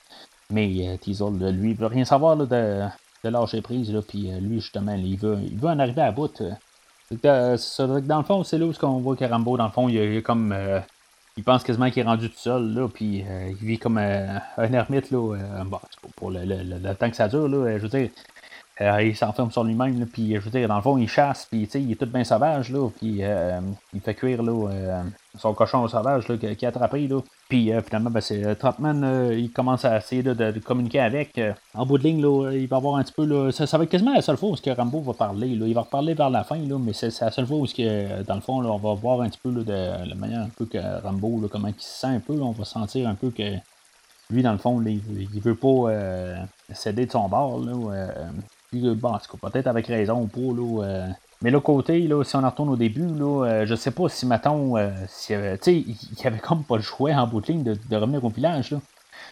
Mais 0.51 0.87
euh, 0.87 0.97
Teasel, 0.97 1.33
lui, 1.55 1.71
il 1.71 1.75
veut 1.75 1.87
rien 1.87 2.05
savoir 2.05 2.37
de, 2.37 2.45
de, 2.45 3.29
lâcher 3.29 3.61
prise. 3.61 3.91
Là, 3.91 4.01
puis 4.01 4.31
euh, 4.31 4.39
lui, 4.39 4.59
justement, 4.59 4.93
il, 4.93 5.17
veut, 5.17 5.37
il 5.41 5.57
veut 5.57 5.69
en 5.69 5.79
arriver 5.79 6.01
à 6.01 6.11
bout. 6.11 6.41
Euh. 6.41 7.57
dans 8.01 8.17
le 8.17 8.23
fond, 8.23 8.43
c'est 8.43 8.57
là 8.57 8.65
où 8.65 8.73
on 8.83 8.99
voit 8.99 9.15
que 9.15 9.25
Rambo, 9.25 9.57
dans 9.57 9.65
le 9.65 9.71
fond, 9.71 9.89
il, 9.89 9.97
est 9.97 10.21
comme. 10.21 10.55
il 11.37 11.43
pense 11.43 11.63
quasiment 11.63 11.89
qu'il 11.89 12.03
est 12.03 12.05
rendu 12.05 12.29
tout 12.29 12.37
seul, 12.37 12.73
là, 12.73 12.87
puis 12.87 13.23
il 13.49 13.65
vit 13.65 13.79
comme 13.79 13.97
un 13.97 14.73
ermite, 14.73 15.11
là, 15.11 15.35
pour 16.15 16.31
le, 16.31 16.43
le, 16.45 16.95
temps 16.95 17.09
que 17.09 17.15
ça 17.15 17.27
dure, 17.27 17.47
là, 17.47 17.77
je 17.77 17.83
veux 17.83 17.89
dire, 17.89 18.09
euh, 18.81 19.03
il 19.03 19.15
s'enferme 19.15 19.51
sur 19.51 19.63
lui-même, 19.63 20.05
puis 20.05 20.35
je 20.35 20.39
veux 20.39 20.51
dire, 20.51 20.67
dans 20.67 20.75
le 20.75 20.81
fond, 20.81 20.97
il 20.97 21.07
chasse, 21.07 21.45
puis 21.45 21.63
il 21.75 21.91
est 21.91 21.95
tout 21.95 22.05
bien 22.07 22.25
sauvage, 22.25 22.69
là, 22.71 22.89
puis 22.89 23.19
euh, 23.21 23.61
il 23.93 24.01
fait 24.01 24.13
cuire 24.13 24.43
là, 24.43 24.69
euh, 24.69 25.03
son 25.37 25.53
cochon 25.53 25.87
sauvage 25.87 26.27
là, 26.27 26.37
qui 26.37 26.65
a 26.65 26.69
attrapé. 26.69 27.07
Là. 27.07 27.19
Puis 27.49 27.71
finalement, 27.85 28.09
ben, 28.09 28.21
c'est 28.21 28.55
Trotman, 28.55 29.31
il 29.31 29.51
commence 29.51 29.85
à 29.85 29.97
essayer 29.97 30.23
de, 30.23 30.59
communiquer 30.59 30.99
avec. 30.99 31.39
en 31.73 31.85
bout 31.85 31.97
de 31.97 32.03
ligne, 32.03 32.21
là, 32.21 32.51
il 32.51 32.67
va 32.67 32.77
avoir 32.77 32.95
un 32.97 33.03
petit 33.03 33.13
peu. 33.13 33.25
Là, 33.25 33.51
ça, 33.51 33.77
va 33.77 33.83
être 33.83 33.89
quasiment 33.89 34.13
la 34.13 34.21
seule 34.21 34.37
fois 34.37 34.49
où 34.49 34.55
que 34.55 34.69
Rambo 34.69 35.01
va 35.01 35.13
parler. 35.13 35.55
Là. 35.55 35.67
Il 35.67 35.73
va 35.73 35.81
reparler 35.81 36.13
vers 36.13 36.29
la 36.29 36.43
fin, 36.43 36.57
là, 36.57 36.77
mais 36.79 36.93
c'est, 36.93 37.19
la 37.21 37.31
seule 37.31 37.45
fois 37.45 37.57
où, 37.57 37.65
que, 37.65 38.23
dans 38.23 38.35
le 38.35 38.41
fond, 38.41 38.61
là, 38.61 38.69
on 38.69 38.77
va 38.77 38.93
voir 38.93 39.21
un 39.21 39.29
petit 39.29 39.39
peu 39.41 39.51
là, 39.51 39.63
de 39.63 40.09
la 40.09 40.15
manière 40.15 40.41
un 40.41 40.49
peu 40.49 40.65
que 40.65 40.79
Rambo, 41.03 41.39
là, 41.41 41.47
comment 41.51 41.67
il 41.67 41.75
se 41.77 41.99
sent 41.99 42.07
un 42.07 42.19
peu. 42.19 42.33
on 42.41 42.51
va 42.51 42.65
sentir 42.65 43.07
un 43.07 43.15
peu 43.15 43.29
que 43.29 43.55
lui, 44.31 44.41
dans 44.41 44.53
le 44.53 44.57
fond, 44.57 44.81
il, 44.81 45.01
il 45.33 45.41
veut 45.41 45.55
pas 45.55 45.91
céder 46.73 47.05
de 47.05 47.11
son 47.11 47.27
bord. 47.29 47.59
Là, 47.59 48.07
bon, 48.95 49.17
peut-être 49.41 49.67
avec 49.67 49.87
raison 49.87 50.21
ou 50.21 50.27
pas. 50.27 50.39
Là, 50.39 50.83
euh, 50.83 51.07
mais 51.41 51.51
l'autre 51.51 51.65
côté, 51.65 51.99
là, 52.07 52.23
si 52.23 52.35
on 52.35 52.41
retourne 52.41 52.69
au 52.69 52.75
début, 52.75 53.07
là, 53.07 53.45
euh, 53.45 53.65
je 53.65 53.75
sais 53.75 53.91
pas 53.91 54.07
si, 54.09 54.25
mettons, 54.25 54.77
euh, 54.77 54.89
si, 55.07 55.33
il 55.33 56.23
y 56.23 56.27
avait 56.27 56.39
comme 56.39 56.63
pas 56.63 56.77
le 56.77 56.81
choix 56.81 57.11
en 57.11 57.27
bout 57.27 57.41
de 57.41 57.47
ligne 57.47 57.63
de, 57.63 57.95
revenir 57.95 58.23
au 58.23 58.29
village. 58.29 58.71
Là. 58.71 58.79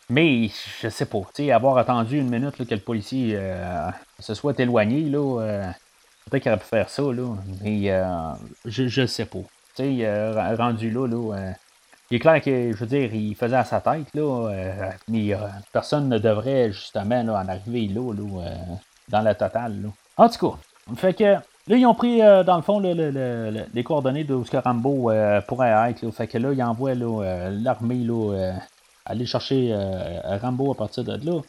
Mais 0.10 0.50
je 0.82 0.90
sais 0.90 1.06
pas, 1.06 1.22
avoir 1.54 1.78
attendu 1.78 2.20
une 2.20 2.30
minute 2.30 2.58
que 2.58 2.74
le 2.74 2.82
policier 2.82 3.40
se 4.20 4.34
soit 4.34 4.60
éloigné, 4.60 5.10
là, 5.10 5.74
peut-être 6.30 6.44
qu'il 6.44 6.52
aurait 6.52 6.60
pu 6.60 6.68
faire 6.68 6.90
ça, 6.90 7.04
là, 7.04 7.36
mais 7.64 7.88
je, 8.66 8.88
je 8.88 9.06
sais 9.06 9.26
pas. 9.26 9.40
rendu 10.58 10.92
là, 10.92 11.08
là 11.08 11.54
il 12.12 12.18
est 12.18 12.20
clair 12.20 12.42
que, 12.42 12.72
je 12.74 12.78
veux 12.78 12.86
dire, 12.86 13.14
il 13.14 13.36
faisait 13.36 13.56
à 13.56 13.64
sa 13.64 13.80
tête, 13.80 14.08
là, 14.14 14.50
mais 15.08 15.32
personne 15.72 16.10
ne 16.10 16.18
devrait 16.18 16.72
justement 16.74 17.22
en 17.22 17.48
arriver 17.48 17.88
là, 17.88 18.14
là 18.14 18.50
dans 19.10 19.22
la 19.22 19.36
totale. 19.36 19.82
Là. 19.82 19.90
En 20.18 20.30
tout 20.30 20.50
cas, 20.50 20.58
fait 20.96 21.14
que 21.14 21.38
Là, 21.68 21.78
ils 21.78 21.86
ont 21.86 21.96
pris, 21.96 22.22
euh, 22.22 22.44
dans 22.44 22.58
le 22.58 22.62
fond, 22.62 22.80
les 22.80 23.84
coordonnées 23.84 24.26
de 24.26 24.34
où 24.34 24.44
Rambo 24.54 25.10
euh, 25.10 25.40
pourrait 25.42 25.92
être. 25.92 26.10
Fait 26.12 26.28
que 26.28 26.38
là, 26.38 26.52
ils 26.52 26.62
envoient 26.62 26.92
euh, 26.92 27.58
l'armée 27.62 28.06
aller 29.06 29.26
chercher 29.26 29.76
Rambo 30.42 30.72
à 30.72 30.76
partir 30.76 31.04
de 31.04 31.26
là. 31.26 31.42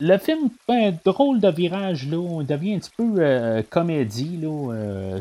le 0.00 0.18
film 0.18 0.50
fait 0.66 0.86
un 0.88 0.92
drôle 1.04 1.40
de 1.40 1.48
virage, 1.48 2.08
là. 2.08 2.16
On 2.16 2.42
devient 2.42 2.74
un 2.74 2.78
petit 2.78 2.90
peu 2.96 3.62
comédie, 3.68 4.38
là. 4.38 5.18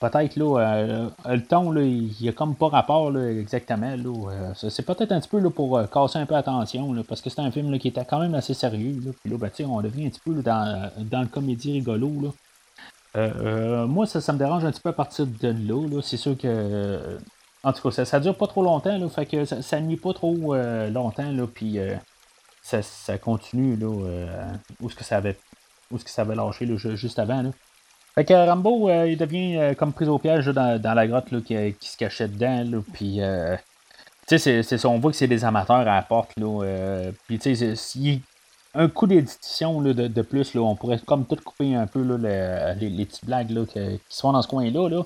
peut-être, 0.00 0.36
là, 0.36 1.08
le 1.26 1.42
ton, 1.42 1.72
là, 1.72 1.82
il 1.82 2.14
n'y 2.20 2.28
a 2.28 2.32
comme 2.32 2.54
pas 2.54 2.68
rapport, 2.68 3.10
là, 3.10 3.28
exactement, 3.28 3.96
là. 3.96 4.54
c'est 4.54 4.86
peut-être 4.86 5.12
un 5.12 5.20
petit 5.20 5.28
peu, 5.28 5.40
là, 5.40 5.50
pour 5.50 5.80
casser 5.90 6.18
un 6.18 6.26
peu 6.26 6.34
attention, 6.36 6.92
là, 6.92 7.02
parce 7.08 7.20
que 7.20 7.30
c'est 7.30 7.40
un 7.40 7.50
film, 7.50 7.70
là, 7.72 7.78
qui 7.78 7.88
était 7.88 8.04
quand 8.04 8.20
même 8.20 8.34
assez 8.34 8.54
sérieux, 8.54 9.00
là. 9.04 9.12
Puis 9.22 9.32
là, 9.32 9.38
ben, 9.38 9.50
on 9.68 9.80
devient 9.80 10.06
un 10.06 10.10
petit 10.10 10.22
peu, 10.24 10.34
dans, 10.42 10.90
dans 10.98 11.20
le 11.22 11.28
comédie 11.28 11.72
rigolo, 11.72 12.10
là. 12.22 12.28
Euh, 13.16 13.86
moi, 13.86 14.06
ça, 14.06 14.20
ça, 14.20 14.32
me 14.32 14.38
dérange 14.38 14.64
un 14.64 14.70
petit 14.70 14.80
peu 14.80 14.88
à 14.88 14.92
partir 14.92 15.26
de 15.26 15.48
là. 15.48 16.00
C'est 16.02 16.16
sûr 16.16 16.36
que. 16.36 17.18
en 17.62 17.72
tout 17.72 17.82
cas, 17.82 17.90
ça, 17.90 18.04
ça 18.04 18.20
dure 18.20 18.36
pas 18.36 18.46
trop 18.46 18.62
longtemps. 18.62 18.96
Là, 18.96 19.08
fait 19.08 19.26
que 19.26 19.44
ça, 19.44 19.62
ça 19.62 19.80
nuit 19.80 19.96
pas 19.96 20.12
trop 20.12 20.54
euh, 20.54 20.90
longtemps. 20.90 21.30
Là, 21.30 21.46
puis 21.46 21.78
euh, 21.78 21.94
ça, 22.62 22.82
ça, 22.82 23.18
continue 23.18 23.76
là, 23.76 23.86
où 24.80 24.88
est-ce 24.88 24.96
que 24.96 25.04
ça 25.04 25.16
avait. 25.18 25.36
Où 25.90 25.96
est-ce 25.96 26.04
que 26.04 26.10
ça 26.10 26.22
avait 26.22 26.34
lâché 26.34 26.66
juste 26.96 27.18
avant. 27.18 27.42
Là. 27.42 27.50
Fait 28.14 28.24
que 28.24 28.32
Rambo, 28.32 28.88
il 28.90 29.16
devient 29.16 29.74
comme 29.76 29.92
prise 29.92 30.08
au 30.08 30.18
piège 30.18 30.46
dans, 30.46 30.80
la 30.82 31.06
grotte 31.06 31.32
là, 31.32 31.40
qui, 31.40 31.88
se 31.88 31.96
cachait 31.96 32.28
dedans. 32.28 32.64
Là, 32.64 32.78
puis 32.92 33.20
tu 34.26 34.38
sais, 34.38 34.86
on 34.86 34.98
voit 34.98 35.10
que 35.10 35.16
c'est 35.16 35.26
des 35.26 35.44
amateurs 35.44 35.76
à 35.76 35.84
la 35.84 36.02
porte. 36.02 36.32
Là, 36.36 37.10
puis 37.26 37.38
tu 37.38 37.54
sais, 37.54 37.74
un 38.74 38.88
coup 38.88 39.06
d'édition 39.06 39.80
de, 39.80 39.92
de, 39.92 40.22
plus, 40.22 40.54
là, 40.54 40.60
on 40.62 40.74
pourrait 40.74 40.98
comme 41.06 41.26
tout 41.26 41.36
couper 41.36 41.74
un 41.74 41.86
peu 41.86 42.02
là, 42.02 42.74
les, 42.78 42.88
les, 42.90 43.06
petites 43.06 43.24
blagues 43.24 43.50
là, 43.50 43.64
qui 43.66 44.00
sont 44.08 44.32
dans 44.32 44.42
ce 44.42 44.48
coin-là. 44.48 44.88
Là. 44.88 45.04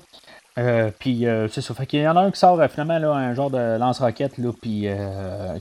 Euh, 0.57 0.91
puis 0.97 1.25
euh, 1.25 1.47
c'est 1.47 1.61
ça. 1.61 1.73
Fait 1.73 1.85
qu'il 1.85 2.01
y 2.01 2.07
en 2.07 2.17
a 2.17 2.21
un 2.21 2.31
qui 2.31 2.39
sort 2.39 2.59
euh, 2.59 2.67
finalement 2.67 2.99
là, 2.99 3.13
un 3.13 3.33
genre 3.33 3.49
de 3.49 3.77
lance-roquette 3.77 4.33
puis 4.61 4.87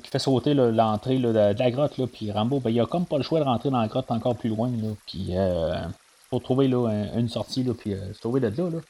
qui 0.02 0.10
fait 0.10 0.18
sauter 0.18 0.54
l'entrée 0.54 1.18
de, 1.18 1.32
de, 1.32 1.58
la 1.58 1.70
grotte. 1.70 1.98
Là, 1.98 2.06
puis 2.12 2.32
Rambo, 2.32 2.60
ben, 2.60 2.70
il 2.70 2.80
a 2.80 2.86
comme 2.86 3.06
pas 3.06 3.18
le 3.18 3.22
choix 3.22 3.38
de 3.40 3.44
rentrer 3.44 3.70
dans 3.70 3.80
la 3.80 3.88
grotte 3.88 4.10
encore 4.10 4.36
plus 4.36 4.50
loin. 4.50 4.68
Là, 4.68 4.88
puis 5.06 5.34
pour 6.30 6.42
trouver 6.42 6.68
là, 6.68 6.88
une 7.16 7.28
sortie, 7.28 7.62
là, 7.62 7.74
puis 7.78 7.92
se 7.92 8.20
sauver 8.20 8.40
de 8.40 8.48
là. 8.48 8.80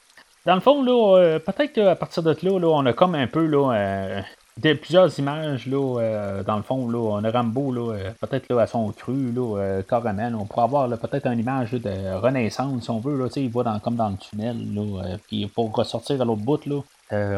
Dans 0.46 0.54
le 0.54 0.60
fond, 0.60 0.82
là, 0.82 1.38
peut-être 1.40 1.72
qu'à 1.72 1.94
partir 1.94 2.22
de 2.22 2.34
là, 2.42 2.58
là, 2.58 2.68
on 2.68 2.86
a 2.86 2.92
comme 2.92 3.14
un 3.14 3.26
peu 3.26 3.44
là, 3.44 4.22
des, 4.58 4.74
plusieurs 4.74 5.16
images, 5.18 5.66
là, 5.66 6.00
euh, 6.00 6.42
dans 6.42 6.56
le 6.56 6.62
fond, 6.62 6.90
là, 6.90 6.98
on 6.98 7.24
a 7.24 7.30
Rambo, 7.30 7.72
là, 7.72 7.94
euh, 7.94 8.10
peut-être 8.20 8.52
là, 8.52 8.62
à 8.62 8.66
son 8.66 8.90
cru, 8.90 9.32
là, 9.32 9.56
euh, 9.58 9.82
carrément. 9.82 10.40
on 10.40 10.46
pourrait 10.46 10.64
avoir 10.64 10.88
peut-être 10.88 11.26
une 11.26 11.38
image 11.38 11.72
de 11.72 12.14
renaissance, 12.14 12.82
si 12.82 12.90
on 12.90 12.98
veut. 12.98 13.16
Là, 13.16 13.28
il 13.36 13.50
va 13.50 13.80
comme 13.82 13.96
dans 13.96 14.08
le 14.08 14.16
tunnel. 14.16 14.74
Là, 14.74 15.16
puis 15.26 15.46
pour 15.46 15.74
ressortir 15.74 16.20
à 16.20 16.24
l'autre 16.24 16.42
bout, 16.42 16.66
là, 16.66 16.80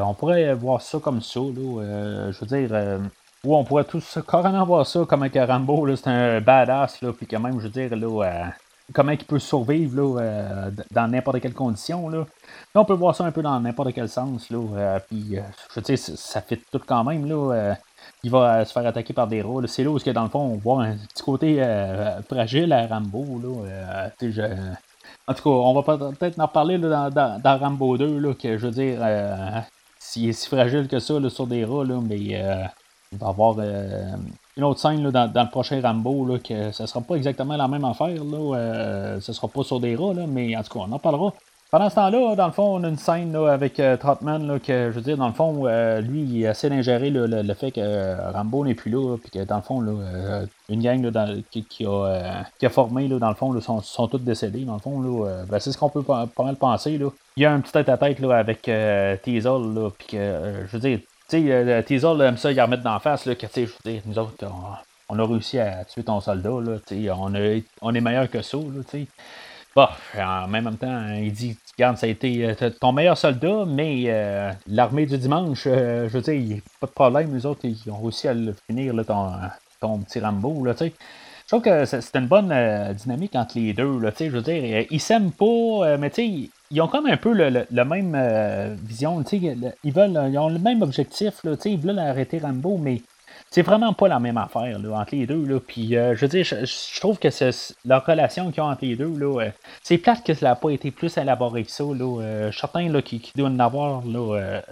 on 0.03 0.15
pourrait 0.15 0.55
voir 0.55 0.81
ça 0.81 0.99
comme 0.99 1.21
ça. 1.21 1.41
Là, 1.41 2.31
je 2.33 2.41
veux 2.41 2.47
dire, 2.47 3.01
ou 3.45 3.57
on 3.57 3.65
pourrait 3.65 3.85
tous 3.85 4.19
carrément 4.29 4.65
voir 4.65 4.87
ça 4.87 5.05
comme 5.07 5.23
un 5.23 5.47
Rambo, 5.47 5.87
là, 5.87 5.97
c'est 5.97 6.09
un 6.09 6.41
badass, 6.41 7.03
là, 7.03 7.13
puis 7.13 7.27
quand 7.27 7.41
même, 7.41 7.59
je 7.59 7.65
veux 7.65 7.89
dire, 7.89 7.95
là, 7.97 8.53
comment 8.93 9.13
il 9.13 9.25
peut 9.25 9.39
survivre 9.39 9.97
là, 9.97 10.21
euh, 10.21 10.71
dans 10.91 11.09
n'importe 11.09 11.41
quelle 11.41 11.55
condition. 11.55 12.09
Là. 12.09 12.27
on 12.75 12.85
peut 12.85 12.95
voir 12.95 13.15
ça 13.15 13.25
un 13.25 13.33
peu 13.33 13.43
dans 13.43 13.59
n'importe 13.61 13.93
quel 13.93 14.09
sens. 14.09 14.51
Là, 14.51 14.59
euh, 14.59 14.99
puis, 15.09 15.39
euh, 15.39 15.43
je 15.75 15.81
dire, 15.81 15.99
ça 15.99 16.41
fait 16.41 16.61
tout 16.71 16.81
quand 16.85 17.05
même. 17.05 17.27
Là, 17.27 17.75
il 18.23 18.31
va 18.31 18.65
se 18.65 18.73
faire 18.73 18.87
attaquer 18.87 19.13
par 19.13 19.27
des 19.27 19.43
rats. 19.43 19.67
C'est 19.67 19.85
là 19.85 19.91
où, 19.91 19.99
dans 19.99 20.23
le 20.23 20.29
fond, 20.29 20.41
on 20.41 20.57
voit 20.57 20.85
un 20.85 20.97
petit 20.97 21.23
côté 21.23 21.63
fragile 22.29 22.73
à 22.73 22.87
Rambo. 22.87 23.41
Là, 23.43 24.11
En 25.27 25.35
tout 25.35 25.43
cas, 25.43 25.51
on 25.51 25.81
va 25.81 25.99
peut-être 26.13 26.39
en 26.39 26.47
reparler 26.47 26.79
là, 26.79 27.11
dans, 27.11 27.59
Rambo 27.59 27.97
2, 27.97 28.19
là, 28.19 28.35
que 28.35 28.59
je 28.59 28.67
veux 28.67 28.73
dire, 28.73 29.01
s'il 29.99 30.29
est 30.29 30.33
si 30.33 30.49
fragile 30.49 30.89
que 30.89 30.99
ça 30.99 31.19
là, 31.21 31.31
sur 31.31 31.47
des 31.47 31.65
rats, 31.65 31.85
là, 31.85 32.01
mais 32.03 32.19
il 32.19 33.19
va 33.19 33.29
avoir 33.29 33.57
une 34.57 34.65
autre 34.65 34.81
scène 34.81 35.11
dans, 35.11 35.33
le 35.35 35.51
prochain 35.51 35.81
Rambo, 35.81 36.27
là, 36.27 36.39
que 36.39 36.73
ce 36.73 36.87
sera 36.87 37.01
pas 37.01 37.15
exactement 37.15 37.57
la 37.57 37.69
même 37.69 37.85
affaire. 37.85 38.25
Là, 38.25 38.57
euh, 38.57 39.21
sera 39.21 39.49
pas 39.49 39.63
sur 39.63 39.81
des 39.81 39.95
rats, 39.95 40.15
là, 40.15 40.25
mais 40.27 40.57
en 40.57 40.63
tout 40.63 40.79
cas, 40.79 40.85
on 40.89 40.93
en 40.93 40.99
parlera. 40.99 41.33
Pendant 41.71 41.89
ce 41.89 41.95
temps-là, 41.95 42.35
dans 42.35 42.47
le 42.47 42.53
fond, 42.53 42.81
on 42.81 42.83
a 42.83 42.89
une 42.89 42.99
scène 42.99 43.33
là, 43.33 43.47
avec 43.53 43.79
euh, 43.79 43.97
Trotman, 43.97 44.45
là, 44.45 44.59
que 44.59 44.91
je 44.91 44.97
veux 44.97 45.03
dire, 45.03 45.17
dans 45.17 45.29
le 45.29 45.33
fond, 45.33 45.69
euh, 45.69 46.01
lui, 46.01 46.23
il 46.23 46.45
essaie 46.45 46.69
d'ingérer 46.69 47.11
le, 47.11 47.55
fait 47.55 47.71
que 47.71 48.33
Rambo 48.33 48.65
n'est 48.65 48.75
plus 48.75 48.91
là, 48.91 49.17
puis 49.19 49.31
que 49.31 49.45
dans 49.45 49.57
le 49.57 49.63
fond, 49.63 49.81
là, 49.81 50.43
une 50.69 50.83
gang 50.83 51.01
là, 51.01 51.29
qui, 51.53 51.87
a, 51.87 52.69
formé, 52.71 53.07
là, 53.07 53.21
dans 53.21 53.29
le 53.29 53.37
fond, 53.37 53.59
sont, 53.61 53.81
sont 53.83 54.09
tous 54.09 54.19
décédés, 54.19 54.65
dans 54.65 54.75
le 54.75 54.81
fond. 54.81 55.01
Là, 55.01 55.45
ben, 55.49 55.61
c'est 55.61 55.71
ce 55.71 55.79
qu'on 55.79 55.91
peut 55.91 56.03
pas, 56.03 56.27
mal 56.41 56.57
penser. 56.57 56.99
Là. 56.99 57.09
Il 57.37 57.45
y 57.45 57.47
a 57.47 57.53
un 57.53 57.61
petit 57.61 57.71
tête-à-tête 57.71 58.19
là, 58.19 58.37
avec 58.37 58.63
Teasel, 58.63 59.91
puis 59.97 60.09
que, 60.09 60.67
je 60.67 60.77
veux 60.77 60.81
dire, 60.81 60.99
tu 61.31 61.43
sais, 61.43 61.53
euh, 61.53 61.83
Teasel 61.83 62.21
aime 62.23 62.37
ça, 62.37 62.51
il 62.51 62.61
remettre 62.61 62.83
d'en 62.83 62.99
face, 62.99 63.25
là, 63.25 63.35
que, 63.35 63.47
tu 63.47 63.67
sais, 63.67 64.03
nous 64.05 64.19
autres, 64.19 64.45
on, 65.09 65.19
a 65.19 65.27
réussi 65.27 65.59
à 65.59 65.85
tuer 65.85 66.03
ton 66.03 66.21
soldat, 66.21 66.51
là, 66.51 66.79
on, 67.15 67.33
on 67.83 67.95
est 67.95 68.01
meilleur 68.01 68.29
que 68.29 68.43
ça, 68.43 68.59
là, 68.59 68.83
tu 68.83 68.91
sais. 68.91 69.07
Bon, 69.77 69.87
en 70.19 70.49
même 70.49 70.77
temps, 70.77 71.07
il 71.15 71.33
dit, 71.33 71.57
regarde, 71.79 71.97
ça 71.97 72.07
a 72.07 72.09
été 72.09 72.45
euh, 72.45 72.71
ton 72.81 72.91
meilleur 72.91 73.17
soldat, 73.17 73.65
mais 73.67 74.05
euh, 74.07 74.51
l'armée 74.67 75.07
du 75.07 75.17
dimanche, 75.17 75.63
je 75.65 76.09
veux 76.09 76.21
dire, 76.21 76.61
pas 76.81 76.89
de 76.89 76.93
problème, 76.93 77.31
nous 77.31 77.47
autres, 77.47 77.61
ils 77.63 77.89
ont 77.89 78.03
réussi 78.03 78.27
à 78.27 78.35
le 78.35 78.53
finir, 78.67 78.93
ton, 79.07 79.31
ton 79.81 79.99
petit 79.99 80.19
Rambo, 80.19 80.65
là. 80.65 80.75
Je 81.51 81.57
trouve 81.57 81.63
que 81.63 81.85
c'est 81.85 82.15
une 82.15 82.29
bonne 82.29 82.55
dynamique 82.95 83.35
entre 83.35 83.59
les 83.59 83.73
deux. 83.73 83.99
Là, 83.99 84.13
je 84.17 84.27
veux 84.27 84.41
dire, 84.41 84.87
ils 84.89 85.01
s'aiment 85.01 85.33
pas, 85.33 85.97
mais 85.99 86.11
tu 86.11 86.23
sais, 86.23 86.51
ils 86.71 86.81
ont 86.81 86.87
comme 86.87 87.07
un 87.07 87.17
peu 87.17 87.33
le, 87.33 87.85
même 87.85 88.15
euh, 88.15 88.77
vision. 88.85 89.23
Ils 89.33 89.93
veulent, 89.93 90.29
ils 90.31 90.39
ont 90.39 90.49
le 90.49 90.61
même 90.61 90.83
objectif. 90.83 91.43
Là, 91.43 91.57
ils 91.65 91.81
veulent 91.81 91.99
arrêter 91.99 92.39
Rambo, 92.39 92.79
mais 92.79 93.03
c'est 93.51 93.63
vraiment 93.63 93.93
pas 93.93 94.07
la 94.07 94.21
même 94.21 94.37
affaire 94.37 94.79
entre 94.95 95.17
les 95.17 95.27
deux. 95.27 95.45
Là. 95.45 95.59
Puis, 95.59 95.97
euh, 95.97 96.15
je 96.15 96.21
veux 96.21 96.29
dire, 96.29 96.45
je, 96.45 97.01
trouve 97.01 97.19
que 97.19 97.29
leur 97.85 98.07
relation 98.07 98.53
qu'ils 98.53 98.63
ont 98.63 98.71
entre 98.71 98.85
les 98.85 98.95
deux, 98.95 99.13
euh, 99.21 99.51
c'est 99.83 99.99
plate 99.99 100.25
que 100.25 100.35
ça 100.35 100.51
n'a 100.51 100.55
pas 100.55 100.71
été 100.71 100.93
plus 100.93 101.17
élaboré 101.17 101.65
que 101.65 101.71
ça. 101.73 101.83
Là. 101.83 102.53
certain 102.53 102.89
là, 102.89 103.01
doivent 103.35 103.53
en 103.53 103.59
avoir 103.59 104.07
là, 104.07 104.63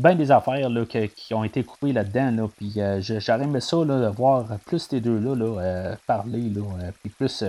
bien 0.00 0.14
des 0.14 0.30
affaires 0.30 0.68
là, 0.68 0.84
qui 0.86 1.34
ont 1.34 1.44
été 1.44 1.62
coupées 1.62 1.92
là-dedans. 1.92 2.30
Là, 2.30 2.48
puis, 2.56 2.74
j'aurais 3.00 3.44
aimé 3.44 3.60
ça 3.60 3.76
là, 3.78 4.00
de 4.00 4.08
voir 4.08 4.46
plus 4.66 4.80
ces 4.80 5.00
deux-là 5.00 5.34
là, 5.34 5.96
parler. 6.06 6.50
Là, 6.54 6.62
puis 7.02 7.10
plus, 7.10 7.44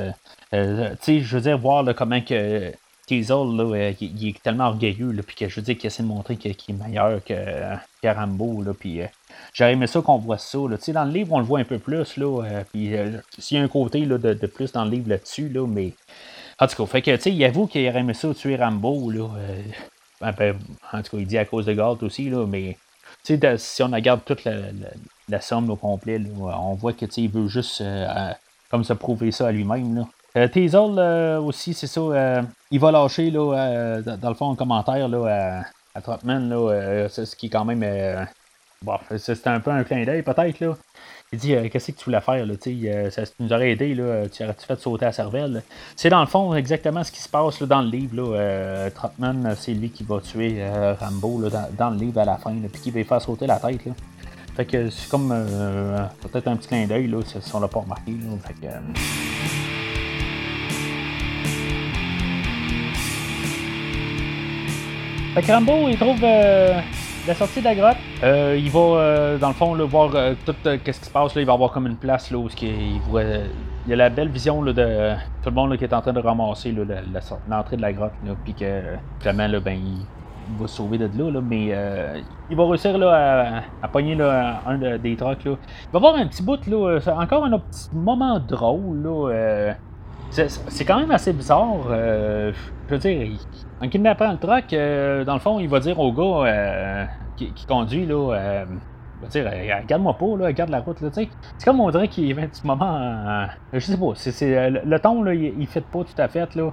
je 0.51 1.35
veux 1.35 1.41
dire, 1.41 1.57
voir 1.57 1.83
là, 1.83 1.93
comment 1.93 2.21
que 2.21 2.73
Teasel, 3.09 3.55
là, 3.55 3.63
euh, 3.63 3.93
il, 4.01 4.27
est 4.27 4.39
tellement 4.43 4.67
orgueilleux, 4.67 5.11
là, 5.11 5.23
puis 5.25 5.35
que 5.35 5.49
je 5.49 5.55
veux 5.55 5.63
dire 5.63 5.75
qu'il 5.75 5.87
essaie 5.87 6.03
de 6.03 6.07
montrer 6.07 6.37
qu'il 6.37 6.51
est 6.51 6.73
meilleur 6.73 7.23
que, 7.23 7.33
que 8.03 8.07
Rambo, 8.07 8.61
là, 8.61 8.71
euh, 8.85 9.05
j'aurais 9.51 9.73
aimé 9.73 9.87
ça 9.87 9.99
qu'on 10.01 10.19
voit 10.19 10.37
ça, 10.37 10.59
là. 10.59 10.77
dans 10.93 11.05
le 11.05 11.11
livre, 11.11 11.33
on 11.33 11.39
le 11.39 11.45
voit 11.45 11.59
un 11.59 11.63
peu 11.63 11.79
plus, 11.79 12.17
là, 12.17 12.43
euh, 12.43 12.63
puis 12.71 12.91
s'il 13.39 13.57
y 13.57 13.59
a 13.59 13.63
un 13.63 13.67
côté, 13.67 14.05
là, 14.05 14.19
de, 14.19 14.35
de, 14.35 14.47
plus 14.47 14.71
dans 14.71 14.85
le 14.85 14.91
livre 14.91 15.09
là-dessus, 15.09 15.49
là, 15.49 15.65
mais, 15.65 15.93
en 16.59 16.67
tout 16.67 16.75
cas, 16.75 16.85
fait 16.85 17.01
que, 17.01 17.15
tu 17.15 17.21
sais, 17.23 17.31
il 17.31 17.43
avoue 17.43 17.65
qu'il 17.65 17.87
aurait 17.89 18.01
aimé 18.01 18.13
ça 18.13 18.31
tuer 18.35 18.57
Rambo, 18.57 19.09
là, 19.09 19.27
en 20.21 20.31
tout 20.33 21.11
cas, 21.11 21.17
il 21.17 21.27
dit 21.27 21.37
à 21.37 21.45
cause 21.45 21.65
de 21.65 21.73
Galt 21.73 22.01
aussi, 22.03 22.29
là, 22.29 22.45
mais, 22.45 22.77
si 23.23 23.83
on 23.83 23.87
regarde 23.87 24.21
toute 24.25 24.43
la, 24.45 25.41
somme 25.41 25.69
au 25.69 25.75
complet, 25.75 26.21
on 26.39 26.73
voit 26.75 26.93
que, 26.93 27.05
il 27.17 27.29
veut 27.29 27.47
juste, 27.47 27.83
comme 28.69 28.83
se 28.83 28.93
prouver 28.93 29.31
ça 29.31 29.47
à 29.47 29.51
lui-même. 29.51 30.05
Euh, 30.37 30.47
Teasel 30.47 30.95
euh, 30.97 31.39
aussi, 31.39 31.73
c'est 31.73 31.87
ça. 31.87 32.01
Euh, 32.01 32.41
il 32.69 32.79
va 32.79 32.91
lâcher 32.91 33.31
là, 33.31 33.53
euh, 33.53 34.01
dans 34.01 34.29
le 34.29 34.35
fond 34.35 34.51
un 34.51 34.55
commentaire 34.55 35.07
là, 35.07 35.63
à, 35.93 35.97
à 35.97 36.01
Trotman, 36.01 36.49
là, 36.49 37.09
ce 37.09 37.35
qui 37.35 37.47
est 37.47 37.49
quand 37.49 37.65
même. 37.65 38.27
bon, 38.83 38.97
c'est 39.17 39.47
un 39.47 39.59
peu 39.59 39.71
un 39.71 39.83
clin 39.83 40.05
d'œil 40.05 40.21
peut-être. 40.21 40.59
là. 40.59 40.75
Il 41.31 41.39
dit 41.39 41.53
Qu'est-ce 41.69 41.91
que 41.91 41.97
tu 41.97 42.05
voulais 42.05 42.21
faire 42.21 42.45
là, 42.45 42.53
Ça 43.11 43.21
nous 43.39 43.53
aurait 43.53 43.71
aidé, 43.71 43.93
là, 43.93 44.27
tu 44.29 44.43
aurais-tu 44.43 44.65
fait 44.65 44.79
sauter 44.79 45.05
la 45.05 45.11
cervelle 45.11 45.63
C'est 45.95 46.09
dans 46.09 46.21
le 46.21 46.27
fond 46.27 46.55
exactement 46.55 47.03
ce 47.03 47.11
qui 47.11 47.19
se 47.21 47.29
passe 47.29 47.59
là, 47.59 47.67
dans 47.67 47.81
le 47.81 47.89
livre. 47.89 48.15
Là, 48.15 48.89
Trotman, 48.91 49.55
c'est 49.57 49.73
lui 49.73 49.89
qui 49.89 50.03
va 50.03 50.19
tuer 50.21 50.63
Rambo 50.99 51.41
là, 51.41 51.69
dans, 51.77 51.89
le 51.91 51.97
livre 51.97 52.19
à 52.19 52.25
la 52.25 52.37
fin, 52.37 52.53
puis 52.71 52.81
qui 52.81 52.91
va 52.91 53.03
faire 53.03 53.21
sauter 53.21 53.47
la 53.47 53.57
tête. 53.57 53.85
Là. 53.85 53.93
Fait 54.55 54.65
que 54.65 54.89
c'est 54.89 55.09
comme 55.09 55.29
peut-être 56.21 56.47
un 56.47 56.55
petit 56.57 56.67
clin 56.67 56.87
d'œil 56.87 57.13
si 57.25 57.55
on 57.55 57.59
l'a 57.59 57.67
pas 57.67 57.79
remarqué. 57.79 58.13
Fait 58.45 58.53
que, 58.53 58.67
Fait 65.35 65.43
que 65.43 65.51
Rambo, 65.51 65.87
il 65.87 65.97
trouve 65.97 66.19
euh, 66.23 66.81
la 67.27 67.35
sortie 67.35 67.59
de 67.59 67.65
la 67.65 67.75
grotte? 67.75 67.97
Euh, 68.23 68.55
il 68.57 68.69
va, 68.69 68.79
euh, 68.79 69.37
dans 69.37 69.49
le 69.49 69.53
fond, 69.53 69.73
le 69.73 69.83
voir 69.83 70.11
tout 70.45 70.55
ce 70.63 70.75
qui 70.75 70.93
se 70.93 71.09
passe. 71.09 71.35
Là, 71.35 71.41
il 71.41 71.47
va 71.47 71.53
avoir 71.53 71.71
comme 71.71 71.87
une 71.87 71.97
place 71.97 72.31
là, 72.31 72.37
où 72.37 72.47
il, 72.61 72.99
voit, 73.09 73.23
il 73.23 73.89
y 73.89 73.93
a 73.93 73.95
la 73.95 74.09
belle 74.09 74.29
vision 74.29 74.61
là, 74.61 74.73
de 74.73 75.13
tout 75.43 75.49
le 75.49 75.55
monde 75.55 75.77
qui 75.77 75.83
est 75.83 75.93
en 75.93 76.01
train 76.01 76.13
de 76.13 76.19
ramasser 76.19 76.75
l'entrée 77.47 77.77
de 77.77 77.81
la 77.81 77.93
grotte. 77.93 78.13
Puis 78.43 78.53
que, 78.53 78.81
vraiment, 79.21 79.47
là, 79.47 79.59
ben, 79.59 79.77
il, 79.77 80.05
va 80.59 80.67
se 80.67 80.77
sauver 80.77 80.97
de 80.97 81.05
là, 81.15 81.29
là 81.29 81.41
mais 81.41 81.75
il 82.49 82.57
va 82.57 82.65
réussir 82.67 82.97
là, 82.97 83.61
à, 83.81 83.85
à 83.85 83.87
pogner 83.87 84.15
là, 84.15 84.61
un 84.65 84.97
des 84.97 85.15
trucks. 85.15 85.45
Là. 85.45 85.51
Il 85.51 85.91
va 85.93 85.97
avoir 85.97 86.15
un 86.15 86.25
petit 86.27 86.43
bout, 86.43 86.65
là, 86.67 86.99
encore 87.17 87.45
un 87.45 87.59
petit 87.59 87.89
moment 87.93 88.39
drôle. 88.39 89.03
Là, 89.03 89.73
c'est 90.31 90.85
quand 90.85 90.99
même 90.99 91.11
assez 91.11 91.33
bizarre. 91.33 91.89
je 91.89 92.53
veux 92.89 92.97
dire, 92.97 93.29
en 93.81 93.89
kidnappant 93.89 94.31
le 94.31 94.37
truck, 94.37 94.73
euh, 94.73 95.23
dans 95.23 95.33
le 95.33 95.39
fond, 95.39 95.59
il 95.59 95.69
va 95.69 95.79
dire 95.79 95.99
au 95.99 96.11
gars 96.11 96.47
euh, 96.47 97.05
qui, 97.37 97.65
conduit, 97.67 98.05
là, 98.05 98.33
euh, 98.33 98.65
je 99.21 99.25
veux 99.25 99.29
dire, 99.29 99.51
regarde-moi 99.81 100.17
pas, 100.17 100.37
là, 100.37 100.45
regarde 100.47 100.69
la 100.69 100.79
route, 100.79 100.99
là, 101.01 101.09
tu. 101.09 101.27
C'est 101.57 101.65
comme 101.65 101.79
on 101.79 101.89
dirait 101.89 102.07
qu'il 102.07 102.25
y 102.25 102.31
avait 102.31 102.43
un 102.43 102.47
petit 102.47 102.65
moment. 102.65 103.47
je 103.71 103.79
sais 103.79 103.97
pas, 103.97 104.11
c'est, 104.15 104.69
le, 104.69 104.99
ton, 104.99 105.23
là, 105.23 105.33
il, 105.33 105.53
il 105.59 105.67
fait 105.67 105.81
pas 105.85 106.03
tout 106.03 106.21
à 106.21 106.27
fait, 106.27 106.55
là. 106.55 106.71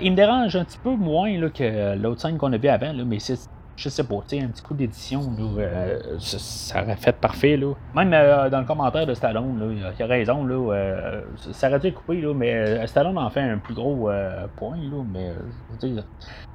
il 0.00 0.12
me 0.12 0.16
dérange 0.16 0.56
un 0.56 0.64
petit 0.64 0.78
peu 0.78 0.90
moins, 0.90 1.36
là, 1.38 1.50
que 1.50 1.96
l'autre 1.96 2.20
scène 2.20 2.38
qu'on 2.38 2.52
a 2.52 2.72
avant, 2.72 2.94
mais 3.06 3.18
c'est 3.18 3.36
je 3.80 3.88
sais 3.88 4.04
pas, 4.04 4.16
tu 4.28 4.36
sais, 4.36 4.44
un 4.44 4.48
petit 4.48 4.62
coup 4.62 4.74
d'édition, 4.74 5.22
euh, 5.58 5.98
ça, 6.18 6.82
aurait 6.82 6.96
fait 6.96 7.16
parfait, 7.16 7.56
là. 7.56 7.72
Même 7.94 8.12
euh, 8.12 8.50
dans 8.50 8.60
le 8.60 8.66
commentaire 8.66 9.06
de 9.06 9.14
Stallone, 9.14 9.58
là, 9.58 9.92
il 9.98 10.02
a 10.02 10.06
raison, 10.06 10.44
là, 10.44 10.74
euh, 10.74 11.22
ça 11.52 11.68
aurait 11.68 11.80
dû 11.80 11.86
être 11.86 11.94
coupé, 11.94 12.20
là, 12.20 12.34
mais 12.34 12.86
Stallone 12.86 13.16
en 13.16 13.30
fait 13.30 13.40
un 13.40 13.56
plus 13.56 13.72
gros 13.72 14.10
point, 14.56 14.76
là, 14.76 15.02
mais 15.10 15.32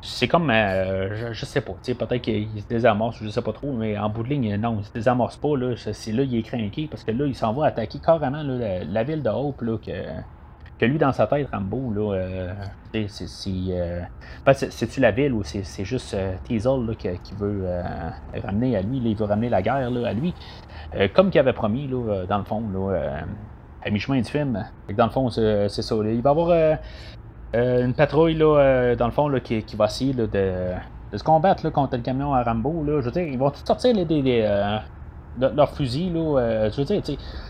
c'est 0.03 0.27
comme, 0.27 0.51
je, 0.51 1.45
sais 1.45 1.61
pas, 1.61 1.73
tu 1.83 1.93
sais, 1.93 1.95
peut-être 1.95 2.21
qu'il 2.21 2.47
se 2.61 2.67
désamorce, 2.67 3.17
je 3.19 3.29
sais 3.29 3.41
pas 3.41 3.53
trop, 3.53 3.73
mais 3.73 3.97
en 3.97 4.09
bout 4.09 4.21
de 4.21 4.29
ligne, 4.29 4.55
non, 4.57 4.77
il 4.79 4.85
se 4.85 4.93
désamorce 4.93 5.37
pas, 5.37 5.57
là, 5.57 5.73
c'est 5.75 6.11
là 6.11 6.21
il 6.21 6.35
est 6.35 6.43
craqué, 6.43 6.87
parce 6.89 7.03
que 7.03 7.11
là, 7.11 7.25
il 7.25 7.35
s'en 7.35 7.53
va 7.53 7.65
attaquer 7.65 7.97
carrément 7.97 8.43
la, 8.43 8.83
la, 8.83 9.03
ville 9.03 9.23
de 9.23 9.29
Hope, 9.29 9.61
là, 9.61 9.77
que 9.83 9.91
que 10.77 10.85
lui, 10.85 10.97
dans 10.97 11.13
sa 11.13 11.27
tête, 11.27 11.47
Rambo, 11.51 11.93
là, 11.93 12.15
euh, 12.15 12.53
c'est, 13.07 13.27
euh, 13.47 14.01
c'est-tu 14.53 14.99
la 14.99 15.11
ville 15.11 15.33
ou 15.33 15.43
c'est, 15.43 15.85
juste 15.85 16.13
euh, 16.13 16.33
Teasel 16.43 16.95
qui, 16.97 17.33
veut 17.37 17.61
euh, 17.63 17.81
ramener 18.43 18.75
à 18.75 18.81
lui, 18.81 18.97
il 18.97 19.15
veut 19.15 19.25
ramener 19.25 19.49
la 19.49 19.61
guerre 19.61 19.89
là, 19.89 20.09
à 20.09 20.13
lui, 20.13 20.33
comme 21.13 21.29
qu'il 21.29 21.39
avait 21.39 21.53
promis, 21.53 21.87
là, 21.87 22.25
dans 22.27 22.37
le 22.37 22.43
fond, 22.43 22.63
là, 22.73 23.23
à 23.85 23.89
mi-chemin 23.89 24.17
du 24.17 24.29
film. 24.29 24.65
Dans 24.95 25.05
le 25.05 25.11
fond, 25.11 25.29
c'est, 25.29 25.69
ça. 25.69 25.95
il 25.95 26.21
va 26.21 26.29
y 26.29 26.31
avoir 26.31 26.77
une 27.53 27.93
patrouille, 27.93 28.35
là, 28.35 28.95
dans 28.95 29.05
le 29.05 29.11
fond, 29.11 29.27
là, 29.29 29.39
qui, 29.39 29.63
va 29.77 29.85
essayer 29.85 30.13
de, 30.13 30.25
de, 30.25 31.17
se 31.17 31.23
combattre 31.23 31.69
contre 31.69 31.95
le 31.95 32.01
camion 32.01 32.33
à 32.33 32.43
Rambo. 32.43 32.83
Là. 32.83 32.99
Je 32.99 33.05
veux 33.05 33.11
dire, 33.11 33.23
ils 33.23 33.37
vont 33.37 33.51
sortir 33.53 33.93
les, 33.93 34.05
des, 35.37 35.47
leur 35.55 35.71
fusil, 35.71 36.09
là, 36.09 36.69
je 36.69 36.77
veux 36.77 36.85
dire, 36.85 37.01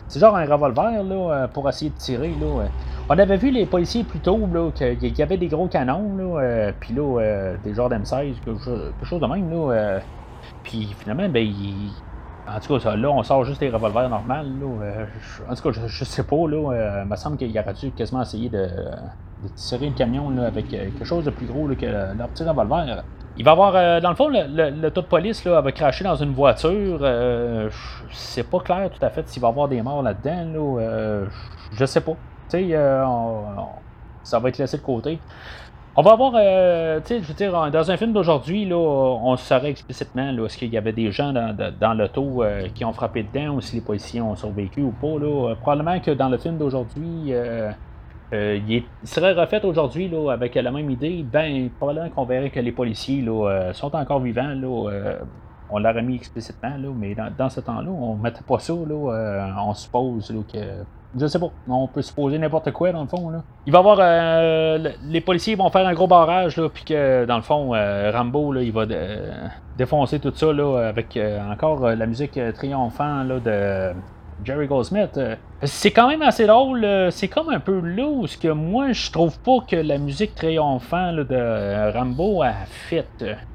c'est 0.08 0.20
genre 0.20 0.36
un 0.36 0.46
revolver 0.46 1.04
là, 1.04 1.48
pour 1.48 1.68
essayer 1.70 1.92
de 1.92 1.98
tirer. 1.98 2.34
Là, 2.40 2.66
on 3.08 3.20
avait 3.20 3.38
vu 3.38 3.52
les 3.52 3.68
policiers 3.68 4.04
plus 4.04 4.20
tôt, 4.20 4.40
qu'il 4.74 5.18
y 5.18 5.22
avait 5.22 5.38
des 5.38 5.48
gros 5.48 5.68
canons, 5.68 6.18
là, 6.18 6.42
euh, 6.42 6.72
puis 6.80 6.94
là, 6.96 7.20
euh, 7.20 7.56
des 7.64 7.76
genres 7.76 7.90
d'M16, 7.90 8.34
quelque, 8.44 9.06
chose 9.06 9.22
de 9.22 9.28
même, 9.28 9.52
là. 9.52 9.74
Euh, 9.74 10.00
puis 10.64 10.88
finalement, 10.98 11.30
ben, 11.30 11.48
en 12.48 12.60
tout 12.60 12.80
cas, 12.80 12.96
là, 12.96 13.12
on 13.12 13.22
sort 13.22 13.46
juste 13.46 13.60
des 13.60 13.70
revolvers 13.70 14.10
normales, 14.10 14.48
là. 14.60 15.06
en 15.48 15.54
tout 15.54 15.70
cas, 15.72 15.80
je, 15.86 16.04
sais 16.04 16.24
pas, 16.24 16.48
là. 16.48 17.04
il 17.04 17.10
me 17.10 17.16
semble 17.16 17.38
qu'il 17.38 17.58
aurait 17.60 17.74
dû 17.74 17.92
quasiment 17.92 18.24
essayer 18.24 18.50
de, 18.50 18.68
tirer 19.56 19.90
le 19.90 19.96
camion, 19.96 20.32
là, 20.32 20.48
avec 20.48 20.70
quelque 20.70 21.06
chose 21.06 21.26
de 21.26 21.30
plus 21.30 21.46
gros, 21.46 21.68
que 21.68 21.86
leur 22.18 22.28
petit 22.30 22.44
revolver. 22.44 23.04
Il 23.38 23.44
va 23.44 23.52
avoir, 23.52 24.02
dans 24.02 24.10
le 24.10 24.16
fond, 24.16 24.30
le, 24.30 24.90
taux 24.90 25.02
de 25.02 25.08
police 25.08 25.44
là, 25.44 25.60
va 25.60 25.72
cracher 25.72 26.04
dans 26.04 26.16
une 26.16 26.34
voiture. 26.34 27.00
c'est 28.12 28.50
pas 28.50 28.60
clair 28.60 28.90
tout 28.90 29.06
à 29.06 29.10
fait 29.10 29.28
s'il 29.28 29.42
va 29.42 29.50
y 29.50 29.52
avoir 29.52 29.68
des 29.68 29.82
morts 29.82 30.02
là-dedans. 30.02 30.80
Là, 30.80 31.26
je 31.74 31.86
sais 31.86 32.02
pas. 32.02 32.16
Tu 32.50 32.58
sais, 32.58 32.68
euh, 32.72 33.04
ça 34.24 34.40
va 34.40 34.50
être 34.50 34.58
laissé 34.58 34.78
de 34.78 34.84
côté. 34.84 35.20
On 35.98 36.02
va 36.02 36.12
avoir, 36.12 36.34
euh, 36.36 37.00
tu 37.00 37.08
sais, 37.08 37.22
je 37.22 37.28
veux 37.28 37.34
dire, 37.34 37.72
dans 37.72 37.92
un 37.92 37.98
film 37.98 38.12
d'aujourd'hui, 38.12 38.66
là, 38.66 38.76
on 38.76 39.38
saurait 39.38 39.70
explicitement 39.70 40.30
là, 40.32 40.46
est-ce 40.46 40.58
qu'il 40.58 40.74
y 40.74 40.78
avait 40.78 40.92
des 40.92 41.10
gens 41.12 41.32
dans, 41.32 41.56
dans 41.80 41.94
l'auto 41.94 42.44
euh, 42.44 42.68
qui 42.76 42.84
ont 42.84 42.92
frappé 42.92 43.24
dedans 43.24 43.56
ou 43.56 43.62
si 43.62 43.76
les 43.76 43.82
policiers 43.82 44.20
ont 44.20 44.36
survécu 44.36 44.82
ou 44.82 44.92
pas. 44.92 45.18
Là. 45.20 45.56
Probablement 45.56 46.00
que 46.02 46.12
dans 46.12 46.28
le 46.28 46.38
film 46.38 46.58
d'aujourd'hui, 46.58 47.34
il, 48.32 48.84
serait 49.04 49.34
refait 49.34 49.64
aujourd'hui 49.64 50.12
avec 50.30 50.56
la 50.56 50.72
même 50.72 50.90
idée. 50.90 51.24
Ben, 51.24 51.70
probablement 51.78 52.10
qu'on 52.10 52.26
verrait 52.26 52.50
que 52.50 52.60
les 52.60 52.72
policiers 52.72 53.22
là, 53.22 53.72
sont 53.74 53.96
encore 53.96 54.20
vivants. 54.20 54.54
Là, 54.54 55.20
on 55.70 55.80
l'aurait 55.80 56.04
mis 56.04 56.16
explicitement, 56.16 56.78
là, 56.78 56.90
mais 56.96 57.16
dans, 57.38 57.50
ce 57.50 57.60
temps-là, 57.60 57.90
on 57.90 58.16
ne 58.16 58.22
mettait 58.22 58.44
pas 58.48 58.60
ça. 58.60 58.74
On 58.74 59.74
suppose 59.74 60.34
que 60.52 60.60
je 61.18 61.28
sais 61.28 61.40
pas. 61.40 61.50
On 61.68 61.88
peut 61.88 62.02
supposer 62.02 62.38
n'importe 62.38 62.72
quoi, 62.72 62.92
dans 62.92 63.02
le 63.02 63.08
fond. 63.08 63.32
Il 63.66 63.72
va 63.72 63.80
avoir. 63.80 63.98
Euh, 64.02 64.92
les 65.04 65.22
policiers 65.22 65.56
vont 65.56 65.70
faire 65.70 65.88
un 65.88 65.94
gros 65.94 66.08
barrage, 66.08 66.62
puis 66.74 66.84
que, 66.84 67.26
dans 67.26 67.38
le 67.38 67.42
fond, 67.42 67.74
euh, 67.74 68.12
Rambo, 68.14 68.54
il 68.56 68.72
va 68.72 68.86
défoncer 69.78 70.20
tout 70.20 70.34
ça, 70.36 70.50
avec 70.88 71.16
euh, 71.16 71.40
encore 71.50 71.90
la 71.90 72.06
musique 72.06 72.40
triomphante 72.54 73.28
de. 73.44 73.94
Jerry 74.44 74.68
Goldsmith, 74.68 75.20
c'est 75.64 75.92
quand 75.92 76.08
même 76.08 76.22
assez 76.22 76.46
drôle. 76.46 76.86
C'est 77.12 77.28
comme 77.28 77.50
un 77.50 77.60
peu 77.60 77.80
loose 77.80 78.36
que 78.36 78.50
moi, 78.50 78.92
je 78.92 79.12
trouve 79.12 79.40
pas 79.40 79.60
que 79.68 79.76
la 79.76 79.98
musique 79.98 80.36
triomphante 80.36 81.16
de 81.16 81.92
Rambo 81.94 82.44
a 82.44 82.54
fit. 82.90 83.04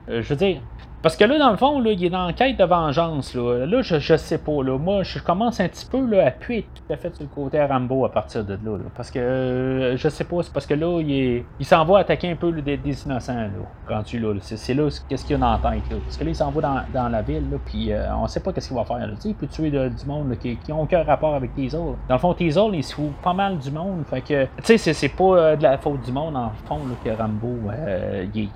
je 0.09 0.21
veux 0.21 0.37
dire, 0.37 0.61
parce 1.03 1.17
que 1.17 1.25
là, 1.25 1.39
dans 1.39 1.51
le 1.51 1.57
fond, 1.57 1.81
là, 1.81 1.93
il 1.93 2.05
est 2.05 2.11
dans 2.11 2.31
quête 2.33 2.59
de 2.59 2.65
vengeance. 2.65 3.35
Là, 3.35 3.65
là 3.65 3.83
je, 3.83 3.99
je 3.99 4.17
sais 4.17 4.39
pas. 4.39 4.63
Là. 4.63 4.77
Moi, 4.77 5.03
je 5.03 5.19
commence 5.19 5.59
un 5.61 5.69
petit 5.69 5.87
peu 5.87 6.05
là, 6.05 6.27
à 6.27 6.31
puer 6.31 6.67
tout 6.75 6.93
à 6.93 6.97
fait 6.97 7.15
sur 7.15 7.25
le 7.25 7.31
côté 7.35 7.59
à 7.59 7.67
Rambo 7.67 8.05
à 8.05 8.11
partir 8.11 8.45
de 8.45 8.53
là. 8.53 8.79
parce 8.95 9.11
que 9.11 9.19
euh, 9.19 9.97
je 9.97 10.09
sais 10.09 10.25
pas, 10.25 10.43
c'est 10.43 10.53
parce 10.53 10.67
que 10.67 10.75
là, 10.75 11.01
il, 11.01 11.45
s'en 11.65 11.85
va 11.85 12.01
attaquer 12.01 12.31
un 12.31 12.37
peu 12.37 12.53
des, 12.53 12.79
innocents. 13.07 13.49
Là, 13.89 14.03
tu 14.05 14.19
là. 14.19 14.35
C'est, 14.41 14.75
là 14.75 14.89
qu'est-ce 15.09 15.25
qu'il 15.25 15.39
y 15.39 15.43
a 15.43 15.57
dans 15.57 15.57
tête. 15.59 15.91
Là? 15.91 15.97
Parce 16.05 16.17
que 16.19 16.25
là, 16.25 16.31
il 16.31 16.37
s'en 16.37 16.51
va 16.51 16.61
dans, 16.61 16.81
dans, 16.93 17.09
la 17.09 17.23
ville, 17.23 17.51
là, 17.51 17.57
puis 17.65 17.93
euh, 17.93 18.15
on 18.17 18.27
sait 18.27 18.41
pas 18.41 18.53
qu'est-ce 18.53 18.69
qu'il 18.69 18.77
va 18.77 18.85
faire. 18.85 18.99
Là. 18.99 19.15
Il 19.25 19.35
peut 19.35 19.47
tuer 19.47 19.71
du 19.71 20.07
monde 20.07 20.37
qui, 20.39 20.59
ont 20.71 20.83
aucun 20.83 21.03
rapport 21.03 21.35
avec 21.35 21.55
Teasel. 21.55 21.81
Dans 22.09 22.15
le 22.15 22.19
fond, 22.19 22.35
Teasel, 22.35 22.75
il 22.75 22.85
se 22.85 22.95
fout 22.95 23.13
pas 23.23 23.33
mal 23.33 23.59
du 23.59 23.71
monde. 23.71 24.05
Fait 24.09 24.21
que, 24.21 24.45
tu 24.45 24.51
sais, 24.65 24.79
c'est, 24.79 24.93
c'est 24.93 25.09
pas 25.09 25.25
euh, 25.25 25.57
de 25.57 25.63
la 25.63 25.79
faute 25.79 26.03
du 26.03 26.13
monde, 26.13 26.37
en 26.37 26.51
fond, 26.67 26.79
là, 26.79 26.95
que 27.03 27.17
Rambo, 27.17 27.57
il 28.35 28.51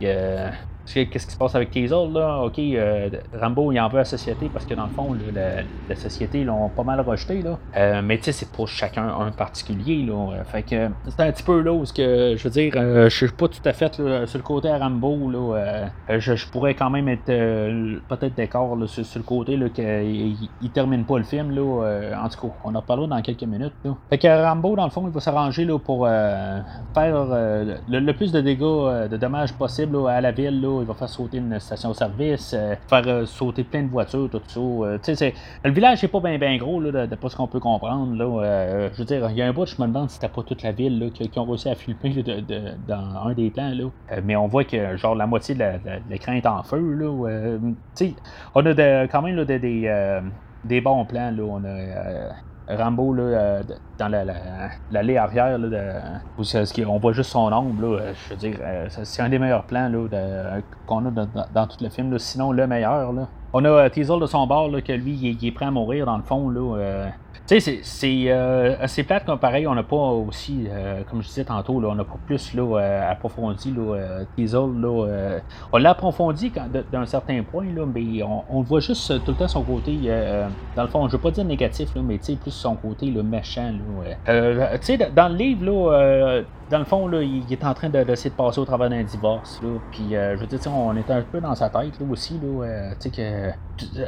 Qu'est-ce 0.87 1.27
qui 1.27 1.33
se 1.33 1.39
passe 1.39 1.55
avec 1.55 1.71
Teasel, 1.71 2.13
là? 2.13 2.43
OK, 2.43 2.59
euh, 2.59 3.09
Rambo, 3.41 3.73
il 3.73 3.81
en 3.81 3.89
veut 3.89 3.97
à 3.97 4.01
la 4.01 4.05
société 4.05 4.51
parce 4.53 4.67
que 4.67 4.75
dans 4.75 4.85
le 4.85 4.91
fond, 4.91 5.17
la, 5.35 5.97
société 5.97 6.45
l'ont 6.45 6.69
pas 6.69 6.83
mal 6.83 7.01
rejeté, 7.01 7.43
là. 7.43 7.59
Euh, 7.77 8.03
mais 8.05 8.19
tu 8.19 8.25
sais, 8.25 8.33
c'est 8.33 8.51
pour 8.51 8.69
chacun 8.69 9.09
un 9.09 9.31
particulier, 9.31 10.05
là. 10.05 10.45
Fait 10.45 10.63
que 10.63 10.91
c'est 11.09 11.21
un 11.21 11.33
petit 11.33 11.43
peu 11.43 11.61
là 11.61 11.73
où, 11.73 11.85
que, 11.85 12.35
je 12.37 12.45
veux 12.45 12.51
dire, 12.51 12.75
euh, 12.77 13.09
je 13.09 13.17
suis 13.17 13.29
pas 13.29 13.49
tout 13.49 13.63
à 13.65 13.73
fait 13.73 13.95
sur 13.95 14.05
le 14.05 14.43
côté 14.43 14.69
à 14.69 14.79
Rambo, 14.79 15.31
là. 15.31 15.89
Je, 16.19 16.49
pourrais 16.51 16.75
quand 16.75 16.91
même 16.91 17.09
être 17.09 17.25
peut-être 18.09 18.37
d'accord 18.37 18.77
sur, 18.87 19.05
le 19.17 19.23
côté, 19.23 19.57
là, 19.57 19.69
qu'il 19.71 20.37
il 20.61 20.71
termine 20.71 21.05
pas 21.05 21.19
le 21.19 21.25
film, 21.25 21.51
là. 21.51 22.21
en 22.23 22.29
tout 22.29 22.47
cas, 22.47 22.55
on 22.65 22.75
en 22.75 22.81
reparlera 22.81 23.07
dans 23.09 23.23
quelques 23.23 23.45
minutes, 23.45 23.75
là. 23.85 23.97
Fait 24.11 24.19
que 24.19 24.29
Rambo, 24.29 24.77
dans 24.77 24.85
le 24.85 24.91
fond, 24.91 25.05
il 25.07 25.13
va 25.13 25.21
s'arranger, 25.21 25.65
là, 25.65 25.79
pour 25.79 26.07
faire 26.07 27.27
le, 27.89 28.13
plus 28.13 28.33
de 28.33 28.41
dégâts, 28.41 28.61
de 28.61 29.17
dommages 29.17 29.55
possible, 29.55 29.97
à 30.09 30.21
la 30.21 30.31
ville, 30.31 30.61
là 30.61 30.74
il 30.83 30.87
va 30.87 30.95
faire 30.95 31.09
sauter 31.09 31.39
une 31.39 31.59
station-service, 31.59 32.55
euh, 32.55 32.75
faire 32.89 33.03
euh, 33.07 33.27
sauter 33.27 33.65
plein 33.65 33.83
de 33.83 33.89
voitures, 33.89 34.29
tout 34.31 34.41
ça. 34.47 34.61
Euh, 34.61 35.31
le 35.65 35.71
village 35.71 36.03
n'est 36.03 36.09
pas 36.09 36.21
bien 36.21 36.57
gros, 36.57 36.83
de, 36.83 37.07
pas 37.15 37.29
ce 37.29 37.37
qu'on 37.37 37.47
peut 37.47 37.61
comprendre. 37.61 38.15
Je 38.17 38.99
veux 38.99 39.05
dire, 39.05 39.29
il 39.31 39.37
y 39.37 39.43
a 39.43 39.47
un 39.47 39.53
bout, 39.53 39.67
je 39.67 39.81
me 39.81 39.87
demande 39.87 40.11
si 40.11 40.17
c'était 40.17 40.29
pas 40.29 40.43
toute 40.43 40.63
la 40.63 40.73
ville 40.73 40.99
là, 40.99 41.07
qui, 41.11 41.39
ont 41.39 41.45
réussi 41.45 41.69
à 41.69 41.75
filmer 41.75 42.25
dans 42.89 43.27
un 43.27 43.33
des 43.33 43.51
plans. 43.51 43.73
Mais 44.25 44.37
on 44.37 44.47
voit 44.47 44.65
que 44.65 44.97
genre 44.97 45.15
la 45.15 45.27
moitié 45.27 45.55
de 45.55 45.65
l'écran 46.11 46.33
est 46.33 46.47
en 46.47 46.63
feu. 46.63 46.81
On 48.55 48.67
a 48.67 49.07
quand 49.09 49.23
même 49.23 49.45
des, 49.45 50.81
bons 50.81 51.05
plans. 51.05 51.37
On 51.39 51.65
a 51.65 52.35
Rambo 52.69 53.13
là, 53.13 53.23
euh, 53.23 53.63
dans 53.99 54.09
l'allée 54.09 55.17
arrière, 55.17 55.59
là, 55.59 56.03
où 56.39 56.43
on 56.87 56.99
voit 56.99 57.13
juste 57.13 57.31
son 57.31 57.53
ombre, 57.53 57.83
là, 57.83 58.01
euh, 58.01 58.13
je 58.15 58.31
veux 58.31 58.37
dire, 58.37 58.57
euh, 58.63 58.87
c'est 58.89 59.23
un 59.23 59.29
des 59.29 59.39
meilleurs 59.39 59.65
plans 59.65 59.91
qu'on 60.87 61.07
a 61.07 61.11
dans, 61.55 61.67
tout 61.67 61.77
le 61.83 61.91
film, 61.91 62.19
sinon 62.19 62.53
le 62.53 62.67
meilleur. 62.67 63.13
Là. 63.13 63.29
On 63.55 63.65
a 63.65 63.89
Teasel 63.89 64.21
de 64.21 64.27
son 64.27 64.47
bord, 64.47 64.69
là, 64.69 64.83
que 64.83 64.93
lui, 64.93 65.13
il, 65.13 65.47
est 65.47 65.53
prêt 65.53 65.67
à 65.67 65.71
mourir 65.71 66.07
dans 66.07 66.17
le 66.17 66.25
fond. 66.25 66.51
Là, 66.51 67.13
tu 67.47 67.61
sais, 67.61 67.81
c'est 67.83 68.25
euh, 68.29 68.75
assez 68.81 69.03
plate 69.03 69.27
comme 69.27 69.39
pareil, 69.39 69.67
on 69.67 69.75
n'a 69.75 69.83
pas 69.83 69.97
aussi, 69.97 70.65
euh, 70.67 71.03
comme 71.11 71.21
je 71.23 71.29
disais 71.29 71.45
tantôt, 71.45 71.79
là, 71.79 71.89
on 71.91 71.95
n'a 71.95 72.05
pas 72.05 72.17
plus 72.27 72.55
là, 72.55 72.63
euh, 72.63 73.11
approfondi 73.11 73.71
là, 73.71 73.97
euh, 73.97 74.25
là, 74.47 75.41
on 75.71 75.77
l'a 75.77 75.91
approfondi 75.91 76.51
d'un 76.91 77.05
certain 77.05 77.43
point, 77.43 77.67
là, 77.77 77.85
mais 77.85 78.23
on, 78.23 78.63
voit 78.63 78.81
juste 78.81 79.23
tout 79.27 79.33
le 79.33 79.37
temps 79.37 79.49
son 79.49 79.63
côté, 79.63 79.93
dans 80.75 80.85
le 80.85 80.89
fond, 80.89 81.07
je 81.07 81.13
veux 81.13 81.23
pas 81.23 81.33
dire 81.33 81.45
négatif, 81.45 81.95
là, 81.95 82.01
mais 82.03 82.17
plus 82.17 82.51
son 82.51 82.77
côté 82.77 83.11
là, 83.11 83.23
méchant. 83.23 83.73
Là, 84.27 84.79
tu 84.79 84.87
sais, 84.87 85.11
dans 85.15 85.29
le 85.29 85.37
livre, 85.37 85.67
là, 85.67 86.43
dans 86.71 86.79
le 86.79 86.85
fond, 86.85 87.07
là, 87.07 87.23
il 87.23 87.45
est 87.53 87.65
en 87.65 87.75
train 87.75 87.89
d'essayer 87.89 88.31
de, 88.31 88.35
passer 88.35 88.59
au 88.59 88.65
travers 88.65 88.91
d'un 88.91 89.03
divorce. 89.03 89.61
Là, 89.63 89.79
puis, 89.91 90.09
je 90.11 90.37
veux 90.37 90.47
dire, 90.47 90.61
on 90.73 90.97
est 90.97 91.11
un 91.11 91.23
peu 91.23 91.41
dans 91.41 91.55
sa 91.55 91.69
tête 91.69 91.99
là, 92.01 92.07
aussi. 92.11 92.39
Là, 92.43 92.95
sais 92.99 93.11
que 93.11 93.51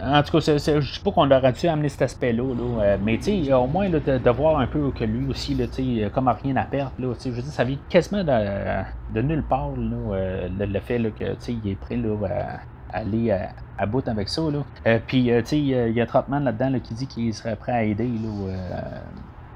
en 0.03 0.23
tout 0.23 0.39
cas, 0.39 0.41
je 0.41 0.59
sais 0.59 1.01
pas 1.05 1.11
qu'on 1.11 1.29
aurait 1.31 1.53
dû 1.53 1.67
amener 1.67 1.89
cet 1.89 2.03
aspect-là, 2.03 2.55
là, 2.55 2.97
mais 3.03 3.19
au 3.53 3.67
moins 3.67 3.91
de, 3.91 3.99
de, 3.99 4.31
voir 4.31 4.59
un 4.61 4.67
peu 4.67 4.91
que 4.91 5.05
lui 5.05 5.29
aussi, 5.29 5.55
là, 5.55 5.67
comme 6.11 6.29
rien 6.29 6.57
à 6.57 6.65
perdre, 6.65 6.93
là, 6.99 7.13
je 7.23 7.31
veux 7.31 7.43
dire, 7.43 7.53
ça 7.53 7.65
vient 7.65 7.79
quasiment 7.89 8.23
de, 8.23 9.21
nulle 9.23 9.43
part, 9.43 9.71
là, 9.77 10.49
le, 10.59 10.81
fait 10.81 10.99
là, 10.99 11.11
que 11.11 11.25
il 11.49 11.71
est 11.71 11.75
prêt 11.75 11.97
là, 11.97 12.17
à 12.93 12.99
aller 12.99 13.31
à, 13.79 13.87
bout 13.87 14.07
avec 14.09 14.29
ça. 14.29 14.43
Là. 14.43 14.65
Euh, 14.87 14.99
puis, 15.07 15.31
il 15.53 15.93
y 15.93 16.01
a 16.01 16.07
Trotman 16.07 16.45
là-dedans 16.45 16.79
qui 16.81 16.95
dit 16.95 17.07
qu'il 17.07 17.35
serait 17.35 17.57
prêt 17.57 17.73
à 17.73 17.85
aider 17.85 18.09
là, 18.09 18.55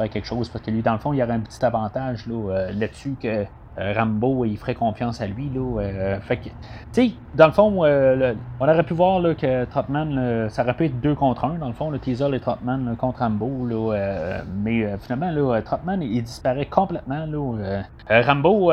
quelque 0.08 0.26
chose, 0.26 0.48
parce 0.48 0.64
que 0.64 0.70
lui, 0.70 0.82
dans 0.82 0.92
le 0.92 0.98
fond, 0.98 1.12
il 1.12 1.18
y 1.18 1.22
aurait 1.22 1.34
un 1.34 1.40
petit 1.40 1.64
avantage 1.64 2.26
là, 2.26 2.70
là-dessus 2.72 3.16
que 3.20 3.46
euh, 3.78 3.92
Rambo, 3.96 4.44
il 4.44 4.56
ferait 4.56 4.74
confiance 4.74 5.20
à 5.20 5.26
lui. 5.26 5.48
Là, 5.54 5.80
euh, 5.80 6.20
fait 6.20 6.38
que, 6.38 6.44
tu 6.44 6.50
sais, 6.92 7.12
dans 7.34 7.46
le 7.46 7.52
fond, 7.52 7.84
euh, 7.84 8.34
on 8.58 8.68
aurait 8.68 8.82
pu 8.82 8.94
voir 8.94 9.20
là, 9.20 9.34
que 9.34 9.64
Trotman, 9.64 10.48
ça 10.50 10.62
aurait 10.62 10.74
pu 10.74 10.86
être 10.86 11.00
deux 11.00 11.14
contre 11.14 11.44
un, 11.44 11.54
dans 11.54 11.68
le 11.68 11.72
fond, 11.72 11.90
le 11.90 11.98
Teasel 11.98 12.34
et 12.34 12.40
Trotman 12.40 12.96
contre 12.96 13.20
Rambo. 13.20 13.66
Là, 13.66 14.42
mais 14.62 14.86
finalement, 14.98 15.30
là, 15.30 15.62
Trotman, 15.62 16.02
il, 16.02 16.22
disparaît 16.22 16.66
complètement. 16.66 17.26
Là, 17.26 18.22
Rambo, 18.22 18.72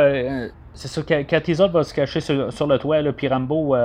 c'est 0.78 0.88
ça, 0.88 1.02
quand 1.08 1.42
Teasel 1.42 1.72
va 1.72 1.84
se 1.84 1.92
cacher 1.92 2.20
sur, 2.20 2.68
le 2.68 2.78
toit, 2.78 3.02
là, 3.02 3.12
puis 3.12 3.28
Rambo, 3.28 3.76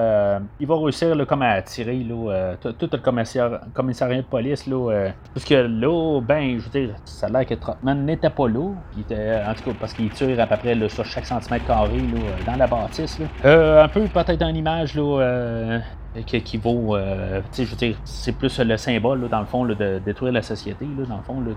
il 0.61 0.67
va 0.67 0.77
réussir 0.77 1.17
comme 1.27 1.41
à 1.41 1.63
tirer 1.63 2.05
là, 2.05 2.55
tout, 2.61 2.75
le 2.93 2.99
commissariat, 2.99 4.23
de 4.23 4.27
police. 4.27 4.67
Là, 4.67 5.11
parce 5.33 5.47
que 5.47 5.55
là, 5.55 6.21
ben, 6.21 6.59
je 6.59 6.65
veux 6.65 6.87
dire, 6.87 6.95
ça 7.07 7.27
a 7.27 7.31
l'air 7.31 7.47
que 7.47 7.55
Trotman 7.55 8.05
n'était 8.05 8.29
pas 8.29 8.47
là. 8.47 8.75
Était, 9.01 9.41
en 9.49 9.55
tout 9.55 9.71
cas, 9.71 9.77
parce 9.81 9.95
qu'il 9.95 10.11
tire 10.11 10.39
à 10.39 10.47
peu 10.47 10.57
près 10.57 10.89
sur 10.91 11.05
chaque 11.07 11.25
centimètre 11.25 11.67
carré 11.67 11.97
là, 11.97 12.53
dans 12.53 12.57
la 12.57 12.67
bâtisse. 12.67 13.19
Là. 13.19 13.85
un 13.85 13.89
peu 13.89 14.03
peut-être 14.03 14.43
une 14.43 14.57
image 14.57 14.95
là, 14.95 15.81
qui, 16.21 16.59
vaut, 16.59 16.95
euh, 16.95 17.41
je 17.57 17.63
veux 17.63 17.77
dire, 17.77 17.97
c'est 18.05 18.33
plus 18.33 18.59
le 18.61 18.77
symbole, 18.77 19.29
dans 19.29 19.41
le 19.41 19.47
fond, 19.47 19.65
de 19.65 19.99
détruire 20.05 20.33
la 20.33 20.43
société, 20.43 20.87
dans 21.09 21.17
le 21.17 21.23
fond, 21.23 21.41
de, 21.41 21.55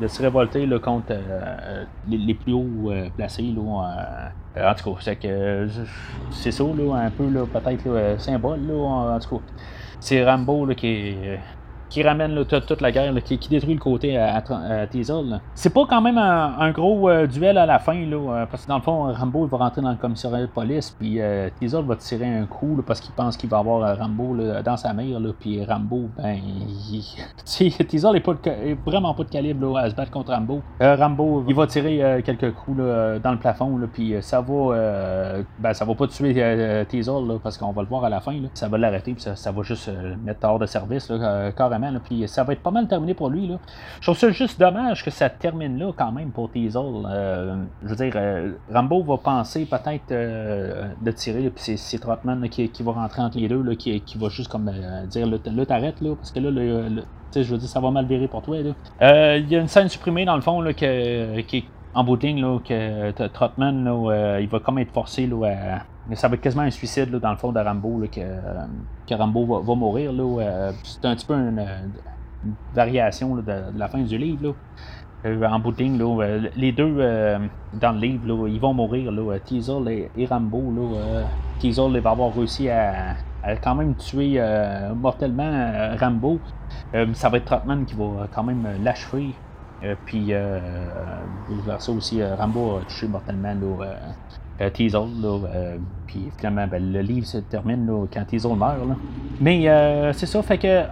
de, 0.00 0.06
se 0.08 0.22
révolter 0.22 0.68
contre 0.80 1.06
euh, 1.10 1.84
les, 2.08 2.34
plus 2.34 2.52
hauts 2.52 2.90
euh, 2.90 3.08
placés. 3.16 3.54
En 3.56 4.74
tout 4.74 4.94
cas, 4.94 5.00
c'est 5.00 5.16
que 5.16 5.68
c'est 6.30 6.50
ça, 6.50 6.64
un 6.64 7.10
peu, 7.10 7.24
peut-être, 7.46 7.84
le 7.86 8.18
symbole, 8.18 8.60
en, 8.72 9.18
tout 9.20 9.38
cas. 9.38 9.44
C'est 10.00 10.24
Rambo 10.24 10.66
qui 10.74 10.86
est 10.86 11.40
qui 11.94 12.02
ramène 12.02 12.44
toute, 12.44 12.80
la 12.80 12.90
guerre, 12.90 13.14
qui, 13.22 13.38
détruit 13.48 13.74
le 13.74 13.80
côté 13.80 14.18
à, 14.18 14.38
à, 14.38 14.86
C'est 15.54 15.72
pas 15.72 15.86
quand 15.88 16.00
même 16.00 16.18
un, 16.18 16.72
gros 16.72 17.08
euh, 17.08 17.28
duel 17.28 17.56
à 17.56 17.66
la 17.66 17.78
fin, 17.78 18.04
là, 18.04 18.16
euh, 18.16 18.46
parce 18.46 18.64
que 18.64 18.68
dans 18.68 18.78
le 18.78 18.82
fond, 18.82 19.12
Rambo 19.12 19.46
va 19.46 19.58
rentrer 19.58 19.80
dans 19.80 19.92
le 19.92 19.96
commissariat 19.96 20.40
de 20.40 20.50
police, 20.50 20.90
puis 20.90 21.20
euh, 21.20 21.50
va 21.62 21.94
tirer 21.94 22.26
un 22.26 22.46
coup 22.46 22.82
parce 22.84 22.98
qu'il 22.98 23.14
pense 23.14 23.36
qu'il 23.36 23.48
va 23.48 23.58
avoir 23.58 23.84
euh, 23.84 23.94
Rambo 23.94 24.36
dans 24.64 24.76
sa 24.76 24.92
mire, 24.92 25.20
puis 25.38 25.64
Rambo, 25.64 26.08
ben, 26.16 26.40
Teasel 27.44 28.12
n'est 28.12 28.20
pas 28.20 28.34
vraiment 28.84 29.14
pas 29.14 29.22
de 29.22 29.30
calibre 29.30 29.78
à 29.78 29.88
se 29.88 29.94
battre 29.94 30.10
contre 30.10 30.32
Rambo. 30.32 30.62
Rambo, 30.80 31.44
il 31.46 31.54
va 31.54 31.68
tirer 31.68 32.22
quelques 32.24 32.54
coups 32.54 32.78
dans 32.78 33.30
le 33.30 33.38
plafond, 33.38 33.78
puis 33.92 34.16
ça 34.20 34.40
va, 34.40 35.44
ben, 35.60 35.72
ça 35.72 35.84
va 35.84 35.94
pas 35.94 36.08
tuer 36.08 36.34
Teasel, 36.88 37.38
parce 37.40 37.56
qu'on 37.56 37.70
va 37.70 37.82
le 37.82 37.88
voir 37.88 38.02
à 38.02 38.08
la 38.08 38.18
fin, 38.18 38.34
ça 38.52 38.66
va 38.66 38.78
l'arrêter, 38.78 39.14
puis 39.14 39.24
ça, 39.32 39.52
va 39.52 39.62
juste 39.62 39.88
mettre 40.24 40.44
hors 40.44 40.58
de 40.58 40.66
service, 40.66 41.12
carrément 41.56 41.83
puis 42.04 42.26
ça 42.28 42.44
va 42.44 42.52
être 42.52 42.62
pas 42.62 42.70
mal 42.70 42.86
terminé 42.88 43.14
pour 43.14 43.30
lui. 43.30 43.46
Là. 43.46 43.58
Je 44.00 44.06
trouve 44.06 44.16
ça 44.16 44.30
juste 44.30 44.58
dommage 44.58 45.04
que 45.04 45.10
ça 45.10 45.28
termine 45.28 45.78
là 45.78 45.92
quand 45.96 46.12
même 46.12 46.30
pour 46.30 46.50
Teasel. 46.50 46.82
Euh, 47.06 47.56
je 47.82 47.88
veux 47.88 47.96
dire, 47.96 48.12
euh, 48.16 48.52
Rambo 48.72 49.02
va 49.02 49.18
penser 49.18 49.66
peut-être 49.66 50.12
euh, 50.12 50.88
de 51.00 51.10
tirer, 51.10 51.50
puis 51.50 51.76
c'est 51.76 51.98
Trotman 51.98 52.48
qui, 52.48 52.70
va 52.80 52.92
rentrer 52.92 53.22
entre 53.22 53.38
les 53.38 53.48
deux, 53.48 53.62
là, 53.62 53.74
qui, 53.74 54.02
va 54.16 54.28
juste 54.28 54.50
comme 54.50 54.70
dire 55.08 55.26
là, 55.26 55.66
t'arrêtes, 55.66 56.00
là, 56.00 56.14
parce 56.16 56.30
que 56.30 56.40
là, 56.40 56.50
je 57.34 57.42
veux 57.42 57.58
dire, 57.58 57.68
ça 57.68 57.80
va 57.80 57.90
mal 57.90 58.06
virer 58.06 58.28
pour 58.28 58.42
toi. 58.42 58.58
Il 58.58 59.48
y 59.48 59.56
a 59.56 59.60
une 59.60 59.68
scène 59.68 59.88
supprimée 59.88 60.24
dans 60.24 60.36
le 60.36 60.42
fond 60.42 60.60
là, 60.60 60.72
qui 60.72 60.84
est 60.84 61.64
en 61.94 62.04
bout 62.04 62.16
de 62.16 62.26
ligne, 62.26 62.40
là, 62.40 62.58
que 62.58 63.28
Trotman, 63.28 63.84
là, 63.84 64.38
il 64.40 64.48
va 64.48 64.60
comme 64.60 64.78
être 64.78 64.92
forcé 64.92 65.26
là, 65.26 65.46
à, 65.46 65.82
ça 66.12 66.28
va 66.28 66.34
être 66.34 66.40
quasiment 66.40 66.62
un 66.62 66.70
suicide 66.70 67.10
là, 67.10 67.18
dans 67.18 67.30
le 67.30 67.36
fond 67.36 67.52
de 67.52 67.60
Rambo, 67.60 68.00
là, 68.00 68.08
que, 68.08 68.20
que 69.08 69.14
Rambo 69.14 69.62
va, 69.62 69.74
mourir. 69.74 70.12
Là, 70.12 70.72
c'est 70.82 71.04
un 71.04 71.14
petit 71.14 71.26
peu 71.26 71.34
une, 71.34 71.64
variation 72.74 73.36
de, 73.36 73.42
la 73.74 73.88
fin 73.88 74.00
du 74.00 74.18
livre. 74.18 74.54
Euh, 75.24 75.42
en 75.46 75.58
bout 75.58 75.72
de 75.72 75.82
ligne, 75.82 75.98
les 76.54 76.72
deux 76.72 76.96
euh, 76.98 77.38
dans 77.72 77.92
le 77.92 77.98
livre, 77.98 78.46
ils 78.46 78.60
vont 78.60 78.74
mourir. 78.74 79.10
Teasel 79.44 80.08
et, 80.14 80.26
Rambo. 80.26 80.60
Là, 80.76 81.22
Teasel 81.58 81.98
va 82.00 82.10
avoir 82.10 82.34
réussi 82.34 82.68
à, 82.68 83.16
quand 83.62 83.74
même 83.74 83.94
tuer 83.94 84.40
mortellement 84.94 85.96
Rambo. 85.98 86.38
ça 87.14 87.30
va 87.30 87.38
être 87.38 87.46
Trotman 87.46 87.86
qui 87.86 87.94
va 87.94 88.28
quand 88.34 88.44
même 88.44 88.66
l'achever. 88.82 89.34
Euh, 89.84 89.94
puis, 90.06 90.32
euh, 90.32 90.60
ça 91.78 91.92
aussi, 91.92 92.22
euh, 92.22 92.34
Rambo 92.36 92.78
a 92.78 92.80
touché 92.82 93.06
mortellement 93.06 93.54
là, 94.60 94.70
Teasel. 94.70 95.08
puis 96.06 96.30
finalement, 96.36 96.66
ben, 96.66 96.92
le 96.92 97.00
livre 97.00 97.26
se 97.26 97.38
termine 97.38 97.88
quand 98.12 98.24
Teasel 98.24 98.56
meurt. 98.56 98.78
Mais 99.40 99.66
c'est 100.12 100.26
ça, 100.26 100.42
fait 100.42 100.58
que. 100.58 100.82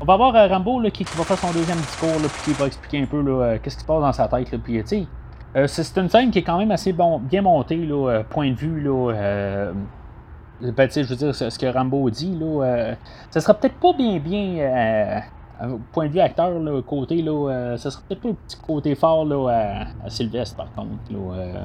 On 0.00 0.04
va 0.04 0.14
avoir 0.14 0.50
Rambo 0.50 0.80
là, 0.80 0.90
qui, 0.90 1.04
va 1.04 1.22
faire 1.22 1.38
son 1.38 1.52
deuxième 1.52 1.78
discours, 1.78 2.08
puis 2.16 2.52
qui 2.52 2.58
va 2.58 2.66
expliquer 2.66 3.02
un 3.02 3.06
peu 3.06 3.22
qu'est-ce 3.62 3.76
qui 3.76 3.82
se 3.82 3.86
passe 3.86 4.00
dans 4.00 4.12
sa 4.12 4.26
tête. 4.26 4.50
Là, 4.50 4.58
puis, 4.62 4.82
c'est 5.66 5.96
une 5.96 6.08
scène 6.08 6.30
qui 6.30 6.40
est 6.40 6.42
quand 6.42 6.58
même 6.58 6.72
assez 6.72 6.92
bien 6.92 7.42
montée, 7.42 7.88
point 8.30 8.50
de 8.50 8.56
vue. 8.56 8.84
Ben, 10.60 10.88
je 10.90 11.02
veux 11.02 11.16
dire, 11.16 11.34
ce 11.34 11.56
que 11.56 11.66
Rambo 11.66 12.10
dit, 12.10 12.36
là, 12.36 12.94
ça 13.30 13.40
sera 13.40 13.54
peut-être 13.54 13.76
pas 13.76 13.92
bien 13.92 15.22
point 15.92 16.06
de 16.06 16.12
vue 16.12 16.20
acteur, 16.20 16.52
côté, 16.86 17.22
là, 17.22 17.50
euh, 17.50 17.76
ça 17.76 17.90
peut-être 18.08 18.22
pas 18.22 18.28
petit 18.46 18.56
côté 18.56 18.94
fort 18.94 19.26
à, 19.48 20.08
Sylvestre, 20.08 20.56
par 20.56 20.72
contre. 20.72 20.90
Euh, 21.12 21.32
euh, 21.34 21.64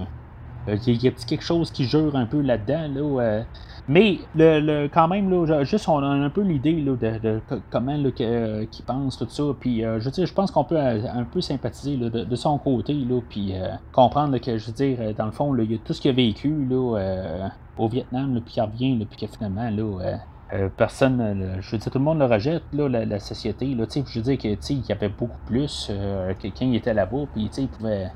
il 0.68 1.04
y 1.04 1.08
a 1.08 1.12
quelque 1.12 1.44
chose 1.44 1.72
qui 1.72 1.86
jure 1.86 2.16
un 2.16 2.26
peu 2.26 2.42
là-dedans. 2.42 2.88
Là, 2.94 3.44
mais 3.90 4.20
le, 4.36 4.88
quand 4.88 5.08
même, 5.08 5.30
là, 5.30 5.64
juste 5.64 5.88
on 5.88 6.00
a 6.00 6.08
un 6.08 6.30
peu 6.30 6.42
l'idée 6.42 6.74
de, 6.82 6.96
de, 6.96 7.42
comment 7.70 7.96
là, 7.96 8.12
qu'il 8.12 8.86
pense, 8.86 9.18
tout 9.18 9.28
ça. 9.30 9.44
Puis 9.60 9.82
je 9.82 10.04
veux 10.04 10.12
dire, 10.12 10.26
je 10.26 10.34
pense 10.34 10.52
qu'on 10.52 10.66
peut 10.66 10.78
un 10.78 11.24
peu 11.24 11.42
sympathiser 11.42 11.98
de, 11.98 12.36
son 12.36 12.58
côté, 12.58 12.94
là, 12.94 13.22
puis 13.30 13.54
comprendre 13.94 14.38
que, 14.40 14.58
je 14.58 14.68
veux 14.68 14.74
dire, 14.74 15.14
dans 15.18 15.26
le 15.26 15.32
fond, 15.32 15.56
il 15.56 15.72
y 15.72 15.76
a 15.76 15.78
tout 15.78 15.94
ce 15.94 16.02
qu'il 16.02 16.12
a 16.12 16.14
vécu 16.14 16.66
là, 16.70 17.50
au 17.78 17.88
Vietnam, 17.88 18.42
puis 18.44 18.56
qu'il 18.56 18.64
revient, 18.64 19.06
puis 19.10 19.26
que 19.26 19.32
finalement, 19.32 19.70
là, 19.70 20.18
euh, 20.54 20.70
personne, 20.70 21.20
euh, 21.20 21.58
je 21.60 21.72
veux 21.72 21.78
dire, 21.78 21.92
tout 21.92 21.98
le 21.98 22.06
monde 22.06 22.20
le 22.20 22.26
rejette, 22.26 22.64
là, 22.72 22.88
la, 22.88 23.20
société. 23.20 23.66
Là, 23.76 23.86
je 23.94 24.20
veux 24.20 24.22
dire 24.22 24.38
qu'il 24.38 24.86
y 24.88 24.92
avait 24.92 25.10
beaucoup 25.10 25.40
plus. 25.46 25.90
Euh, 25.92 26.34
quelqu'un 26.40 26.72
était 26.72 26.94
là-bas, 26.94 27.26
puis 27.34 27.50
il 27.58 27.68
pouvait. 27.68 28.10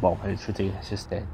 bon, 0.00 0.16
ben, 0.22 0.36
je 0.36 0.46
veux 0.46 0.52
dire, 0.52 0.72
c'était 0.82 1.24